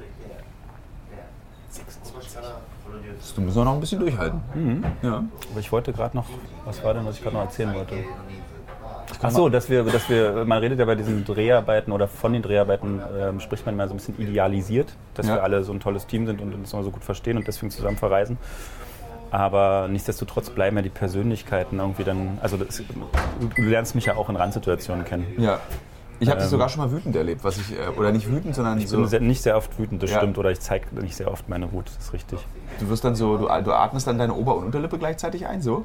Du 3.34 3.40
musst 3.42 3.56
noch 3.56 3.72
ein 3.72 3.80
bisschen 3.80 4.00
durchhalten. 4.00 4.84
Ja. 5.02 5.24
Aber 5.50 5.60
ich 5.60 5.70
wollte 5.70 5.92
gerade 5.92 6.16
noch, 6.16 6.26
was 6.64 6.82
war 6.82 6.94
denn, 6.94 7.06
was 7.06 7.16
ich 7.16 7.22
gerade 7.22 7.36
noch 7.36 7.42
erzählen 7.42 7.74
wollte? 7.74 7.96
Ach 9.22 9.30
so, 9.30 9.48
dass 9.48 9.68
wir, 9.70 9.84
dass 9.84 10.08
wir, 10.08 10.44
man 10.44 10.58
redet 10.58 10.78
ja 10.78 10.84
bei 10.84 10.94
diesen 10.94 11.24
Dreharbeiten 11.24 11.92
oder 11.92 12.08
von 12.08 12.32
den 12.32 12.42
Dreharbeiten 12.42 13.00
ähm, 13.18 13.40
spricht 13.40 13.64
man 13.66 13.74
immer 13.74 13.88
so 13.88 13.94
ein 13.94 13.96
bisschen 13.98 14.18
idealisiert, 14.20 14.94
dass 15.14 15.26
Ja. 15.26 15.36
wir 15.36 15.42
alle 15.42 15.64
so 15.64 15.72
ein 15.72 15.80
tolles 15.80 16.06
Team 16.06 16.26
sind 16.26 16.40
und 16.40 16.54
uns 16.54 16.72
immer 16.72 16.82
so 16.84 16.90
gut 16.90 17.04
verstehen 17.04 17.36
und 17.36 17.46
deswegen 17.48 17.70
zusammen 17.70 17.96
verreisen. 17.96 18.38
Aber 19.30 19.88
nichtsdestotrotz 19.90 20.50
bleiben 20.50 20.76
ja 20.76 20.82
die 20.82 20.88
Persönlichkeiten 20.88 21.78
irgendwie 21.80 22.04
dann, 22.04 22.38
also 22.42 22.56
das, 22.56 22.78
du, 23.56 23.62
lernst 23.62 23.94
mich 23.94 24.06
ja 24.06 24.16
auch 24.16 24.28
in 24.30 24.36
Randsituationen 24.36 25.04
kennen. 25.04 25.26
ja. 25.38 25.58
Ich 26.20 26.28
habe 26.28 26.40
dich 26.40 26.48
sogar 26.48 26.68
schon 26.68 26.82
mal 26.82 26.90
wütend 26.90 27.14
erlebt, 27.14 27.44
was 27.44 27.58
ich, 27.58 27.78
äh, 27.78 27.96
oder 27.96 28.10
nicht 28.10 28.28
wütend, 28.28 28.52
sondern 28.52 28.78
Ich 28.78 28.88
so, 28.88 28.96
bin 28.96 29.06
sehr, 29.06 29.20
nicht 29.20 29.40
sehr 29.40 29.56
oft 29.56 29.78
wütend, 29.78 30.02
das 30.02 30.10
Ja. 30.10 30.16
stimmt, 30.18 30.36
oder 30.36 30.50
ich 30.50 30.58
zeige 30.58 30.86
nicht 31.00 31.14
sehr 31.14 31.30
oft 31.30 31.48
meine 31.48 31.70
Wut, 31.70 31.86
das 31.86 32.06
ist 32.06 32.12
richtig. 32.12 32.40
du 32.80 32.88
wirst 32.88 33.04
dann 33.04 33.14
so, 33.14 33.36
du, 33.36 33.44
du 33.46 33.72
atmest 33.72 34.08
dann 34.08 34.18
deine 34.18 34.34
Ober- 34.34 34.56
und 34.56 34.64
Unterlippe 34.64 34.98
gleichzeitig 34.98 35.46
ein, 35.46 35.62
so. 35.62 35.84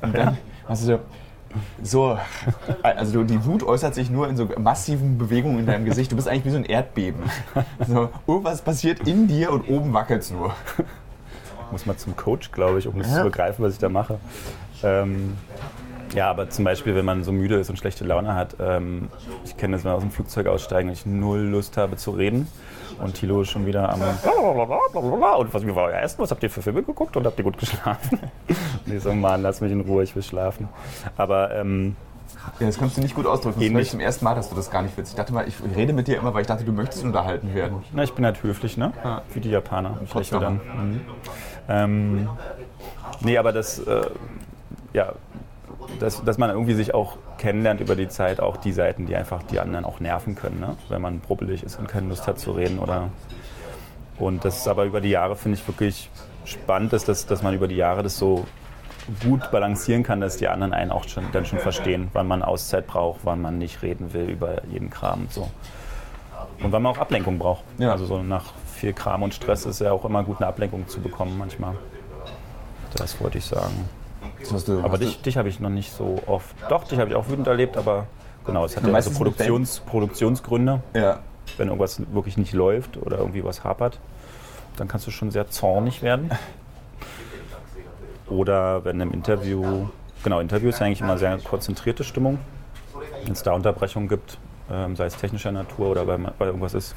Und 0.00 0.16
dann 0.16 0.38
hast 0.66 0.84
du 0.84 0.86
so, 0.86 0.98
so, 1.82 2.18
also 2.82 3.24
die 3.24 3.44
Wut 3.44 3.62
äußert 3.62 3.94
sich 3.94 4.10
nur 4.10 4.28
in 4.28 4.36
so 4.36 4.48
massiven 4.58 5.18
Bewegungen 5.18 5.60
in 5.60 5.66
deinem 5.66 5.84
Gesicht. 5.84 6.12
Du 6.12 6.16
bist 6.16 6.28
eigentlich 6.28 6.44
wie 6.44 6.50
so 6.50 6.56
ein 6.56 6.64
Erdbeben. 6.64 7.22
So, 7.86 8.10
irgendwas 8.26 8.62
passiert 8.62 9.06
in 9.08 9.26
dir 9.26 9.52
und 9.52 9.68
oben 9.68 9.92
wackelt 9.92 10.22
es 10.22 10.30
nur. 10.30 10.54
Muss 11.70 11.86
mal 11.86 11.96
zum 11.96 12.16
Coach, 12.16 12.52
glaube 12.52 12.78
ich, 12.78 12.86
um 12.86 12.98
das 12.98 13.10
ja. 13.10 13.18
zu 13.18 13.24
begreifen, 13.24 13.64
was 13.64 13.74
ich 13.74 13.78
da 13.78 13.88
mache. 13.88 14.18
Ähm, 14.82 15.36
ja, 16.14 16.28
aber 16.28 16.50
zum 16.50 16.64
Beispiel, 16.64 16.94
wenn 16.94 17.04
man 17.04 17.22
so 17.22 17.32
müde 17.32 17.56
ist 17.56 17.70
und 17.70 17.76
schlechte 17.76 18.04
Laune 18.04 18.34
hat, 18.34 18.56
ähm, 18.58 19.08
ich 19.44 19.56
kenne 19.56 19.76
das, 19.76 19.84
wenn 19.84 19.92
wir 19.92 19.96
aus 19.96 20.02
dem 20.02 20.10
Flugzeug 20.10 20.46
aussteigen 20.46 20.88
und 20.88 20.94
ich 20.94 21.06
null 21.06 21.40
Lust 21.40 21.76
habe 21.76 21.96
zu 21.96 22.10
reden. 22.10 22.48
Und 23.02 23.14
Thilo 23.14 23.42
ist 23.42 23.50
schon 23.50 23.66
wieder 23.66 23.88
am 23.88 24.00
und 25.38 25.54
was, 25.54 25.66
wie 25.66 25.74
war 25.74 25.84
euer 25.84 26.00
Essen? 26.00 26.20
Was 26.20 26.30
habt 26.30 26.42
ihr 26.42 26.50
für 26.50 26.62
Filme 26.62 26.82
geguckt 26.82 27.16
und 27.16 27.26
habt 27.26 27.38
ihr 27.38 27.44
gut 27.44 27.58
geschlafen? 27.58 28.18
und 28.86 28.92
ich 28.92 29.02
so, 29.02 29.12
Mann, 29.12 29.42
lass 29.42 29.60
mich 29.60 29.72
in 29.72 29.80
Ruhe, 29.80 30.02
ich 30.02 30.14
will 30.14 30.22
schlafen. 30.22 30.68
Aber 31.16 31.54
ähm, 31.54 31.96
ja, 32.58 32.66
das 32.66 32.78
kannst 32.78 32.96
du 32.96 33.00
nicht 33.00 33.14
gut 33.14 33.26
ausdrücken. 33.26 33.60
Das 33.72 33.82
ist 33.82 33.90
zum 33.90 34.00
ersten 34.00 34.24
Mal, 34.24 34.34
dass 34.34 34.48
du 34.48 34.56
das 34.56 34.70
gar 34.70 34.82
nicht 34.82 34.96
willst. 34.96 35.12
Ich 35.12 35.16
dachte 35.16 35.32
mal, 35.32 35.46
ich 35.46 35.56
rede 35.76 35.92
mit 35.92 36.08
dir 36.08 36.18
immer, 36.18 36.34
weil 36.34 36.42
ich 36.42 36.46
dachte, 36.46 36.64
du 36.64 36.72
möchtest 36.72 37.04
unterhalten 37.04 37.54
werden. 37.54 37.82
Na, 37.92 38.02
ich 38.02 38.12
bin 38.12 38.24
halt 38.24 38.42
höflich, 38.42 38.76
ne? 38.76 38.92
Ja. 39.04 39.22
Wie 39.32 39.40
die 39.40 39.50
Japaner. 39.50 39.98
Ich 40.02 40.30
dann. 40.30 40.54
Mhm. 40.54 41.00
Ähm, 41.68 42.28
nee, 43.20 43.38
aber 43.38 43.52
das, 43.52 43.78
äh, 43.80 44.02
ja, 44.92 45.12
dass, 45.98 46.24
dass 46.24 46.38
man 46.38 46.50
irgendwie 46.50 46.74
sich 46.74 46.94
auch 46.94 47.16
kennenlernt 47.40 47.80
über 47.80 47.96
die 47.96 48.08
Zeit, 48.08 48.38
auch 48.38 48.58
die 48.58 48.72
Seiten, 48.72 49.06
die 49.06 49.16
einfach 49.16 49.42
die 49.42 49.58
anderen 49.58 49.84
auch 49.84 49.98
nerven 49.98 50.34
können, 50.34 50.60
ne? 50.60 50.76
wenn 50.90 51.00
man 51.00 51.20
brubbelig 51.20 51.62
ist 51.62 51.78
und 51.78 51.88
keine 51.88 52.08
Lust 52.08 52.28
hat 52.28 52.38
zu 52.38 52.52
reden. 52.52 52.78
Oder 52.78 53.08
und 54.18 54.44
das 54.44 54.58
ist 54.58 54.68
aber 54.68 54.84
über 54.84 55.00
die 55.00 55.08
Jahre, 55.08 55.34
finde 55.34 55.58
ich, 55.58 55.66
wirklich 55.66 56.10
spannend, 56.44 56.92
dass, 56.92 57.04
dass 57.04 57.42
man 57.42 57.54
über 57.54 57.66
die 57.66 57.76
Jahre 57.76 58.02
das 58.02 58.18
so 58.18 58.46
gut 59.24 59.50
balancieren 59.50 60.02
kann, 60.02 60.20
dass 60.20 60.36
die 60.36 60.48
anderen 60.48 60.74
einen 60.74 60.90
auch 60.90 61.08
schon, 61.08 61.24
dann 61.32 61.46
schon 61.46 61.58
verstehen, 61.58 62.08
wann 62.12 62.28
man 62.28 62.42
Auszeit 62.42 62.86
braucht, 62.86 63.20
wann 63.24 63.40
man 63.40 63.56
nicht 63.58 63.82
reden 63.82 64.12
will 64.12 64.28
über 64.28 64.62
jeden 64.70 64.90
Kram 64.90 65.22
und 65.22 65.32
so. 65.32 65.50
Und 66.62 66.72
wann 66.72 66.82
man 66.82 66.92
auch 66.92 66.98
Ablenkung 66.98 67.38
braucht. 67.38 67.64
Ja. 67.78 67.92
Also 67.92 68.04
so 68.04 68.22
nach 68.22 68.52
viel 68.74 68.92
Kram 68.92 69.22
und 69.22 69.32
Stress 69.32 69.64
ist 69.64 69.80
ja 69.80 69.92
auch 69.92 70.04
immer 70.04 70.22
gut, 70.22 70.38
eine 70.38 70.46
Ablenkung 70.46 70.86
zu 70.88 71.00
bekommen 71.00 71.38
manchmal. 71.38 71.74
Das 72.94 73.18
wollte 73.20 73.38
ich 73.38 73.46
sagen. 73.46 73.88
Du, 74.48 74.80
aber 74.80 74.98
dich, 74.98 75.20
dich 75.22 75.36
habe 75.36 75.48
ich 75.48 75.60
noch 75.60 75.70
nicht 75.70 75.92
so 75.92 76.18
oft. 76.26 76.54
Doch, 76.68 76.84
dich 76.84 76.98
habe 76.98 77.10
ich 77.10 77.16
auch 77.16 77.28
wütend 77.28 77.46
erlebt, 77.46 77.76
aber 77.76 78.06
genau, 78.46 78.64
es 78.64 78.76
hat 78.76 78.86
ja 78.86 78.92
also 78.92 79.10
Produktions, 79.10 79.80
Produktionsgründe. 79.80 80.80
Ja. 80.94 81.20
Wenn 81.56 81.68
irgendwas 81.68 82.00
wirklich 82.12 82.36
nicht 82.36 82.52
läuft 82.52 82.96
oder 82.96 83.18
irgendwie 83.18 83.44
was 83.44 83.64
hapert, 83.64 83.98
dann 84.76 84.88
kannst 84.88 85.06
du 85.06 85.10
schon 85.10 85.30
sehr 85.30 85.48
zornig 85.48 86.02
werden. 86.02 86.30
Oder 88.28 88.84
wenn 88.84 89.00
im 89.00 89.12
Interview, 89.12 89.88
genau, 90.22 90.40
Interview 90.40 90.68
ist 90.68 90.80
eigentlich 90.80 91.00
immer 91.00 91.18
sehr 91.18 91.38
konzentrierte 91.38 92.04
Stimmung. 92.04 92.38
Wenn 93.24 93.32
es 93.32 93.42
da 93.42 93.52
Unterbrechungen 93.52 94.08
gibt, 94.08 94.38
ähm, 94.70 94.96
sei 94.96 95.06
es 95.06 95.16
technischer 95.16 95.52
Natur 95.52 95.90
oder 95.90 96.06
weil, 96.06 96.18
weil 96.38 96.48
irgendwas 96.48 96.74
ist, 96.74 96.94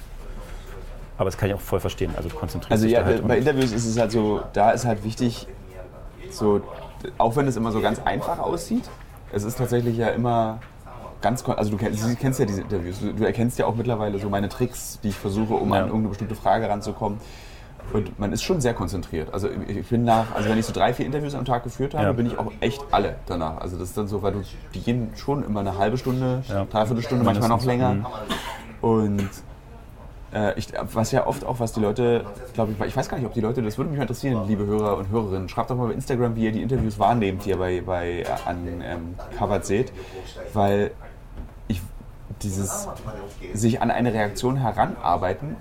aber 1.17 1.25
das 1.25 1.37
kann 1.37 1.49
ich 1.49 1.55
auch 1.55 1.61
voll 1.61 1.79
verstehen. 1.79 2.11
Also 2.15 2.29
konzentriert 2.29 2.71
also 2.71 2.87
ja, 2.87 3.03
halt 3.03 3.27
bei 3.27 3.37
Interviews 3.37 3.71
ist 3.71 3.85
es 3.85 3.99
halt 3.99 4.11
so, 4.11 4.41
da 4.53 4.71
ist 4.71 4.85
halt 4.85 5.03
wichtig, 5.03 5.47
so 6.35 6.61
auch 7.17 7.35
wenn 7.35 7.47
es 7.47 7.55
immer 7.55 7.71
so 7.71 7.81
ganz 7.81 7.99
einfach 7.99 8.39
aussieht, 8.39 8.89
es 9.31 9.43
ist 9.43 9.57
tatsächlich 9.57 9.97
ja 9.97 10.09
immer 10.09 10.59
ganz, 11.21 11.47
also 11.47 11.71
du 11.71 11.77
kennst, 11.77 12.03
du 12.03 12.15
kennst 12.15 12.39
ja 12.39 12.45
diese 12.45 12.61
Interviews, 12.61 12.99
du 12.99 13.23
erkennst 13.23 13.57
ja 13.59 13.65
auch 13.65 13.75
mittlerweile 13.75 14.19
so 14.19 14.29
meine 14.29 14.49
Tricks, 14.49 14.99
die 15.03 15.09
ich 15.09 15.15
versuche, 15.15 15.53
um 15.53 15.69
ja. 15.69 15.75
an 15.75 15.85
irgendeine 15.85 16.09
bestimmte 16.09 16.35
Frage 16.35 16.69
ranzukommen. 16.69 17.19
Und 17.91 18.17
man 18.17 18.31
ist 18.31 18.43
schon 18.43 18.61
sehr 18.61 18.73
konzentriert. 18.73 19.33
Also 19.33 19.49
ich 19.67 19.87
bin 19.87 20.05
nach, 20.05 20.33
also 20.33 20.49
wenn 20.49 20.57
ich 20.57 20.65
so 20.65 20.71
drei, 20.71 20.93
vier 20.93 21.05
Interviews 21.05 21.35
am 21.35 21.43
Tag 21.43 21.63
geführt 21.63 21.93
habe, 21.93 22.05
ja. 22.05 22.11
bin 22.13 22.25
ich 22.25 22.39
auch 22.39 22.51
echt 22.61 22.81
alle 22.91 23.17
danach. 23.25 23.57
Also 23.59 23.77
das 23.77 23.89
ist 23.89 23.97
dann 23.97 24.07
so, 24.07 24.23
weil 24.23 24.31
du, 24.31 24.41
die 24.73 24.79
gehen 24.79 25.09
schon 25.15 25.43
immer 25.43 25.59
eine 25.59 25.77
halbe 25.77 25.97
Stunde, 25.97 26.43
ja. 26.47 26.65
dreiviertel 26.65 27.03
Stunde, 27.03 27.25
manchmal 27.25 27.49
noch 27.49 27.65
länger. 27.65 27.93
Mhm. 27.93 28.05
Und 28.81 29.29
ich, 30.57 30.67
was 30.81 31.11
ja 31.11 31.27
oft 31.27 31.45
auch, 31.45 31.59
was 31.59 31.73
die 31.73 31.79
Leute, 31.79 32.25
glaube 32.53 32.71
ich, 32.71 32.85
ich 32.87 32.97
weiß 32.97 33.07
gar 33.09 33.17
nicht, 33.17 33.25
ob 33.25 33.33
die 33.33 33.41
Leute, 33.41 33.61
das 33.61 33.77
würde 33.77 33.91
mich 33.91 33.99
interessieren, 33.99 34.47
liebe 34.47 34.65
Hörer 34.65 34.97
und 34.97 35.09
Hörerinnen, 35.09 35.49
schreibt 35.49 35.69
doch 35.69 35.75
mal 35.75 35.87
bei 35.87 35.93
Instagram, 35.93 36.35
wie 36.35 36.45
ihr 36.45 36.51
die 36.51 36.61
Interviews 36.61 36.97
wahrnehmt, 36.97 37.45
die 37.45 37.49
ihr 37.49 37.57
bei, 37.57 37.81
bei 37.81 38.21
äh, 38.21 38.25
an 38.45 38.81
ähm, 38.83 39.15
Covered 39.37 39.65
seht, 39.65 39.93
weil 40.53 40.91
ich 41.67 41.81
dieses 42.41 42.87
sich 43.53 43.81
an 43.81 43.91
eine 43.91 44.13
Reaktion 44.13 44.57
heranarbeiten, 44.57 45.55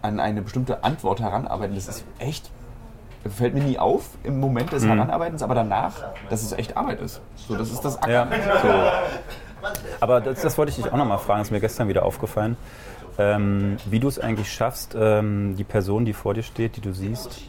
an 0.00 0.20
eine 0.20 0.42
bestimmte 0.42 0.84
Antwort 0.84 1.20
heranarbeiten, 1.20 1.74
das 1.74 1.88
ist 1.88 2.04
echt 2.18 2.50
fällt 3.28 3.52
mir 3.52 3.62
nie 3.62 3.78
auf 3.78 4.10
im 4.24 4.40
Moment 4.40 4.72
des 4.72 4.84
mhm. 4.84 4.90
Heranarbeitens, 4.90 5.42
aber 5.42 5.54
danach, 5.54 5.92
dass 6.30 6.42
es 6.42 6.52
echt 6.52 6.76
Arbeit 6.76 7.00
ist. 7.00 7.20
So, 7.36 7.56
das 7.56 7.70
ist 7.70 7.84
das 7.84 8.00
Acker. 8.00 8.10
Ja. 8.10 8.28
So. 8.62 9.68
Aber 10.00 10.20
das, 10.20 10.40
das, 10.40 10.56
wollte 10.56 10.70
ich 10.70 10.76
dich 10.76 10.90
auch 10.90 10.96
nochmal 10.96 11.18
fragen, 11.18 11.40
das 11.40 11.48
ist 11.48 11.50
mir 11.50 11.60
gestern 11.60 11.88
wieder 11.88 12.04
aufgefallen 12.04 12.56
ähm, 13.18 13.76
wie 13.90 14.00
du 14.00 14.08
es 14.08 14.18
eigentlich 14.18 14.52
schaffst, 14.52 14.96
ähm, 14.98 15.56
die 15.56 15.64
Person, 15.64 16.04
die 16.04 16.12
vor 16.12 16.34
dir 16.34 16.42
steht, 16.42 16.76
die 16.76 16.80
du 16.80 16.92
siehst, 16.92 17.42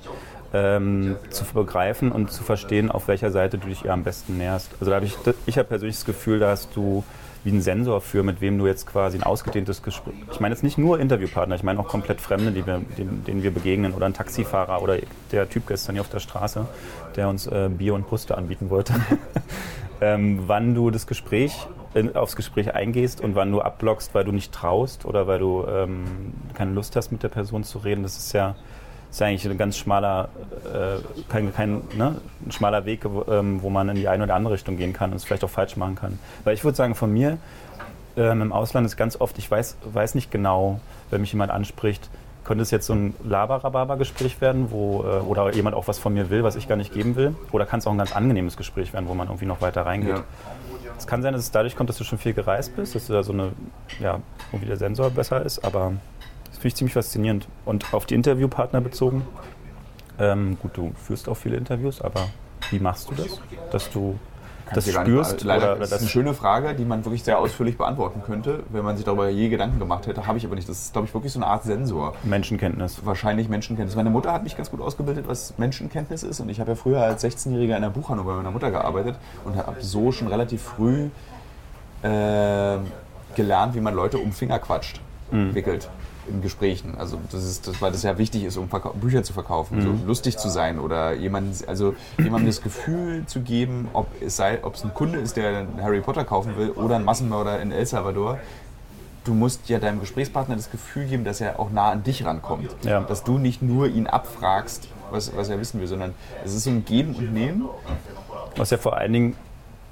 ähm, 0.53 1.15
zu 1.29 1.45
begreifen 1.45 2.11
und 2.11 2.31
zu 2.31 2.43
verstehen, 2.43 2.89
auf 2.89 3.07
welcher 3.07 3.31
Seite 3.31 3.59
du 3.59 3.67
dich 3.67 3.85
ihr 3.85 3.93
am 3.93 4.03
besten 4.03 4.37
näherst. 4.37 4.71
Also 4.79 4.89
da 4.89 4.95
habe 4.95 5.05
ich, 5.05 5.15
ich 5.45 5.57
habe 5.57 5.67
persönlich 5.67 5.97
das 5.97 6.05
Gefühl, 6.05 6.39
da 6.39 6.49
hast 6.49 6.75
du 6.75 7.03
wie 7.43 7.51
einen 7.51 7.61
Sensor 7.61 8.01
für, 8.01 8.23
mit 8.23 8.41
wem 8.41 8.57
du 8.57 8.67
jetzt 8.67 8.85
quasi 8.85 9.17
ein 9.17 9.23
ausgedehntes 9.23 9.81
Gespräch. 9.81 10.15
Ich 10.31 10.39
meine 10.39 10.53
jetzt 10.53 10.63
nicht 10.63 10.77
nur 10.77 10.99
Interviewpartner, 10.99 11.55
ich 11.55 11.63
meine 11.63 11.79
auch 11.79 11.87
komplett 11.87 12.19
Fremde, 12.19 12.51
die 12.51 12.65
wir, 12.65 12.81
denen, 12.97 13.23
denen, 13.23 13.43
wir 13.43 13.51
begegnen 13.51 13.93
oder 13.93 14.07
ein 14.07 14.13
Taxifahrer 14.13 14.81
oder 14.81 14.97
der 15.31 15.49
Typ 15.49 15.67
gestern 15.67 15.95
hier 15.95 16.01
auf 16.01 16.09
der 16.09 16.19
Straße, 16.19 16.65
der 17.15 17.29
uns 17.29 17.47
äh, 17.47 17.69
Bier 17.69 17.93
und 17.93 18.07
Puste 18.07 18.37
anbieten 18.37 18.69
wollte. 18.69 18.93
ähm, 20.01 20.43
wann 20.47 20.75
du 20.75 20.89
das 20.91 21.07
Gespräch 21.07 21.67
in, 21.93 22.15
aufs 22.15 22.35
Gespräch 22.35 22.73
eingehst 22.73 23.21
und 23.21 23.35
wann 23.35 23.51
du 23.51 23.61
abblockst, 23.61 24.13
weil 24.13 24.23
du 24.23 24.31
nicht 24.31 24.51
traust 24.51 25.05
oder 25.05 25.27
weil 25.27 25.39
du 25.39 25.65
ähm, 25.67 26.33
keine 26.53 26.71
Lust 26.73 26.95
hast, 26.95 27.11
mit 27.11 27.23
der 27.23 27.29
Person 27.29 27.63
zu 27.63 27.79
reden, 27.79 28.03
das 28.03 28.17
ist 28.17 28.33
ja, 28.33 28.55
ist 29.09 29.19
ja 29.19 29.27
eigentlich 29.27 29.49
ein 29.49 29.57
ganz 29.57 29.77
schmaler, 29.77 30.29
äh, 30.65 31.01
kein, 31.29 31.53
kein 31.53 31.81
ne, 31.97 32.21
ein 32.45 32.51
schmaler 32.51 32.85
Weg, 32.85 33.05
ähm, 33.05 33.61
wo 33.61 33.69
man 33.69 33.89
in 33.89 33.95
die 33.95 34.07
eine 34.07 34.23
oder 34.23 34.35
andere 34.35 34.53
Richtung 34.53 34.77
gehen 34.77 34.93
kann 34.93 35.11
und 35.11 35.17
es 35.17 35.23
vielleicht 35.23 35.43
auch 35.43 35.49
falsch 35.49 35.77
machen 35.77 35.95
kann. 35.95 36.19
Weil 36.43 36.53
ich 36.53 36.63
würde 36.63 36.75
sagen, 36.75 36.95
von 36.95 37.11
mir 37.11 37.37
ähm, 38.17 38.41
im 38.41 38.53
Ausland 38.53 38.85
ist 38.85 38.97
ganz 38.97 39.19
oft, 39.19 39.37
ich 39.37 39.49
weiß, 39.49 39.77
weiß 39.91 40.15
nicht 40.15 40.31
genau, 40.31 40.79
wenn 41.09 41.21
mich 41.21 41.31
jemand 41.31 41.51
anspricht, 41.51 42.09
könnte 42.49 42.63
es 42.63 42.71
jetzt 42.71 42.87
so 42.87 42.93
ein 42.93 43.13
Laber-Rhabarber-Gespräch 43.23 44.41
werden, 44.41 44.71
wo, 44.71 45.03
äh, 45.03 45.19
oder 45.19 45.53
jemand 45.53 45.75
auch 45.75 45.87
was 45.87 45.99
von 45.99 46.15
mir 46.15 46.31
will, 46.31 46.43
was 46.43 46.55
ich 46.55 46.67
gar 46.67 46.77
nicht 46.77 46.91
geben 46.91 47.15
will? 47.15 47.35
Oder 47.51 47.67
kann 47.67 47.77
es 47.77 47.85
auch 47.85 47.91
ein 47.91 47.99
ganz 47.99 48.15
angenehmes 48.15 48.57
Gespräch 48.57 48.91
werden, 48.91 49.07
wo 49.07 49.13
man 49.13 49.27
irgendwie 49.27 49.45
noch 49.45 49.61
weiter 49.61 49.85
reingeht? 49.85 50.17
Ja. 50.17 50.23
Es 50.97 51.05
kann 51.05 51.21
sein, 51.21 51.33
dass 51.33 51.43
es 51.43 51.51
dadurch 51.51 51.75
kommt, 51.75 51.91
dass 51.91 51.99
du 51.99 52.03
schon 52.03 52.17
viel 52.17 52.33
gereist 52.33 52.75
bist, 52.75 52.95
dass 52.95 53.05
du 53.05 53.13
da 53.13 53.21
so 53.21 53.33
eine, 53.33 53.51
ja, 53.99 54.19
irgendwie 54.51 54.65
der 54.65 54.77
Sensor 54.77 55.11
besser 55.11 55.45
ist, 55.45 55.63
aber 55.63 55.93
das 56.45 56.55
finde 56.55 56.67
ich 56.69 56.75
ziemlich 56.75 56.93
faszinierend. 56.95 57.47
Und 57.65 57.93
auf 57.93 58.07
die 58.07 58.15
Interviewpartner 58.15 58.81
bezogen, 58.81 59.27
ähm, 60.17 60.57
gut, 60.59 60.75
du 60.75 60.91
führst 60.95 61.29
auch 61.29 61.37
viele 61.37 61.55
Interviews, 61.55 62.01
aber 62.01 62.29
wie 62.71 62.79
machst 62.79 63.11
du 63.11 63.13
das? 63.13 63.39
Dass 63.71 63.91
du 63.91 64.17
das 64.73 64.89
spürst? 64.89 65.33
Nicht, 65.33 65.43
leider, 65.43 65.75
das 65.75 65.91
ist 65.91 65.99
eine 65.99 66.09
schöne 66.09 66.33
Frage, 66.33 66.73
die 66.73 66.85
man 66.85 67.05
wirklich 67.05 67.23
sehr 67.23 67.39
ausführlich 67.39 67.77
beantworten 67.77 68.21
könnte, 68.25 68.63
wenn 68.69 68.83
man 68.83 68.95
sich 68.95 69.05
darüber 69.05 69.29
je 69.29 69.49
Gedanken 69.49 69.79
gemacht 69.79 70.07
hätte. 70.07 70.27
Habe 70.27 70.37
ich 70.37 70.45
aber 70.45 70.55
nicht. 70.55 70.67
Das 70.67 70.79
ist, 70.79 70.93
glaube 70.93 71.07
ich, 71.07 71.13
wirklich 71.13 71.33
so 71.33 71.39
eine 71.39 71.47
Art 71.47 71.63
Sensor. 71.63 72.15
Menschenkenntnis. 72.23 73.01
Wahrscheinlich 73.03 73.49
Menschenkenntnis. 73.49 73.95
Meine 73.95 74.09
Mutter 74.09 74.33
hat 74.33 74.43
mich 74.43 74.55
ganz 74.55 74.71
gut 74.71 74.81
ausgebildet, 74.81 75.27
was 75.27 75.57
Menschenkenntnis 75.57 76.23
ist. 76.23 76.39
Und 76.39 76.49
ich 76.49 76.59
habe 76.59 76.71
ja 76.71 76.75
früher 76.75 77.01
als 77.01 77.23
16-Jähriger 77.23 77.75
in 77.75 77.81
der 77.81 77.89
Buchhandlung 77.89 78.27
bei 78.27 78.33
meiner 78.33 78.51
Mutter 78.51 78.71
gearbeitet 78.71 79.15
und 79.45 79.55
habe 79.55 79.75
so 79.81 80.11
schon 80.11 80.27
relativ 80.27 80.61
früh 80.61 81.09
äh, 82.01 82.77
gelernt, 83.35 83.75
wie 83.75 83.81
man 83.81 83.93
Leute 83.93 84.17
um 84.17 84.31
Finger 84.31 84.59
quatscht, 84.59 85.01
mhm. 85.31 85.53
wickelt 85.53 85.89
in 86.29 86.41
Gesprächen. 86.41 86.95
Also 86.97 87.19
das 87.31 87.43
ist, 87.43 87.67
das, 87.67 87.81
weil 87.81 87.91
das 87.91 88.03
ja 88.03 88.17
wichtig 88.17 88.43
ist, 88.43 88.57
um 88.57 88.69
Verka 88.69 88.89
Bücher 88.89 89.23
zu 89.23 89.33
verkaufen, 89.33 89.77
mhm. 89.77 89.81
so 89.81 90.07
lustig 90.07 90.37
zu 90.37 90.49
sein 90.49 90.79
oder 90.79 91.13
jemand, 91.13 91.67
also 91.67 91.95
jemandem 92.17 92.47
das 92.47 92.61
Gefühl 92.61 93.25
zu 93.25 93.41
geben, 93.41 93.89
ob 93.93 94.07
es 94.21 94.35
sei, 94.35 94.63
ob 94.63 94.75
es 94.75 94.83
ein 94.83 94.93
Kunde 94.93 95.19
ist, 95.19 95.37
der 95.37 95.67
Harry 95.81 96.01
Potter 96.01 96.23
kaufen 96.23 96.57
will 96.57 96.71
oder 96.71 96.95
ein 96.95 97.05
Massenmörder 97.05 97.61
in 97.61 97.71
El 97.71 97.85
Salvador. 97.85 98.39
Du 99.25 99.33
musst 99.33 99.67
ja 99.69 99.79
deinem 99.79 99.99
Gesprächspartner 99.99 100.55
das 100.55 100.71
Gefühl 100.71 101.05
geben, 101.05 101.23
dass 101.23 101.41
er 101.41 101.59
auch 101.59 101.71
nah 101.71 101.91
an 101.91 102.03
dich 102.03 102.25
rankommt. 102.25 102.69
Ja. 102.83 103.01
Dass 103.01 103.23
du 103.23 103.37
nicht 103.37 103.61
nur 103.61 103.87
ihn 103.87 104.07
abfragst, 104.07 104.87
was, 105.11 105.35
was 105.35 105.49
er 105.49 105.59
wissen 105.59 105.79
will, 105.79 105.87
sondern 105.87 106.13
es 106.43 106.53
ist 106.53 106.63
so 106.63 106.69
ein 106.69 106.85
Geben 106.85 107.15
und 107.15 107.33
Nehmen. 107.33 107.65
Was 108.55 108.69
ja 108.69 108.77
vor 108.77 108.97
allen 108.97 109.13
Dingen 109.13 109.35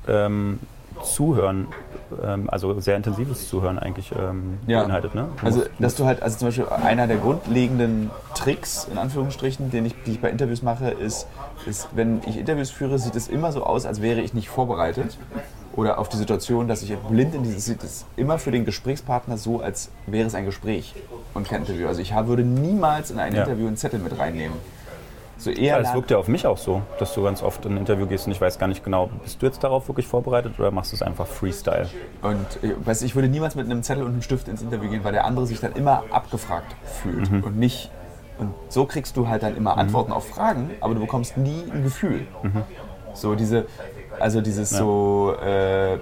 ähm, 0.07 0.59
Zuhören, 1.03 1.67
also 2.47 2.79
sehr 2.79 2.95
intensives 2.95 3.49
Zuhören 3.49 3.79
eigentlich 3.79 4.11
ähm, 4.11 4.59
ja. 4.67 4.81
beinhaltet. 4.81 5.15
Ne? 5.15 5.27
also, 5.43 5.63
dass 5.79 5.95
du 5.95 6.05
halt, 6.05 6.21
also 6.21 6.37
zum 6.37 6.47
Beispiel 6.49 6.65
einer 6.67 7.07
der 7.07 7.17
grundlegenden 7.17 8.11
Tricks, 8.35 8.87
in 8.91 8.97
Anführungsstrichen, 8.97 9.71
den 9.71 9.85
ich, 9.85 9.95
die 10.05 10.11
ich 10.11 10.21
bei 10.21 10.29
Interviews 10.29 10.61
mache, 10.61 10.89
ist, 10.89 11.27
ist, 11.65 11.89
wenn 11.95 12.21
ich 12.25 12.37
Interviews 12.37 12.69
führe, 12.69 12.99
sieht 12.99 13.15
es 13.15 13.27
immer 13.27 13.51
so 13.51 13.63
aus, 13.63 13.85
als 13.85 14.01
wäre 14.01 14.21
ich 14.21 14.33
nicht 14.33 14.49
vorbereitet 14.49 15.17
oder 15.77 15.99
auf 15.99 16.09
die 16.09 16.17
Situation, 16.17 16.67
dass 16.67 16.81
ich 16.81 16.95
blind 16.95 17.35
in 17.35 17.43
dieses, 17.43 17.65
sieht 17.65 17.83
es 17.83 18.05
immer 18.15 18.39
für 18.39 18.51
den 18.51 18.65
Gesprächspartner 18.65 19.37
so, 19.37 19.61
als 19.61 19.91
wäre 20.07 20.27
es 20.27 20.33
ein 20.33 20.45
Gespräch 20.45 20.95
und 21.35 21.47
kein 21.47 21.61
Interview. 21.61 21.87
Also 21.87 22.01
ich 22.01 22.13
würde 22.15 22.43
niemals 22.43 23.11
in 23.11 23.19
ein 23.19 23.33
ja. 23.35 23.43
Interview 23.43 23.67
einen 23.67 23.77
Zettel 23.77 23.99
mit 23.99 24.17
reinnehmen. 24.17 24.57
So 25.39 25.51
eher 25.51 25.79
Ja, 25.81 25.89
es 25.89 25.93
wirkt 25.93 26.09
ja 26.11 26.17
auf 26.17 26.27
mich 26.27 26.45
auch 26.47 26.57
so, 26.57 26.81
dass 26.99 27.13
du 27.13 27.23
ganz 27.23 27.43
oft 27.43 27.65
in 27.65 27.73
ein 27.73 27.77
Interview 27.77 28.07
gehst 28.07 28.25
und 28.25 28.31
ich 28.31 28.41
weiß 28.41 28.57
gar 28.57 28.67
nicht 28.67 28.83
genau, 28.83 29.09
bist 29.23 29.41
du 29.41 29.45
jetzt 29.45 29.63
darauf 29.63 29.87
wirklich 29.87 30.07
vorbereitet 30.07 30.53
oder 30.59 30.71
machst 30.71 30.91
du 30.91 30.95
es 30.95 31.01
einfach 31.03 31.27
Freestyle? 31.27 31.87
Und 32.23 32.63
äh, 32.63 32.73
weißt, 32.83 33.03
ich 33.03 33.13
würde 33.15 33.27
niemals 33.27 33.55
mit 33.55 33.65
einem 33.65 33.83
Zettel 33.83 34.03
und 34.03 34.13
einem 34.13 34.21
Stift 34.23 34.47
ins 34.47 34.61
Interview 34.61 34.89
gehen, 34.89 35.03
weil 35.03 35.11
der 35.13 35.25
andere 35.25 35.45
sich 35.45 35.59
dann 35.59 35.73
immer 35.73 36.03
abgefragt 36.11 36.75
fühlt 37.03 37.29
Mhm. 37.31 37.43
und 37.43 37.57
nicht. 37.57 37.91
Und 38.39 38.53
so 38.69 38.85
kriegst 38.85 39.15
du 39.17 39.27
halt 39.27 39.43
dann 39.43 39.55
immer 39.55 39.77
Antworten 39.77 40.11
auf 40.11 40.27
Fragen, 40.27 40.71
aber 40.81 40.93
du 40.95 40.99
bekommst 41.01 41.37
nie 41.37 41.63
ein 41.71 41.83
Gefühl. 41.83 42.27
Mhm. 42.43 42.63
So 43.13 43.33
diese, 43.35 43.65
also 44.19 44.41
dieses 44.41 44.69
so, 44.71 45.33
äh, 45.43 45.97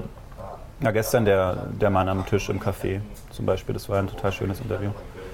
Na, 0.82 0.92
gestern 0.92 1.24
der, 1.26 1.68
der 1.80 1.90
Mann 1.90 2.10
am 2.10 2.26
Tisch 2.26 2.50
im 2.50 2.60
Café 2.60 3.00
zum 3.32 3.46
Beispiel, 3.46 3.74
das 3.74 3.88
war 3.90 4.00
ein 4.00 4.08
total 4.08 4.32
schönes 4.34 4.60
Interview. 4.60 4.90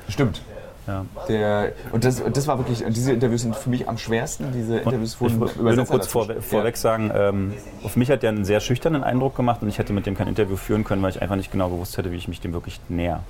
stimmt. 0.10 0.42
Ja. 0.88 1.06
Der, 1.28 1.74
und 1.92 2.04
das, 2.04 2.20
und 2.22 2.36
das 2.36 2.48
war 2.48 2.58
wirklich, 2.58 2.84
diese 2.90 3.14
Interviews 3.14 3.42
sind 3.42 3.56
für 3.56 3.70
mich 3.70 3.88
am 3.88 3.98
schwersten. 3.98 4.52
Diese 4.52 4.80
Interviews 4.80 5.14
Ich 5.14 5.22
wurden 5.22 5.40
will 5.40 5.48
nur 5.48 5.56
Übersetzer 5.56 5.92
kurz 5.92 6.08
vor, 6.08 6.28
vorweg 6.42 6.76
sagen, 6.78 7.12
ähm, 7.14 7.54
auf 7.84 7.96
mich 7.96 8.10
hat 8.10 8.24
der 8.24 8.30
einen 8.30 8.46
sehr 8.46 8.60
schüchternen 8.60 9.04
Eindruck 9.04 9.36
gemacht 9.36 9.62
und 9.62 9.70
ich 9.70 9.78
hätte 9.78 9.94
mit 9.94 10.06
dem 10.06 10.18
kein 10.18 10.28
Interview 10.28 10.56
führen 10.56 10.84
können, 10.84 11.02
weil 11.04 11.12
ich 11.12 11.22
einfach 11.22 11.36
nicht 11.36 11.52
genau 11.52 11.70
gewusst 11.70 11.98
hätte, 11.98 12.12
wie 12.12 12.16
ich 12.16 12.28
mich 12.28 12.42
dem 12.42 12.54
wirklich 12.54 12.80
näher. 12.90 13.22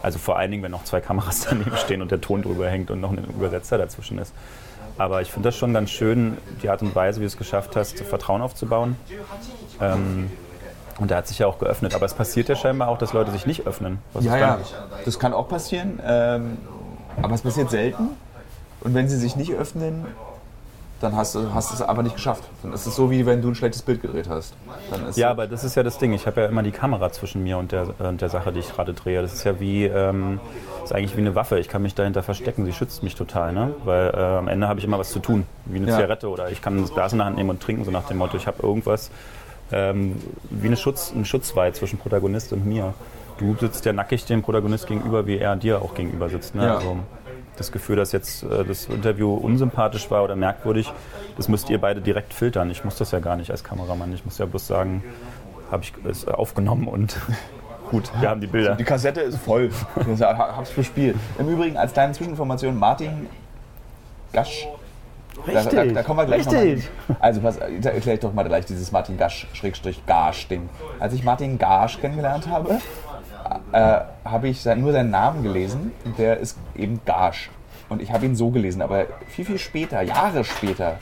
Also 0.00 0.18
vor 0.18 0.38
allen 0.38 0.50
Dingen, 0.50 0.62
wenn 0.62 0.72
noch 0.72 0.84
zwei 0.84 1.00
Kameras 1.00 1.46
daneben 1.50 1.76
stehen 1.76 2.02
und 2.02 2.10
der 2.10 2.20
Ton 2.20 2.42
drüber 2.42 2.68
hängt 2.68 2.90
und 2.90 3.00
noch 3.00 3.10
ein 3.10 3.24
Übersetzer 3.24 3.78
dazwischen 3.78 4.18
ist. 4.18 4.32
Aber 4.98 5.22
ich 5.22 5.30
finde 5.30 5.48
das 5.48 5.56
schon 5.56 5.72
ganz 5.72 5.90
schön, 5.90 6.36
die 6.62 6.68
Art 6.68 6.82
und 6.82 6.94
Weise, 6.94 7.20
wie 7.20 7.24
du 7.24 7.28
es 7.28 7.36
geschafft 7.36 7.76
hast, 7.76 7.98
Vertrauen 8.00 8.42
aufzubauen. 8.42 8.96
Ähm, 9.80 10.30
und 10.98 11.10
der 11.10 11.18
hat 11.18 11.26
sich 11.26 11.38
ja 11.38 11.46
auch 11.46 11.58
geöffnet. 11.58 11.94
Aber 11.94 12.04
es 12.04 12.14
passiert 12.14 12.48
ja 12.48 12.56
scheinbar 12.56 12.88
auch, 12.88 12.98
dass 12.98 13.12
Leute 13.12 13.30
sich 13.30 13.46
nicht 13.46 13.66
öffnen. 13.66 13.98
Was 14.12 14.24
Ja, 14.24 14.36
ja, 14.36 14.58
das 15.04 15.18
kann 15.18 15.32
auch 15.32 15.48
passieren, 15.48 15.98
ähm, 16.04 16.58
aber 17.20 17.34
es 17.34 17.42
passiert 17.42 17.70
selten. 17.70 18.10
Und 18.80 18.94
wenn 18.94 19.08
sie 19.08 19.16
sich 19.16 19.36
nicht 19.36 19.52
öffnen, 19.52 20.06
dann 21.00 21.16
hast 21.16 21.34
du, 21.34 21.52
hast 21.52 21.70
du 21.70 21.74
es 21.74 21.82
aber 21.82 22.02
nicht 22.02 22.14
geschafft. 22.14 22.44
Dann 22.62 22.72
ist 22.72 22.86
es 22.86 22.94
so, 22.94 23.10
wie 23.10 23.26
wenn 23.26 23.42
du 23.42 23.48
ein 23.48 23.54
schlechtes 23.56 23.82
Bild 23.82 24.02
gedreht 24.02 24.28
hast. 24.28 24.54
Ja, 25.16 25.30
aber 25.30 25.46
das 25.48 25.64
ist 25.64 25.74
ja 25.74 25.82
das 25.82 25.98
Ding. 25.98 26.12
Ich 26.12 26.26
habe 26.26 26.42
ja 26.42 26.46
immer 26.46 26.62
die 26.62 26.70
Kamera 26.70 27.10
zwischen 27.10 27.42
mir 27.42 27.58
und 27.58 27.72
der, 27.72 27.88
äh, 28.00 28.12
der 28.12 28.28
Sache, 28.28 28.52
die 28.52 28.60
ich 28.60 28.72
gerade 28.72 28.94
drehe. 28.94 29.20
Das 29.20 29.32
ist 29.32 29.42
ja 29.44 29.58
wie, 29.58 29.84
ähm, 29.84 30.38
ist 30.84 30.92
eigentlich 30.92 31.16
wie 31.16 31.20
eine 31.20 31.34
Waffe. 31.34 31.58
Ich 31.58 31.68
kann 31.68 31.82
mich 31.82 31.94
dahinter 31.96 32.22
verstecken. 32.22 32.64
Sie 32.64 32.72
schützt 32.72 33.02
mich 33.02 33.16
total, 33.16 33.52
ne? 33.52 33.74
Weil 33.84 34.10
äh, 34.14 34.16
am 34.16 34.46
Ende 34.48 34.68
habe 34.68 34.78
ich 34.78 34.84
immer 34.84 34.98
was 34.98 35.10
zu 35.10 35.18
tun, 35.18 35.44
wie 35.64 35.78
eine 35.78 35.88
Ja. 35.88 35.96
Zigarette 35.96 36.28
oder 36.28 36.50
ich 36.50 36.62
kann 36.62 36.78
ein 36.78 36.86
Glas 36.86 37.12
in 37.12 37.18
der 37.18 37.26
Hand 37.26 37.36
nehmen 37.36 37.50
und 37.50 37.60
trinken, 37.60 37.84
so 37.84 37.90
nach 37.90 38.06
dem 38.06 38.18
Motto, 38.18 38.36
ich 38.36 38.46
habe 38.46 38.62
irgendwas 38.62 39.10
ähm, 39.72 40.16
wie 40.50 40.68
eine 40.68 40.76
Schutz, 40.76 41.12
ein 41.12 41.24
Schutzwall 41.24 41.72
zwischen 41.74 41.98
Protagonist 41.98 42.52
und 42.52 42.64
mir. 42.64 42.94
Du 43.42 43.56
sitzt 43.58 43.84
ja 43.84 43.92
nackig 43.92 44.24
dem 44.24 44.42
Protagonist 44.42 44.86
gegenüber, 44.86 45.26
wie 45.26 45.38
er 45.38 45.56
dir 45.56 45.82
auch 45.82 45.94
gegenüber 45.94 46.28
sitzt. 46.28 46.54
Ne? 46.54 46.64
Ja. 46.64 46.76
Also, 46.76 46.98
das 47.56 47.72
Gefühl, 47.72 47.96
dass 47.96 48.12
jetzt 48.12 48.44
äh, 48.44 48.64
das 48.64 48.86
Interview 48.86 49.34
unsympathisch 49.34 50.10
war 50.10 50.22
oder 50.22 50.36
merkwürdig, 50.36 50.92
das 51.36 51.48
müsst 51.48 51.68
ihr 51.70 51.80
beide 51.80 52.00
direkt 52.00 52.32
filtern. 52.32 52.70
Ich 52.70 52.84
muss 52.84 52.96
das 52.96 53.10
ja 53.10 53.18
gar 53.18 53.36
nicht 53.36 53.50
als 53.50 53.64
Kameramann. 53.64 54.12
Ich 54.12 54.24
muss 54.24 54.38
ja 54.38 54.46
bloß 54.46 54.66
sagen, 54.66 55.02
habe 55.70 55.82
ich 55.82 55.92
es 56.08 56.26
aufgenommen 56.28 56.86
und 56.86 57.16
gut, 57.90 58.10
wir 58.20 58.30
haben 58.30 58.40
die 58.40 58.46
Bilder. 58.46 58.76
Die 58.76 58.84
Kassette 58.84 59.20
ist 59.20 59.38
voll. 59.38 59.70
Ich 59.96 60.22
hab's 60.22 60.70
bespielt. 60.70 61.16
Im 61.38 61.48
Übrigen, 61.48 61.76
als 61.76 61.92
kleine 61.92 62.12
Zwischeninformation, 62.12 62.78
Martin 62.78 63.26
Gasch. 64.32 64.68
Da, 65.46 65.64
da, 65.64 65.84
da 65.86 66.02
kommen 66.02 66.20
wir 66.20 66.26
gleich 66.26 66.44
nochmal 66.44 66.66
hin. 66.66 66.82
Also 67.18 67.40
pass, 67.40 67.58
da 67.58 67.90
erkläre 67.90 68.14
ich 68.14 68.20
doch 68.20 68.34
mal 68.34 68.42
gleich 68.44 68.66
dieses 68.66 68.92
Martin 68.92 69.16
Gasch, 69.16 69.46
Schrägstrich 69.54 70.04
Gasch 70.06 70.46
Ding. 70.48 70.68
Als 71.00 71.14
ich 71.14 71.24
Martin 71.24 71.58
Gasch 71.58 71.98
kennengelernt 72.00 72.48
habe, 72.48 72.80
äh, 73.72 74.00
habe 74.28 74.48
ich 74.48 74.60
sein, 74.62 74.80
nur 74.80 74.92
seinen 74.92 75.10
Namen 75.10 75.42
gelesen 75.42 75.92
und 76.04 76.18
der 76.18 76.38
ist 76.38 76.58
eben 76.76 77.00
Gasch. 77.04 77.50
Und 77.88 78.00
ich 78.00 78.12
habe 78.12 78.24
ihn 78.24 78.34
so 78.36 78.50
gelesen, 78.50 78.80
aber 78.82 79.06
viel, 79.28 79.44
viel 79.44 79.58
später, 79.58 80.00
Jahre 80.02 80.44
später, 80.44 80.98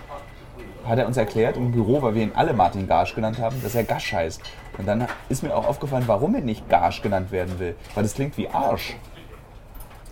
hat 0.87 0.99
er 0.99 1.07
uns 1.07 1.17
erklärt 1.17 1.57
im 1.57 1.73
Büro, 1.73 2.03
weil 2.03 2.15
wir 2.15 2.23
ihn 2.23 2.33
alle 2.35 2.53
Martin 2.53 2.89
Gasch 2.89 3.15
genannt 3.15 3.39
haben, 3.39 3.63
dass 3.63 3.75
er 3.75 3.85
Gasch 3.85 4.13
heißt. 4.13 4.41
Und 4.79 4.87
dann 4.89 5.07
ist 5.29 5.43
mir 5.43 5.55
auch 5.55 5.67
aufgefallen, 5.67 6.05
warum 6.07 6.35
er 6.35 6.41
nicht 6.41 6.69
Gasch 6.69 7.03
genannt 7.03 7.31
werden 7.33 7.59
will. 7.59 7.77
Weil 7.95 8.03
das 8.03 8.15
klingt 8.15 8.37
wie 8.39 8.49
Arsch. 8.49 8.97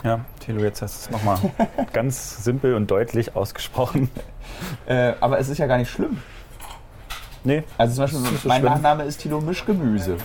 Ja, 0.05 0.20
Thilo, 0.41 0.62
jetzt 0.62 0.80
hast 0.82 1.09
du 1.09 1.11
es 1.11 1.11
nochmal 1.11 1.39
ganz 1.93 2.45
simpel 2.45 2.74
und 2.74 2.89
deutlich 2.91 3.34
ausgesprochen. 3.34 4.11
Äh, 4.86 5.14
aber 5.20 5.39
es 5.41 5.49
ist 5.49 5.59
ja 5.59 5.66
gar 5.66 5.78
nicht 5.78 5.91
schlimm. 5.91 6.18
Nee, 7.45 7.64
Also 7.78 8.07
zum 8.07 8.22
Beispiel, 8.22 8.49
mein 8.49 8.61
schlimm. 8.61 8.72
Nachname 8.72 9.05
ist 9.05 9.20
Tilo 9.20 9.41
Mischgemüse. 9.41 10.16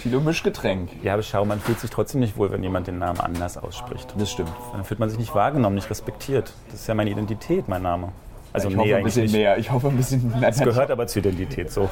Tilo 0.00 0.20
Mischgetränk. 0.20 0.90
ja, 1.02 1.14
aber 1.14 1.22
schau, 1.22 1.44
man 1.44 1.60
fühlt 1.60 1.78
sich 1.78 1.90
trotzdem 1.90 2.20
nicht 2.20 2.36
wohl, 2.36 2.50
wenn 2.50 2.62
jemand 2.62 2.86
den 2.86 2.98
Namen 2.98 3.20
anders 3.20 3.58
ausspricht. 3.58 4.14
Das 4.18 4.30
stimmt. 4.30 4.52
Dann 4.72 4.84
fühlt 4.84 4.98
man 4.98 5.10
sich 5.10 5.18
nicht 5.18 5.34
wahrgenommen, 5.34 5.74
nicht 5.74 5.90
respektiert. 5.90 6.52
Das 6.70 6.80
ist 6.80 6.86
ja 6.86 6.94
meine 6.94 7.10
Identität, 7.10 7.68
mein 7.68 7.82
Name. 7.82 8.08
Also 8.52 8.68
ich 8.68 8.76
nee, 8.76 8.82
hoffe 8.82 8.96
ein 8.96 9.04
bisschen 9.04 9.22
nicht. 9.24 9.32
mehr. 9.32 9.58
Ich 9.58 9.70
hoffe 9.70 9.88
ein 9.88 9.96
bisschen 9.96 10.30
mehr. 10.30 10.40
Das 10.40 10.58
gehört 10.60 10.90
aber 10.90 11.06
zur 11.06 11.20
Identität 11.20 11.70
so. 11.70 11.88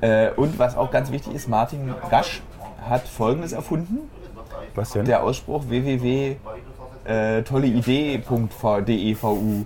Äh, 0.00 0.30
und 0.30 0.58
was 0.58 0.76
auch 0.76 0.90
ganz 0.90 1.12
wichtig 1.12 1.34
ist, 1.34 1.48
Martin 1.48 1.94
Gasch 2.10 2.42
hat 2.88 3.06
Folgendes 3.06 3.52
erfunden. 3.52 3.98
Was 4.74 4.92
denn? 4.92 5.04
Der 5.04 5.22
Ausspruch 5.22 5.64
www 5.68 6.36
äh, 7.04 7.42
tolleidee.devu. 7.42 9.64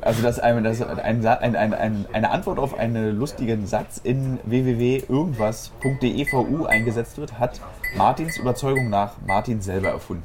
Also 0.00 0.22
das 0.22 0.36
ist 0.36 0.42
ein, 0.42 0.62
das 0.62 0.80
ist 0.80 0.86
ein, 0.86 1.26
ein, 1.26 1.56
ein, 1.56 1.74
ein, 1.74 2.06
eine 2.12 2.30
Antwort 2.30 2.58
auf 2.58 2.78
einen 2.78 3.18
lustigen 3.18 3.66
Satz 3.66 4.00
in 4.02 4.38
www.irgendwas.devu 4.44 6.66
eingesetzt 6.66 7.18
wird, 7.18 7.38
hat 7.38 7.60
Martins 7.96 8.36
Überzeugung 8.36 8.88
nach 8.88 9.12
Martin 9.26 9.60
selber 9.60 9.88
erfunden. 9.88 10.22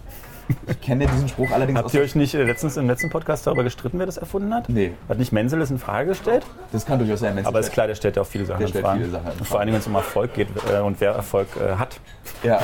Ich 0.67 0.81
kenne 0.81 1.07
diesen 1.07 1.29
Spruch 1.29 1.51
allerdings 1.51 1.79
Habt 1.79 1.93
ihr 1.93 2.01
euch 2.01 2.15
nicht 2.15 2.33
äh, 2.33 2.43
letztens 2.43 2.75
im 2.77 2.87
letzten 2.87 3.09
Podcast 3.09 3.47
darüber 3.47 3.63
gestritten, 3.63 3.99
wer 3.99 4.05
das 4.05 4.17
erfunden 4.17 4.53
hat? 4.53 4.67
Nee. 4.69 4.91
Hat 5.07 5.17
nicht 5.17 5.31
Menzel 5.31 5.59
das 5.59 5.71
in 5.71 5.79
Frage 5.79 6.09
gestellt? 6.09 6.45
Das 6.73 6.85
kann 6.85 6.99
durchaus 6.99 7.21
sein. 7.21 7.35
wenn 7.35 7.43
es 7.43 7.47
Aber 7.47 7.59
ist 7.59 7.71
klar, 7.71 7.87
der 7.87 7.95
stellt 7.95 8.17
ja 8.17 8.21
auch 8.21 8.27
viele 8.27 8.45
Sachen 8.45 8.65
Der 8.65 8.75
in 8.75 8.81
Frage. 8.81 8.99
viele 8.99 9.11
Sachen 9.11 9.31
in 9.31 9.39
Und 9.39 9.47
vor 9.47 9.59
allem, 9.59 9.69
wenn 9.71 9.79
es 9.79 9.87
um 9.87 9.95
Erfolg 9.95 10.33
geht 10.33 10.49
äh, 10.71 10.79
und 10.79 10.99
wer 10.99 11.11
Erfolg 11.11 11.47
äh, 11.55 11.75
hat. 11.75 11.99
Ja. 12.43 12.59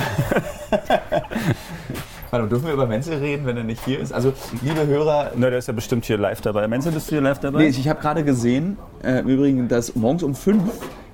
Warte, 2.29 2.47
dürfen 2.47 2.65
wir 2.65 2.73
über 2.73 2.87
Menzel 2.87 3.19
reden, 3.19 3.45
wenn 3.45 3.55
er 3.57 3.63
nicht 3.63 3.83
hier 3.85 3.99
ist? 3.99 4.11
Also, 4.11 4.33
liebe 4.61 4.85
Hörer, 4.85 5.31
Na, 5.35 5.49
der 5.49 5.59
ist 5.59 5.67
ja 5.67 5.73
bestimmt 5.73 6.05
hier 6.05 6.17
live 6.17 6.41
dabei. 6.41 6.67
Menzel, 6.67 6.91
bist 6.91 7.07
du 7.07 7.15
hier 7.15 7.21
live 7.21 7.39
dabei? 7.39 7.59
Nee, 7.59 7.67
ich 7.69 7.87
habe 7.87 8.01
gerade 8.01 8.23
gesehen, 8.23 8.77
äh, 9.03 9.19
im 9.19 9.27
Übrigen, 9.27 9.67
dass 9.67 9.95
morgens 9.95 10.23
um 10.23 10.35
fünf 10.35 10.63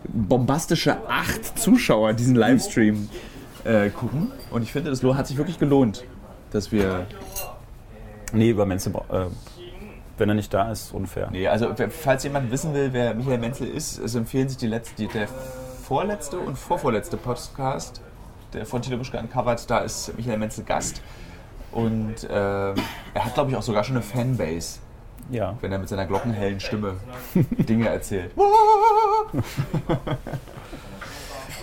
bombastische 0.08 0.98
acht 1.08 1.58
Zuschauer 1.60 2.14
diesen 2.14 2.36
Livestream 2.36 3.10
äh, 3.64 3.90
gucken. 3.90 4.32
Und 4.52 4.64
ich 4.64 4.72
finde, 4.72 4.90
das 4.90 5.04
hat 5.04 5.28
sich 5.28 5.38
wirklich 5.38 5.60
gelohnt, 5.60 6.04
dass 6.52 6.72
wir. 6.72 7.06
Nee, 8.34 8.50
über 8.50 8.66
Menzel, 8.66 8.94
äh, 8.96 9.26
wenn 10.18 10.30
er 10.30 10.36
nicht 10.36 10.54
da 10.54 10.72
ist, 10.72 10.94
unfair. 10.94 11.30
Nee, 11.32 11.48
also 11.48 11.74
falls 11.90 12.24
jemand 12.24 12.52
wissen 12.52 12.74
will, 12.74 12.90
wer 12.92 13.14
Michael 13.14 13.38
Menzel 13.38 13.68
ist, 13.68 14.00
es 14.00 14.16
empfehlen 14.16 14.50
sich 14.50 14.58
die 14.58 14.68
letzte, 14.68 14.96
die, 14.96 15.08
der 15.08 15.28
vorletzte 15.84 16.40
und 16.40 16.58
vorvorletzte 16.58 17.18
Podcast, 17.18 18.02
der 18.54 18.66
von 18.66 18.82
Tilo 18.82 18.98
Buschka 18.98 19.20
uncovered, 19.20 19.70
da 19.70 19.80
ist 19.80 20.16
Michael 20.18 20.38
Menzel 20.38 20.64
Gast. 20.64 21.02
Und 21.72 22.16
ähm, 22.30 22.76
er 23.14 23.26
hat, 23.26 23.34
glaube 23.34 23.52
ich, 23.52 23.58
auch 23.58 23.64
sogar 23.64 23.84
schon 23.84 23.96
eine 23.96 24.04
Fanbase, 24.04 24.80
Ja. 25.32 25.58
wenn 25.62 25.72
er 25.72 25.80
mit 25.80 25.90
seiner 25.90 26.06
glockenhellen 26.06 26.60
Stimme 26.60 26.98
Dinge 27.34 27.90
erzählt. 27.90 28.32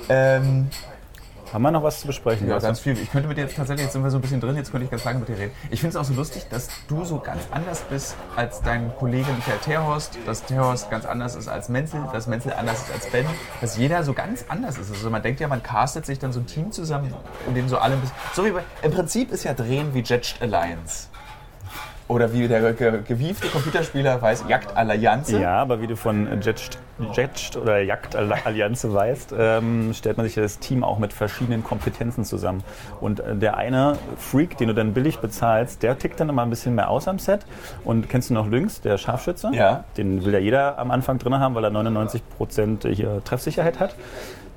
ähm, 0.08 0.68
Haben 1.52 1.62
wir 1.62 1.72
noch 1.72 1.82
was 1.82 2.00
zu 2.00 2.06
besprechen? 2.06 2.48
Ja, 2.48 2.60
ganz 2.60 2.78
viel. 2.78 2.96
Ich 2.96 3.10
könnte 3.10 3.26
mit 3.26 3.36
dir 3.36 3.42
jetzt 3.42 3.56
tatsächlich, 3.56 3.84
jetzt 3.84 3.92
sind 3.94 4.04
wir 4.04 4.10
so 4.10 4.18
ein 4.18 4.20
bisschen 4.20 4.40
drin, 4.40 4.54
jetzt 4.54 4.70
könnte 4.70 4.84
ich 4.84 4.90
ganz 4.90 5.04
lange 5.04 5.18
mit 5.18 5.28
dir 5.28 5.36
reden. 5.36 5.52
Ich 5.70 5.80
finde 5.80 5.96
es 5.96 5.96
auch 5.96 6.04
so 6.04 6.14
lustig, 6.14 6.46
dass 6.48 6.68
du 6.86 7.04
so 7.04 7.18
ganz 7.18 7.42
anders 7.50 7.80
bist 7.90 8.14
als 8.36 8.62
dein 8.62 8.94
Kollege 8.96 9.32
Michael 9.32 9.58
Terhorst, 9.58 10.16
dass 10.26 10.44
Terhorst 10.44 10.90
ganz 10.90 11.04
anders 11.06 11.34
ist 11.34 11.48
als 11.48 11.68
Menzel, 11.68 12.04
dass 12.12 12.28
Menzel 12.28 12.52
anders 12.52 12.82
ist 12.82 12.92
als 12.92 13.10
Ben, 13.10 13.26
dass 13.60 13.76
jeder 13.76 14.04
so 14.04 14.12
ganz 14.12 14.44
anders 14.48 14.78
ist. 14.78 14.92
Also 14.92 15.10
man 15.10 15.22
denkt 15.22 15.40
ja, 15.40 15.48
man 15.48 15.62
castet 15.62 16.06
sich 16.06 16.20
dann 16.20 16.32
so 16.32 16.38
ein 16.38 16.46
Team 16.46 16.70
zusammen, 16.70 17.12
in 17.48 17.54
dem 17.54 17.68
so 17.68 17.78
alle 17.78 17.94
ein 17.94 18.00
bisschen. 18.00 18.16
So 18.32 18.44
wie 18.44 18.52
bei, 18.52 18.62
Im 18.82 18.92
Prinzip 18.92 19.32
ist 19.32 19.42
ja 19.42 19.52
Drehen 19.52 19.92
wie 19.92 20.00
Judged 20.00 20.36
Alliance. 20.40 21.09
Oder 22.10 22.32
wie 22.32 22.48
der 22.48 22.72
ge 22.72 23.02
gewiefte 23.06 23.46
Computerspieler 23.46 24.20
weiß, 24.20 24.46
Jagd 24.48 24.76
Allianz. 24.76 25.30
Ja, 25.30 25.58
aber 25.58 25.80
wie 25.80 25.86
du 25.86 25.94
von 25.94 26.26
Jetst, 26.42 26.80
Jetst 27.14 27.56
oder 27.56 27.80
Jagdallianz 27.80 28.84
weißt, 28.84 29.32
ähm, 29.38 29.94
stellt 29.94 30.16
man 30.16 30.26
sich 30.26 30.34
ja 30.34 30.42
das 30.42 30.58
Team 30.58 30.82
auch 30.82 30.98
mit 30.98 31.12
verschiedenen 31.12 31.62
Kompetenzen 31.62 32.24
zusammen. 32.24 32.64
Und 33.00 33.20
äh, 33.20 33.36
der 33.36 33.56
eine 33.56 33.96
Freak, 34.16 34.58
den 34.58 34.66
du 34.66 34.74
dann 34.74 34.92
billig 34.92 35.20
bezahlst, 35.20 35.84
der 35.84 35.96
tickt 36.00 36.18
dann 36.18 36.28
immer 36.28 36.42
ein 36.42 36.50
bisschen 36.50 36.74
mehr 36.74 36.90
aus 36.90 37.06
am 37.06 37.20
Set. 37.20 37.46
Und 37.84 38.08
kennst 38.08 38.28
du 38.30 38.34
noch 38.34 38.48
Lynx, 38.48 38.80
der 38.80 38.98
Scharfschütze? 38.98 39.52
Ja. 39.52 39.84
Den 39.96 40.24
will 40.24 40.32
ja 40.32 40.40
jeder 40.40 40.78
am 40.78 40.90
Anfang 40.90 41.18
drin 41.18 41.38
haben, 41.38 41.54
weil 41.54 41.62
er 41.62 41.70
99% 41.70 42.92
hier 42.92 43.22
Treffsicherheit 43.24 43.78
hat. 43.78 43.94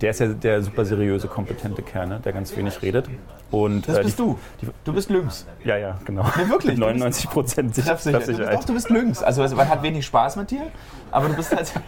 Der 0.04 0.10
ist 0.10 0.20
ja 0.20 0.28
der 0.28 0.62
super 0.62 0.84
seriöse, 0.84 1.30
kompetente 1.30 1.82
Kerl, 1.82 2.08
ne? 2.08 2.20
der 2.20 2.34
ganz 2.34 2.54
wenig 2.58 2.82
redet. 2.82 3.08
Und, 3.52 3.88
Das 3.88 4.00
äh, 4.00 4.04
bist 4.04 4.20
die, 4.20 4.24
du. 4.24 4.38
Du 4.84 4.92
bist 4.92 5.10
Lynx. 5.10 5.48
Ja, 5.64 5.78
ja, 5.78 5.98
genau. 6.04 6.26
Nee, 6.36 6.50
wirklich? 6.50 6.78
99 6.78 7.30
Prozent 7.30 7.74
Treffsicher. 7.74 8.20
Du 8.20 8.26
bist, 8.26 8.40
doch, 8.40 8.64
du 8.66 8.74
bist 8.74 8.90
Lynx. 8.90 9.24
Also 9.24 9.44
man 9.56 9.70
hat 9.70 9.82
wenig 9.82 10.06
Spaß 10.06 10.36
mit 10.36 10.52
dir, 10.52 10.64
aber 11.10 11.30
du 11.30 11.36
bist 11.36 11.56
halt. 11.56 11.72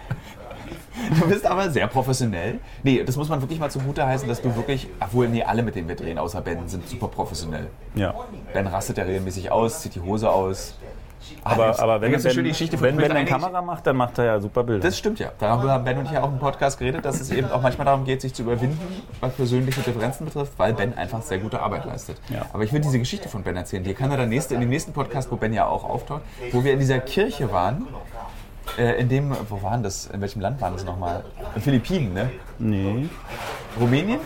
Du 1.19 1.27
bist 1.27 1.45
aber 1.45 1.69
sehr 1.69 1.87
professionell. 1.87 2.59
Nee, 2.81 3.03
das 3.03 3.17
muss 3.17 3.27
man 3.27 3.41
wirklich 3.41 3.59
mal 3.59 3.69
zugute 3.69 4.07
heißen, 4.07 4.29
dass 4.29 4.41
du 4.41 4.55
wirklich, 4.55 4.87
obwohl, 5.01 5.27
nee, 5.27 5.43
alle 5.43 5.61
mit 5.61 5.75
denen 5.75 5.89
wir 5.89 5.95
drehen, 5.97 6.17
außer 6.17 6.39
Ben, 6.39 6.69
sind 6.69 6.87
super 6.87 7.09
professionell. 7.09 7.67
Ja. 7.95 8.15
Ben 8.53 8.65
rastet 8.65 8.97
ja 8.97 9.03
regelmäßig 9.03 9.51
aus, 9.51 9.81
zieht 9.81 9.95
die 9.95 9.99
Hose 9.99 10.29
aus. 10.29 10.75
Aber, 11.43 11.79
aber 11.79 12.01
wenn, 12.01 12.19
schöne 12.19 12.49
Geschichte 12.49 12.77
von- 12.77 12.87
wenn 12.87 12.95
ich 12.99 13.01
Ben 13.07 13.11
eine 13.17 13.25
Kamera 13.25 13.61
macht, 13.61 13.85
dann 13.87 13.95
macht 13.95 14.17
er 14.17 14.25
ja 14.25 14.39
super 14.41 14.63
Bilder. 14.63 14.81
Das 14.81 14.97
stimmt 14.97 15.19
ja. 15.19 15.31
Darüber 15.39 15.71
haben 15.73 15.83
Ben 15.83 15.97
und 15.97 16.05
ich 16.05 16.11
ja 16.11 16.23
auch 16.23 16.29
im 16.29 16.39
Podcast 16.39 16.79
geredet, 16.79 17.05
dass 17.05 17.19
es 17.21 17.29
eben 17.31 17.49
auch 17.51 17.61
manchmal 17.61 17.85
darum 17.85 18.05
geht, 18.05 18.21
sich 18.21 18.33
zu 18.33 18.43
überwinden, 18.43 18.79
was 19.19 19.33
persönliche 19.33 19.81
Differenzen 19.81 20.25
betrifft, 20.25 20.53
weil 20.57 20.73
Ben 20.73 20.97
einfach 20.97 21.21
sehr 21.21 21.37
gute 21.39 21.61
Arbeit 21.61 21.85
leistet. 21.85 22.17
Ja. 22.29 22.45
Aber 22.53 22.63
ich 22.63 22.73
will 22.73 22.81
diese 22.81 22.99
Geschichte 22.99 23.29
von 23.29 23.43
Ben 23.43 23.55
erzählen. 23.55 23.83
Die 23.83 23.93
kann 23.93 24.11
er 24.11 24.17
dann 24.17 24.29
nächste, 24.29 24.55
in 24.55 24.61
dem 24.61 24.69
nächsten 24.69 24.93
Podcast, 24.93 25.31
wo 25.31 25.35
Ben 25.35 25.53
ja 25.53 25.67
auch 25.67 25.83
auftaucht, 25.83 26.21
wo 26.51 26.63
wir 26.63 26.73
in 26.73 26.79
dieser 26.79 26.99
Kirche 26.99 27.51
waren. 27.51 27.87
Äh, 28.79 28.99
in 28.99 29.09
dem, 29.09 29.31
wo 29.49 29.61
waren 29.61 29.83
das? 29.83 30.07
In 30.07 30.21
welchem 30.21 30.41
Land 30.41 30.59
waren 30.59 30.73
das 30.73 30.83
nochmal? 30.85 31.23
In 31.55 31.61
Philippinen, 31.61 32.13
ne? 32.13 32.31
nee. 32.57 33.07
Rumänien? 33.79 34.19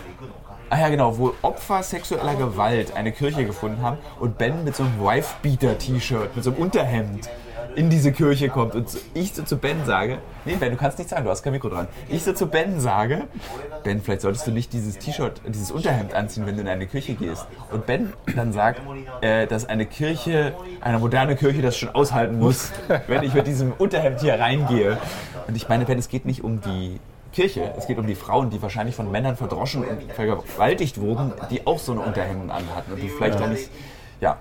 Ah 0.72 0.78
ja, 0.78 0.88
genau, 0.88 1.18
wo 1.18 1.34
Opfer 1.42 1.82
sexueller 1.82 2.36
Gewalt 2.36 2.94
eine 2.94 3.10
Kirche 3.10 3.44
gefunden 3.44 3.82
haben 3.82 3.98
und 4.20 4.38
Ben 4.38 4.62
mit 4.62 4.76
so 4.76 4.84
einem 4.84 5.00
Wife-Beater-T-Shirt, 5.00 6.36
mit 6.36 6.44
so 6.44 6.52
einem 6.52 6.62
Unterhemd 6.62 7.28
in 7.74 7.90
diese 7.90 8.12
Kirche 8.12 8.48
kommt 8.48 8.76
und 8.76 8.88
ich 9.14 9.34
so 9.34 9.42
zu 9.42 9.56
Ben 9.56 9.84
sage, 9.84 10.18
nee 10.44 10.54
Ben, 10.54 10.70
du 10.70 10.76
kannst 10.76 10.98
nichts 10.98 11.10
sagen, 11.10 11.24
du 11.24 11.30
hast 11.30 11.42
kein 11.42 11.52
Mikro 11.52 11.70
dran. 11.70 11.88
Ich 12.08 12.22
so 12.22 12.32
zu 12.32 12.46
Ben 12.46 12.78
sage, 12.78 13.24
Ben, 13.82 14.00
vielleicht 14.00 14.22
solltest 14.22 14.46
du 14.46 14.52
nicht 14.52 14.72
dieses 14.72 14.98
T-Shirt, 14.98 15.40
dieses 15.44 15.72
Unterhemd 15.72 16.14
anziehen, 16.14 16.46
wenn 16.46 16.54
du 16.54 16.62
in 16.62 16.68
eine 16.68 16.86
Kirche 16.86 17.14
gehst. 17.14 17.48
Und 17.72 17.86
Ben 17.86 18.12
dann 18.36 18.52
sagt, 18.52 18.80
äh, 19.22 19.48
dass 19.48 19.68
eine 19.68 19.86
Kirche, 19.86 20.54
eine 20.80 21.00
moderne 21.00 21.34
Kirche 21.34 21.62
das 21.62 21.76
schon 21.76 21.88
aushalten 21.90 22.38
muss, 22.38 22.70
wenn 23.08 23.24
ich 23.24 23.34
mit 23.34 23.48
diesem 23.48 23.72
Unterhemd 23.72 24.20
hier 24.20 24.38
reingehe. 24.38 24.98
Und 25.48 25.56
ich 25.56 25.68
meine, 25.68 25.84
Ben, 25.84 25.98
es 25.98 26.08
geht 26.08 26.26
nicht 26.26 26.44
um 26.44 26.60
die 26.60 27.00
Kirche. 27.32 27.72
Es 27.76 27.86
geht 27.86 27.98
um 27.98 28.06
die 28.06 28.14
Frauen, 28.14 28.50
die 28.50 28.60
wahrscheinlich 28.62 28.94
von 28.96 29.10
Männern 29.10 29.36
verdroschen 29.36 29.84
und 29.84 30.12
vergewaltigt 30.12 31.00
wurden, 31.00 31.32
die 31.50 31.66
auch 31.66 31.78
so 31.78 31.92
eine 31.92 32.00
Unterhemden 32.02 32.50
anhatten 32.50 32.92
und 32.92 33.02
die 33.02 33.08
vielleicht 33.08 33.38
dann 33.40 33.52
nicht. 33.52 33.70
Ja, 34.20 34.36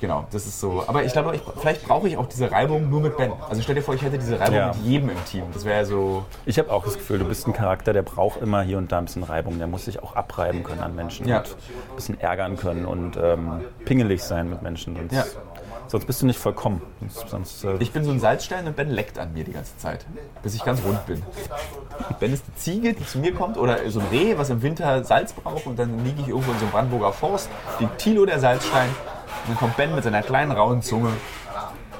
genau, 0.00 0.26
das 0.30 0.46
ist 0.46 0.60
so. 0.60 0.84
Aber 0.86 1.04
ich 1.04 1.12
glaube, 1.12 1.34
ich, 1.36 1.42
vielleicht 1.60 1.86
brauche 1.86 2.06
ich 2.08 2.16
auch 2.16 2.26
diese 2.26 2.50
Reibung 2.50 2.90
nur 2.90 3.00
mit 3.00 3.16
Ben. 3.16 3.32
Also 3.48 3.62
stell 3.62 3.76
dir 3.76 3.82
vor, 3.82 3.94
ich 3.94 4.02
hätte 4.02 4.18
diese 4.18 4.38
Reibung 4.38 4.54
Ja. 4.56 4.66
mit 4.68 4.76
jedem 4.84 5.10
im 5.10 5.24
Team. 5.24 5.44
Das 5.54 5.64
wäre 5.64 5.78
ja 5.80 5.84
so. 5.84 6.24
Ich 6.44 6.58
habe 6.58 6.70
auch 6.72 6.84
das 6.84 6.94
Gefühl, 6.94 7.18
du 7.20 7.24
bist 7.26 7.46
ein 7.46 7.52
Charakter, 7.52 7.92
der 7.92 8.02
braucht 8.02 8.40
immer 8.42 8.62
hier 8.62 8.78
und 8.78 8.90
da 8.92 8.98
ein 8.98 9.04
bisschen 9.06 9.22
Reibung. 9.22 9.58
Der 9.58 9.68
muss 9.68 9.84
sich 9.86 10.02
auch 10.02 10.14
abreiben 10.16 10.64
können 10.64 10.80
an 10.80 10.94
Menschen 10.94 11.26
Ja. 11.28 11.38
und 11.38 11.46
ein 11.46 11.96
bisschen 11.96 12.20
ärgern 12.20 12.56
können 12.56 12.84
und 12.86 13.16
ähm, 13.16 13.60
pingelig 13.84 14.22
sein 14.22 14.50
mit 14.50 14.62
Menschen. 14.62 14.96
Sonst, 14.96 15.12
Ja. 15.12 15.24
Sonst 15.92 16.06
bist 16.06 16.22
du 16.22 16.26
nicht 16.26 16.38
vollkommen. 16.38 16.80
Sonst, 17.00 17.28
sonst, 17.28 17.64
äh, 17.64 17.76
Ich 17.78 17.92
bin 17.92 18.02
so 18.02 18.10
ein 18.10 18.18
Salzstein 18.18 18.66
und 18.66 18.74
Ben 18.74 18.88
leckt 18.88 19.18
an 19.18 19.34
mir 19.34 19.44
die 19.44 19.52
ganze 19.52 19.76
Zeit, 19.76 20.06
bis 20.42 20.54
ich 20.54 20.64
ganz 20.64 20.82
rund 20.82 21.04
bin. 21.04 21.22
Ben 22.18 22.32
ist 22.32 22.44
die 22.48 22.54
Ziege, 22.56 22.94
die 22.94 23.06
zu 23.06 23.18
mir 23.18 23.34
kommt, 23.34 23.58
oder 23.58 23.78
so 23.90 24.00
ein 24.00 24.06
Reh, 24.10 24.38
was 24.38 24.48
im 24.48 24.62
Winter 24.62 25.04
Salz 25.04 25.34
braucht, 25.34 25.66
und 25.66 25.78
dann 25.78 26.02
liege 26.02 26.22
ich 26.22 26.28
irgendwo 26.28 26.50
in 26.50 26.58
so 26.58 26.64
einem 26.64 26.72
Brandenburger 26.72 27.12
Forst, 27.12 27.50
liegt 27.78 27.98
Tilo 27.98 28.24
der 28.24 28.40
Salzstein, 28.40 28.88
und 28.88 29.50
dann 29.50 29.56
kommt 29.58 29.76
Ben 29.76 29.94
mit 29.94 30.02
seiner 30.02 30.22
kleinen 30.22 30.52
rauen 30.52 30.80
Zunge 30.80 31.10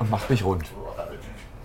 und 0.00 0.10
macht 0.10 0.30
mich 0.30 0.42
rund. 0.42 0.64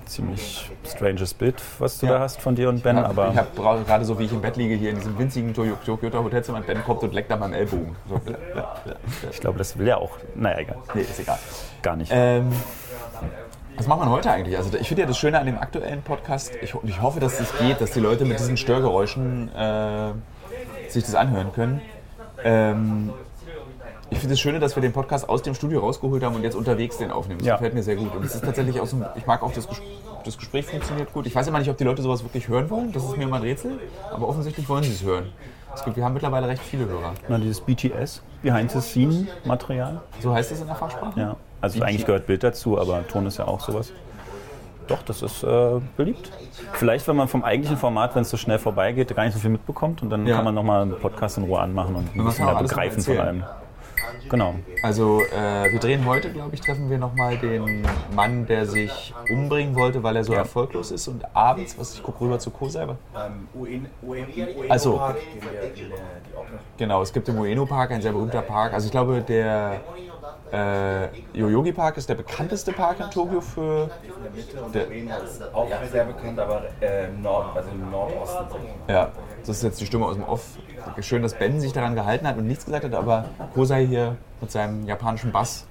Ziemlich 0.07 0.69
stranges 0.85 1.33
Bild, 1.33 1.61
was 1.79 1.99
du 1.99 2.05
Ja. 2.07 2.13
da 2.13 2.19
hast 2.21 2.41
von 2.41 2.55
dir 2.55 2.69
und 2.69 2.83
Ben. 2.83 2.97
Ja, 2.97 3.05
aber 3.05 3.29
ich 3.31 3.37
habe 3.37 3.83
gerade 3.85 4.05
so, 4.05 4.17
wie 4.19 4.25
ich 4.25 4.31
im 4.31 4.41
Bett 4.41 4.55
liege, 4.57 4.75
hier 4.75 4.89
in 4.91 4.95
diesem 4.97 5.17
winzigen 5.17 5.53
Toyo- 5.53 5.77
Toyota 5.85 6.19
Hotelzimmer, 6.23 6.61
Ben 6.61 6.83
kommt 6.83 7.03
und 7.03 7.13
leckt 7.13 7.31
an 7.31 7.39
meinem 7.39 7.53
Ellbogen. 7.53 7.95
So. 8.09 8.19
ich 9.31 9.39
glaube, 9.39 9.57
das 9.57 9.77
will 9.77 9.87
er 9.87 9.97
auch. 9.99 10.11
Naja, 10.35 10.59
egal. 10.59 10.77
Nee, 10.93 11.01
ist 11.01 11.19
egal. 11.19 11.39
Gar 11.81 11.95
nicht. 11.97 12.11
Ähm, 12.13 12.51
was 13.75 13.85
macht 13.87 13.99
man 13.99 14.09
heute 14.09 14.31
eigentlich? 14.31 14.57
Also 14.57 14.75
ich 14.77 14.87
finde 14.87 15.03
ja 15.03 15.07
das 15.07 15.17
Schöne 15.17 15.39
an 15.39 15.45
dem 15.45 15.57
aktuellen 15.59 16.01
Podcast, 16.01 16.53
ich, 16.61 16.73
ich 16.83 17.01
hoffe, 17.01 17.19
dass 17.19 17.37
das 17.37 17.55
geht, 17.59 17.79
dass 17.79 17.91
die 17.91 17.99
Leute 17.99 18.25
mit 18.25 18.39
diesen 18.39 18.57
Störgeräuschen 18.57 19.53
äh, 19.55 20.11
sich 20.89 21.03
das 21.03 21.13
anhören 21.15 21.51
können. 21.53 21.81
Ähm, 22.43 23.13
ich 24.09 24.19
finde 24.19 24.33
es 24.33 24.37
das 24.37 24.39
Schöne, 24.39 24.59
dass 24.59 24.75
wir 24.75 24.81
den 24.81 24.93
Podcast 24.93 25.27
aus 25.29 25.41
dem 25.43 25.53
Studio 25.55 25.79
rausgeholt 25.81 26.23
haben 26.23 26.35
und 26.35 26.43
jetzt 26.43 26.55
unterwegs 26.55 26.97
den 26.97 27.11
aufnehmen. 27.11 27.39
Das 27.39 27.47
Ja. 27.47 27.55
gefällt 27.55 27.73
mir 27.73 27.83
sehr 27.83 27.95
gut. 27.95 28.15
Und 28.15 28.23
es 28.25 28.35
ist 28.35 28.43
tatsächlich 28.43 28.79
auch 28.79 28.85
so, 28.87 28.97
ein- 28.97 29.05
ich 29.15 29.25
mag 29.25 29.41
auch 29.43 29.51
das, 29.51 29.67
Ges 29.67 29.81
das 30.23 30.37
Gespräch 30.37 30.65
funktioniert 30.65 31.13
gut. 31.13 31.25
Ich 31.27 31.35
weiß 31.35 31.47
immer 31.47 31.59
nicht, 31.59 31.69
ob 31.69 31.77
die 31.77 31.83
Leute 31.85 32.01
sowas 32.01 32.23
wirklich 32.23 32.47
hören 32.47 32.69
wollen. 32.69 32.91
Das 32.91 33.03
ist 33.03 33.15
mir 33.17 33.23
immer 33.23 33.37
ein 33.37 33.41
Rätsel. 33.43 33.79
Aber 34.11 34.27
offensichtlich 34.27 34.67
wollen 34.67 34.83
sie 34.83 34.91
es 34.91 35.03
hören. 35.03 35.31
Es 35.73 35.83
gibt, 35.85 35.95
wir 35.95 36.03
haben 36.03 36.13
mittlerweile 36.13 36.47
recht 36.47 36.61
viele 36.63 36.85
Hörer. 36.87 37.13
Na, 37.29 37.37
dieses 37.37 37.61
BTS, 37.61 38.21
Behind-the-Scene-Material. 38.41 40.01
So 40.21 40.33
heißt 40.33 40.51
es 40.51 40.61
in 40.61 40.67
der 40.67 40.75
Fachsprache? 40.75 41.19
Ja. 41.19 41.35
Also 41.61 41.81
eigentlich 41.83 42.05
gehört 42.05 42.25
Bild 42.27 42.43
dazu, 42.43 42.79
aber 42.79 43.07
Ton 43.07 43.25
ist 43.25 43.37
ja 43.37 43.47
auch 43.47 43.59
sowas. 43.59 43.91
Doch, 44.87 45.01
das 45.03 45.21
ist 45.21 45.43
äh, 45.43 45.79
beliebt. 45.97 46.31
Vielleicht, 46.73 47.07
wenn 47.07 47.15
man 47.17 47.27
vom 47.27 47.43
eigentlichen 47.43 47.77
Format, 47.77 48.15
wenn 48.15 48.21
es 48.21 48.29
so 48.29 48.37
schnell 48.37 48.57
vorbeigeht, 48.57 49.13
gar 49.15 49.23
nicht 49.25 49.33
so 49.33 49.39
viel 49.39 49.49
mitbekommt 49.49 50.01
und 50.01 50.09
dann 50.09 50.25
Ja. 50.25 50.37
kann 50.37 50.45
man 50.45 50.55
nochmal 50.55 50.83
einen 50.83 50.97
Podcast 50.97 51.37
in 51.37 51.43
Ruhe 51.43 51.59
anmachen 51.59 51.95
und 51.95 52.15
ein 52.15 52.25
bisschen 52.25 52.45
mehr 52.45 52.55
begreifen 52.55 53.01
von 53.01 53.15
erzählen. 53.17 53.43
allem. 53.43 53.43
Genau. 54.29 54.55
Also 54.81 55.21
äh, 55.23 55.71
wir 55.71 55.79
drehen 55.79 56.05
heute, 56.05 56.31
glaube 56.31 56.53
ich, 56.55 56.61
treffen 56.61 56.89
wir 56.89 56.97
nochmal 56.97 57.37
den 57.37 57.81
Mann, 58.13 58.45
der 58.45 58.65
sich 58.65 59.13
umbringen 59.29 59.75
wollte, 59.75 60.03
weil 60.03 60.15
er 60.15 60.23
so 60.23 60.33
Ja. 60.33 60.39
erfolglos 60.39 60.91
ist. 60.91 61.07
Und 61.07 61.23
abends, 61.35 61.77
was 61.77 61.93
ich 61.93 62.03
gucke 62.03 62.21
rüber 62.21 62.39
zu 62.39 62.51
Co 62.51 62.67
selber. 62.67 62.97
UENO 63.53 63.87
Also. 64.67 64.93
Noch 64.93 65.15
Genau, 66.77 67.01
es 67.01 67.11
gibt 67.11 67.27
im 67.27 67.39
Ueno 67.39 67.65
Park, 67.65 67.91
ein 67.91 68.01
sehr 68.01 68.11
berühmter 68.11 68.41
Park. 68.43 68.73
Also 68.73 68.85
ich 68.85 68.91
glaube, 68.91 69.21
der 69.21 69.81
äh, 70.51 71.07
Yoyogi 71.33 71.73
Park 71.73 71.97
ist 71.97 72.07
der 72.09 72.15
bekannteste 72.15 72.71
Park 72.71 72.99
in 72.99 73.09
Tokio 73.09 73.41
für... 73.41 73.89
der 74.73 74.87
auch 75.53 75.67
sehr 75.91 76.05
bekannt, 76.05 76.39
aber 76.39 76.63
äh, 76.81 77.07
im 77.07 77.21
Norden, 77.21 77.49
also 77.55 77.69
im 77.69 77.91
Nordosten. 77.91 78.45
Ja, 78.87 79.11
das 79.41 79.57
ist 79.57 79.63
jetzt 79.63 79.81
die 79.81 79.85
Stimme 79.85 80.05
aus 80.05 80.15
dem 80.15 80.23
Off. 80.23 80.57
Schön, 81.01 81.21
dass 81.21 81.33
Ben 81.33 81.59
sich 81.59 81.73
daran 81.73 81.95
gehalten 81.95 82.27
hat 82.27 82.37
und 82.37 82.47
nichts 82.47 82.65
gesagt 82.65 82.85
hat, 82.85 82.93
aber 82.93 83.25
Kosei 83.53 83.85
hier 83.85 84.15
mit 84.41 84.51
seinem 84.51 84.85
japanischen 84.85 85.31
Bass. 85.31 85.65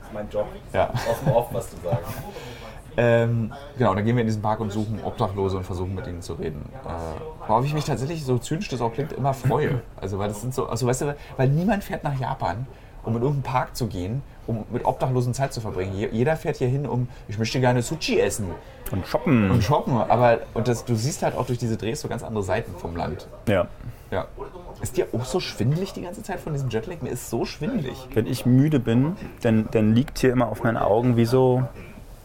Das 0.00 0.08
ist 0.08 0.14
mein 0.14 0.28
Job. 0.28 0.46
Ja. 0.72 0.90
Aus 0.90 1.20
dem 1.24 1.32
Off, 1.32 1.48
was 1.52 1.70
du 1.70 1.76
sagst. 1.88 2.12
Ähm, 2.96 3.52
genau, 3.78 3.94
dann 3.94 4.04
gehen 4.04 4.16
wir 4.16 4.20
in 4.20 4.26
diesen 4.26 4.42
Park 4.42 4.60
und 4.60 4.70
suchen 4.70 5.00
Obdachlose 5.02 5.56
und 5.56 5.64
versuchen 5.64 5.94
mit 5.94 6.06
ihnen 6.06 6.20
zu 6.20 6.34
reden. 6.34 6.68
Äh, 6.84 7.48
worauf 7.48 7.64
ich 7.64 7.72
mich 7.72 7.86
tatsächlich, 7.86 8.24
so 8.24 8.36
zynisch 8.38 8.68
das 8.68 8.82
auch 8.82 8.92
klingt, 8.92 9.12
immer 9.12 9.32
freue. 9.32 9.80
Also, 9.96 10.18
weil 10.18 10.28
das 10.28 10.42
sind 10.42 10.54
so, 10.54 10.66
also 10.66 10.86
weißt 10.86 11.02
du, 11.02 11.16
weil 11.38 11.48
niemand 11.48 11.84
fährt 11.84 12.04
nach 12.04 12.18
Japan, 12.18 12.66
um 13.04 13.16
in 13.16 13.22
irgendeinen 13.22 13.42
Park 13.42 13.76
zu 13.76 13.86
gehen, 13.86 14.22
um 14.46 14.64
mit 14.72 14.84
Obdachlosen 14.84 15.34
Zeit 15.34 15.52
zu 15.52 15.60
verbringen. 15.60 15.94
Je- 15.94 16.08
Jeder 16.10 16.36
fährt 16.36 16.56
hier 16.56 16.68
hin, 16.68 16.86
um, 16.86 17.08
ich 17.28 17.38
möchte 17.38 17.60
gerne 17.60 17.82
Sushi 17.82 18.18
essen 18.20 18.46
Und 18.90 19.06
shoppen. 19.06 19.50
und 19.50 19.62
shoppen. 19.62 19.96
Aber 19.96 20.38
und 20.54 20.66
das, 20.68 20.84
du 20.84 20.94
siehst 20.94 21.22
halt 21.22 21.36
auch 21.36 21.46
durch 21.46 21.58
diese 21.58 21.76
Drehs 21.76 22.00
so 22.00 22.08
ganz 22.08 22.22
andere 22.22 22.42
Seiten 22.44 22.72
vom 22.76 22.96
Land. 22.96 23.28
ja. 23.48 23.66
Ja. 24.10 24.26
Ist 24.82 24.98
dir 24.98 25.06
auch 25.14 25.24
so 25.24 25.40
schwindelig 25.40 25.94
die 25.94 26.02
ganze 26.02 26.22
Zeit 26.22 26.38
von 26.38 26.52
diesem 26.52 26.68
Jetlag? 26.68 27.00
Mir 27.00 27.08
ist 27.08 27.30
so 27.30 27.46
schwindelig. 27.46 27.96
Wenn 28.12 28.26
ich 28.26 28.44
müde 28.44 28.78
bin, 28.78 29.16
dann, 29.40 29.68
dann 29.70 29.94
liegt 29.94 30.18
hier 30.18 30.32
immer 30.32 30.48
auf 30.48 30.62
meinen 30.64 30.76
Augen 30.76 31.16
wie 31.16 31.24
so, 31.24 31.62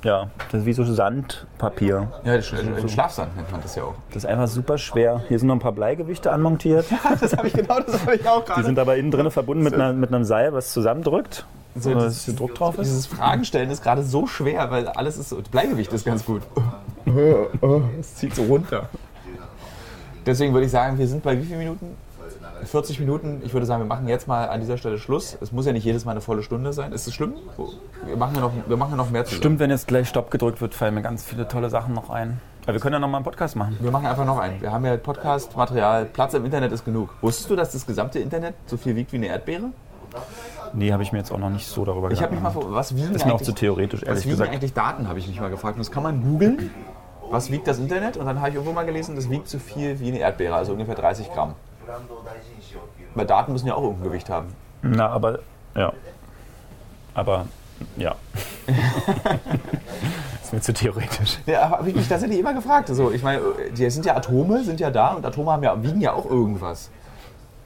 ja, 0.07 0.29
das 0.51 0.61
ist 0.61 0.65
wie 0.65 0.73
so 0.73 0.83
Sandpapier. 0.85 2.07
Ja, 2.23 2.37
das 2.37 2.45
Sch- 2.45 2.89
Schlafsand 2.89 3.35
nennt 3.35 3.51
man 3.51 3.61
das 3.61 3.75
ja 3.75 3.83
auch. 3.83 3.93
Das 4.09 4.23
ist 4.23 4.29
einfach 4.29 4.47
super 4.47 4.77
schwer. 4.77 5.21
Hier 5.27 5.37
sind 5.37 5.47
noch 5.49 5.55
ein 5.55 5.59
paar 5.59 5.73
Bleigewichte 5.73 6.31
anmontiert. 6.31 6.85
Das 7.19 7.35
habe 7.35 7.47
ich 7.47 7.53
genau, 7.53 7.79
das 7.81 8.01
habe 8.01 8.15
ich 8.15 8.27
auch 8.27 8.41
Die 8.41 8.47
gerade. 8.47 8.63
sind 8.63 8.79
aber 8.79 8.95
innen 8.95 9.11
drin 9.11 9.29
verbunden 9.31 9.63
mit, 9.63 9.73
einer, 9.73 9.91
mit 9.93 10.13
einem 10.13 10.23
Seil, 10.23 10.53
was 10.53 10.71
zusammendrückt. 10.71 11.45
So, 11.75 11.93
das- 11.93 12.03
dass 12.05 12.25
hier 12.25 12.35
Druck 12.35 12.55
drauf 12.55 12.77
ist. 12.79 12.87
Dieses 12.87 13.05
Fragen 13.05 13.43
stellen 13.43 13.69
ist 13.69 13.83
gerade 13.83 14.03
so 14.03 14.25
schwer, 14.27 14.71
weil 14.71 14.87
alles 14.87 15.17
ist 15.17 15.29
so. 15.29 15.39
Das 15.41 15.49
Bleigewicht 15.49 15.91
ist 15.93 16.05
ganz 16.05 16.23
gut. 16.25 16.41
Es 17.99 18.15
zieht 18.15 18.33
so 18.35 18.43
runter. 18.43 18.89
Deswegen 20.25 20.53
würde 20.53 20.65
ich 20.65 20.71
sagen, 20.71 20.97
wir 20.97 21.07
sind 21.07 21.23
bei 21.23 21.37
wie 21.39 21.45
vielen 21.45 21.59
Minuten? 21.59 21.95
40 22.63 22.99
Minuten. 22.99 23.41
Ich 23.45 23.53
würde 23.53 23.65
sagen, 23.65 23.81
wir 23.83 23.87
machen 23.87 24.07
jetzt 24.07 24.27
mal 24.27 24.47
an 24.49 24.59
dieser 24.59 24.77
Stelle 24.77 24.97
Schluss. 24.97 25.37
Es 25.41 25.51
muss 25.51 25.65
ja 25.65 25.71
nicht 25.73 25.83
jedes 25.83 26.05
Mal 26.05 26.11
eine 26.11 26.21
volle 26.21 26.43
Stunde 26.43 26.73
sein. 26.73 26.91
Ist 26.91 27.07
es 27.07 27.13
schlimm? 27.13 27.33
Wir 28.05 28.15
machen 28.17 28.35
ja 28.35 28.41
noch, 28.41 28.51
wir 28.67 28.77
machen 28.77 28.91
ja 28.91 28.97
noch 28.97 29.09
mehr 29.09 29.25
zusammen. 29.25 29.41
Stimmt, 29.41 29.59
wenn 29.59 29.69
jetzt 29.69 29.87
gleich 29.87 30.07
Stopp 30.09 30.31
gedrückt 30.31 30.61
wird, 30.61 30.73
fallen 30.73 30.93
mir 30.93 31.01
ganz 31.01 31.23
viele 31.23 31.47
tolle 31.47 31.69
Sachen 31.69 31.93
noch 31.93 32.09
ein. 32.09 32.39
Aber 32.63 32.73
wir 32.73 32.79
können 32.81 32.93
ja 32.93 32.99
noch 32.99 33.07
mal 33.07 33.17
einen 33.17 33.23
Podcast 33.23 33.55
machen. 33.55 33.77
Wir 33.79 33.91
machen 33.91 34.05
einfach 34.05 34.25
noch 34.25 34.39
einen. 34.39 34.61
Wir 34.61 34.71
haben 34.71 34.85
ja 34.85 34.97
Podcast-Material. 34.97 36.05
Platz 36.05 36.33
im 36.33 36.43
Internet 36.45 36.71
ist 36.73 36.83
genug. 36.83 37.09
Wusstest 37.21 37.49
du, 37.49 37.55
dass 37.55 37.71
das 37.71 37.85
gesamte 37.85 38.19
Internet 38.19 38.55
so 38.65 38.75
viel 38.77 38.95
wiegt 38.95 39.11
wie 39.13 39.17
eine 39.17 39.27
Erdbeere? 39.27 39.71
Nee, 40.73 40.91
habe 40.91 41.03
ich 41.03 41.11
mir 41.11 41.19
jetzt 41.19 41.31
auch 41.31 41.37
noch 41.37 41.49
nicht 41.49 41.65
so 41.67 41.85
darüber 41.85 42.11
Ich 42.11 42.21
habe 42.21 42.33
mich 42.33 42.41
mal 42.43 42.49
vor, 42.49 42.73
was 42.73 42.95
wiegen 42.95 43.13
Ist 43.15 43.25
mir 43.25 43.31
auch 43.31 43.35
eigentlich- 43.37 43.45
zu 43.47 43.53
theoretisch, 43.53 44.01
Was 44.01 44.07
ehrlich 44.09 44.23
wiegen 44.25 44.31
gesagt. 44.31 44.51
eigentlich 44.53 44.73
Daten, 44.73 45.07
habe 45.07 45.19
ich 45.19 45.27
mich 45.27 45.39
mal 45.39 45.49
gefragt. 45.49 45.75
Und 45.75 45.79
das 45.85 45.91
kann 45.91 46.03
man 46.03 46.21
googeln. 46.21 46.71
Was 47.29 47.51
wiegt 47.51 47.67
das 47.67 47.77
Internet? 47.79 48.17
Und 48.17 48.25
dann 48.25 48.37
habe 48.39 48.49
ich 48.49 48.55
irgendwo 48.55 48.73
mal 48.73 48.85
gelesen, 48.85 49.15
das 49.15 49.29
wiegt 49.29 49.47
so 49.49 49.59
viel 49.59 49.99
wie 49.99 50.07
eine 50.09 50.19
Erdbeere, 50.19 50.55
also 50.55 50.71
ungefähr 50.73 50.95
30 50.95 51.31
Gramm. 51.33 51.53
Weil 53.15 53.25
Daten 53.25 53.53
müssen 53.53 53.67
ja 53.67 53.75
auch 53.75 53.83
irgendein 53.83 54.09
Gewicht 54.09 54.29
haben. 54.29 54.53
Na, 54.81 55.09
aber 55.09 55.39
ja. 55.75 55.93
Aber 57.13 57.47
ja. 57.95 58.15
ist 60.43 60.53
mir 60.53 60.61
zu 60.61 60.73
theoretisch. 60.73 61.39
Ja, 61.45 61.69
habe 61.69 61.89
ich 61.89 61.95
mich 61.95 62.07
tatsächlich 62.07 62.39
immer 62.39 62.53
gefragt. 62.53 62.89
Also, 62.89 63.11
ich 63.11 63.23
meine, 63.23 63.41
die 63.75 63.89
sind 63.89 64.05
ja 64.05 64.15
Atome, 64.15 64.63
sind 64.63 64.79
ja 64.79 64.91
da 64.91 65.09
und 65.13 65.25
Atome 65.25 65.51
haben 65.51 65.63
ja, 65.63 65.81
wiegen 65.81 66.01
ja 66.01 66.13
auch 66.13 66.25
irgendwas. 66.25 66.89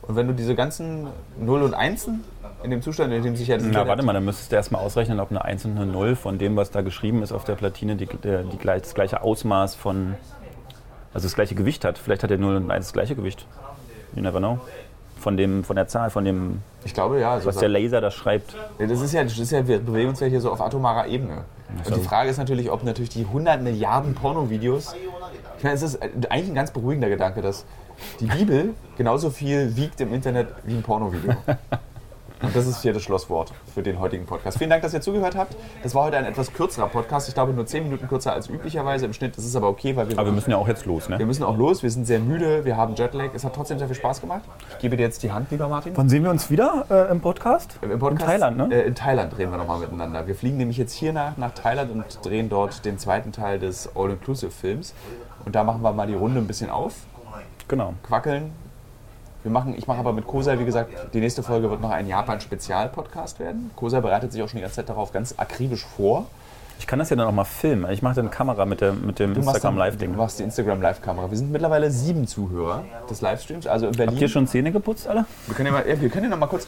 Und 0.04 0.16
wenn 0.16 0.28
du 0.28 0.34
diese 0.34 0.56
ganzen 0.56 1.08
0 1.40 1.62
und 1.64 1.74
1 1.74 2.10
in 2.64 2.72
dem 2.72 2.82
Zustand, 2.82 3.14
in 3.14 3.24
dem 3.24 3.36
sich 3.36 3.48
ja 3.48 3.58
das 3.58 3.68
Na, 3.72 3.88
warte 3.88 4.04
mal, 4.04 4.14
dann 4.14 4.26
müsstest 4.26 4.52
du 4.52 4.56
erstmal 4.56 4.84
ausrechnen, 4.84 5.20
ob 5.20 5.30
eine 5.30 5.44
1 5.44 5.66
und 5.66 5.78
eine 5.78 5.86
0 5.86 6.16
von 6.16 6.38
dem, 6.38 6.56
was 6.56 6.72
da 6.72 6.82
geschrieben 6.82 7.24
ist 7.24 7.32
auf 7.32 7.44
der 7.44 7.56
Platine, 7.56 7.96
die, 7.96 8.08
die 8.08 8.58
gleich, 8.58 8.82
das 8.82 8.94
gleiche 8.94 9.22
Ausmaß 9.22 9.76
von, 9.76 10.16
also 11.14 11.28
das 11.28 11.36
gleiche 11.36 11.56
Gewicht 11.56 11.86
hat. 11.86 11.98
Vielleicht 11.98 12.24
hat 12.24 12.30
der 12.30 12.38
0 12.40 12.56
und 12.58 12.72
1 12.72 12.88
das 12.88 12.94
gleiche 12.94 13.16
Gewicht. 13.16 13.46
You 14.16 14.22
never 14.22 14.40
know. 14.40 14.60
Von, 15.20 15.38
dem, 15.38 15.64
von 15.64 15.76
der 15.76 15.88
Zahl, 15.88 16.10
von 16.10 16.26
dem, 16.26 16.62
Ich 16.84 16.94
glaube, 16.96 17.20
ja. 17.20 17.40
So 17.40 17.46
was 17.46 17.58
der 17.58 17.70
Laser 17.70 18.02
da 18.02 18.10
schreibt. 18.10 18.56
Ja, 18.80 18.88
Das 18.88 19.02
ist 19.02 19.14
ja, 19.14 19.24
das 19.24 19.38
ist 19.38 19.52
ja, 19.52 19.68
wir 19.68 19.80
bewegen 19.80 20.10
uns 20.10 20.20
ja 20.20 20.28
hier 20.28 20.42
so 20.42 20.52
auf 20.52 20.62
atomarer 20.62 21.08
Ebene. 21.08 21.44
Und 21.86 21.96
die 21.96 22.02
Frage 22.02 22.30
ist 22.30 22.38
natürlich, 22.38 22.72
ob 22.72 22.84
natürlich 22.84 23.12
die 23.12 23.26
100 23.26 23.62
Milliarden 23.62 24.16
Pornovideos. 24.16 24.96
Ich 25.58 25.64
meine, 25.64 25.76
es 25.76 25.84
ist 25.84 26.02
eigentlich 26.02 26.50
ein 26.50 26.56
ganz 26.56 26.72
beruhigender 26.72 27.10
Gedanke, 27.10 27.42
dass 27.42 27.66
die 28.20 28.26
Bibel 28.26 28.74
genauso 28.98 29.30
viel 29.30 29.76
wiegt 29.76 30.02
im 30.02 30.12
Internet 30.12 30.48
wie 30.64 30.74
ein 30.74 30.82
Pornovideo. 30.82 31.36
Und 32.42 32.56
das 32.56 32.66
ist 32.66 32.82
hier 32.82 32.92
das 32.94 33.04
Schlusswort 33.04 33.54
für 33.74 33.84
den 33.84 34.00
heutigen 34.00 34.26
Podcast. 34.26 34.58
Vielen 34.58 34.70
Dank, 34.70 34.82
dass 34.82 34.94
ihr 34.94 35.02
zugehört 35.02 35.36
habt. 35.36 35.56
Das 35.84 35.94
war 35.94 36.06
heute 36.06 36.18
ein 36.18 36.26
etwas 36.26 36.52
kürzerer 36.54 36.88
Podcast. 36.88 37.28
Ich 37.28 37.34
glaube, 37.36 37.54
nur 37.54 37.66
10 37.66 37.84
Minuten 37.84 38.08
kürzer 38.08 38.34
als 38.34 38.50
üblicherweise 38.50 39.06
im 39.06 39.14
Schnitt. 39.14 39.38
Das 39.38 39.46
ist 39.46 39.56
aber 39.56 39.70
okay, 39.70 39.96
weil 39.96 40.10
wir, 40.10 40.18
Aber 40.18 40.28
wir 40.28 40.34
müssen 40.34 40.50
ja 40.52 40.58
auch 40.58 40.68
jetzt 40.68 40.86
los, 40.86 41.08
ne? 41.08 41.20
wir 41.20 41.26
müssen 41.26 41.44
auch 41.44 41.56
los. 41.58 41.84
Wir 41.84 41.92
sind 41.92 42.06
sehr 42.06 42.20
müde, 42.20 42.66
wir 42.66 42.78
haben 42.78 42.96
Jetlag. 42.96 43.30
Es 43.36 43.44
hat 43.44 43.54
trotzdem 43.56 43.78
sehr 43.78 43.88
viel 43.88 43.96
Spaß 43.96 44.22
gemacht. 44.22 44.42
Ich 44.72 44.80
gebe 44.80 44.98
dir 44.98 45.04
jetzt 45.04 45.22
die 45.24 45.32
Hand, 45.32 45.52
lieber 45.52 45.68
Martin. 45.68 45.94
Wann 45.96 46.10
sehen 46.10 46.24
wir 46.24 46.32
uns 46.32 46.50
wieder 46.50 46.86
äh, 46.90 47.12
im 47.12 47.22
Podcast? 47.22 47.78
Im 47.82 48.00
Podcast, 48.00 48.22
In 48.22 48.28
Thailand, 48.28 48.58
ne? 48.58 48.70
Äh, 48.72 48.88
in 48.88 48.96
Thailand 48.96 49.38
drehen 49.38 49.52
wir 49.52 49.58
nochmal 49.58 49.80
miteinander. 49.80 50.26
Wir 50.26 50.36
fliegen 50.36 50.58
nämlich 50.58 50.78
jetzt 50.78 50.94
hier 50.94 51.14
nach, 51.14 51.38
nach 51.38 51.54
Thailand 51.54 51.92
und 51.92 52.06
drehen 52.26 52.50
dort 52.50 52.84
den 52.86 52.98
zweiten 52.98 53.32
Teil 53.32 53.60
des 53.60 53.90
All-Inclusive-Films. 53.96 54.94
Und 55.46 55.56
da 55.56 55.64
machen 55.64 55.82
wir 55.84 55.92
mal 55.94 56.08
die 56.08 56.16
Runde 56.16 56.40
ein 56.40 56.48
bisschen 56.48 56.70
auf, 56.70 56.94
Genau. 57.68 57.94
quackeln. 58.04 58.52
Wir 59.44 59.52
machen, 59.52 59.74
ich 59.78 59.88
mache 59.88 60.00
aber 60.00 60.14
mit 60.14 60.28
Kosa, 60.28 60.60
wie 60.60 60.66
gesagt, 60.66 60.92
die 61.14 61.20
nächste 61.20 61.42
Folge 61.42 61.70
wird 61.70 61.82
noch 61.82 61.90
ein 61.90 62.08
Japan-Spezial-Podcast 62.08 63.40
werden. 63.40 63.72
Kosa 63.76 64.00
bereitet 64.00 64.32
sich 64.32 64.42
auch 64.44 64.48
schon 64.48 64.58
die 64.58 64.62
ganze 64.62 64.76
Zeit 64.78 64.90
darauf 64.90 65.12
ganz 65.12 65.34
akribisch 65.38 65.86
vor. 65.86 66.28
Ich 66.78 66.88
kann 66.88 66.98
das 67.00 67.10
ja 67.12 67.16
dann 67.16 67.28
auch 67.28 67.32
mal 67.32 67.44
filmen. 67.44 67.92
Ich 67.92 68.02
mache 68.02 68.16
dann 68.16 68.32
Kamera 68.32 68.66
mit, 68.66 68.82
der, 68.82 68.94
mit 68.94 69.20
dem 69.20 69.34
Du 69.34 69.42
machst 69.42 69.56
Instagram 69.58 69.76
dann- 69.76 69.88
Live-Ding. 69.88 70.12
Du 70.14 70.18
machst 70.18 70.40
die 70.40 70.44
Instagram-Live-Kamera. 70.44 71.30
Wir 71.30 71.38
sind 71.38 71.52
mittlerweile 71.52 71.92
sieben 71.92 72.26
Zuhörer 72.28 72.84
des 73.10 73.22
Livestreams. 73.22 73.68
Also 73.68 73.88
in 73.88 73.92
Berlin. 73.94 74.14
Habt 74.16 74.22
ihr 74.22 74.30
schon 74.30 74.48
Zähne 74.48 74.72
geputzt, 74.72 75.08
alle? 75.08 75.26
Wir 75.48 75.56
können 75.56 75.68
ja, 75.68 75.74
mal, 75.74 75.88
ja, 75.88 76.00
wir 76.02 76.10
können 76.10 76.24
ja 76.26 76.30
noch 76.32 76.40
mal 76.40 76.48
kurz, 76.48 76.68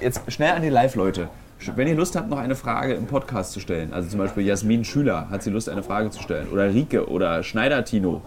jetzt 0.00 0.20
schnell 0.30 0.52
an 0.52 0.62
die 0.62 0.68
Live-Leute. 0.68 1.28
Wenn 1.74 1.88
ihr 1.88 1.96
Lust 1.96 2.14
habt, 2.14 2.28
noch 2.28 2.38
eine 2.38 2.54
Frage 2.54 2.94
im 2.94 3.06
Podcast 3.06 3.50
zu 3.50 3.58
stellen, 3.58 3.92
also 3.92 4.08
zum 4.08 4.20
Beispiel 4.20 4.44
Jasmin 4.44 4.84
Schüler 4.84 5.28
hat 5.28 5.42
sie 5.42 5.50
Lust, 5.50 5.68
eine 5.68 5.82
Frage 5.82 6.10
zu 6.10 6.22
stellen, 6.22 6.48
oder 6.52 6.68
Rike 6.72 7.08
oder 7.08 7.42
Schneider 7.42 7.84
Tino. 7.84 8.22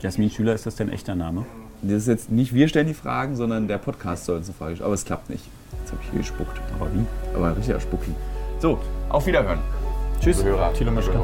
Jasmin 0.00 0.28
Schüler, 0.28 0.54
ist 0.54 0.66
das 0.66 0.74
dein 0.74 0.88
echter 0.88 1.14
Name? 1.14 1.46
Das 1.88 1.98
ist 1.98 2.08
jetzt 2.08 2.30
nicht 2.30 2.54
wir 2.54 2.68
stellen 2.68 2.86
die 2.86 2.94
Fragen, 2.94 3.36
sondern 3.36 3.68
der 3.68 3.78
Podcast 3.78 4.24
soll 4.24 4.38
uns 4.38 4.48
eine 4.48 4.54
Frage 4.56 4.76
stellen. 4.76 4.86
Aber 4.86 4.94
es 4.94 5.04
klappt 5.04 5.28
nicht. 5.30 5.44
Jetzt 5.80 5.92
habe 5.92 6.00
ich 6.02 6.10
hier 6.10 6.20
gespuckt. 6.20 6.60
Aber 6.78 6.88
wie? 6.94 7.04
Aber 7.36 7.56
richtiger 7.56 7.80
Spucki. 7.80 8.12
So, 8.58 8.78
auf 9.10 9.26
Wiederhören. 9.26 9.58
Tschüss. 10.20 10.42
Hörer. 10.42 10.72
Thilo 10.72 10.90
Mischke. 10.90 11.18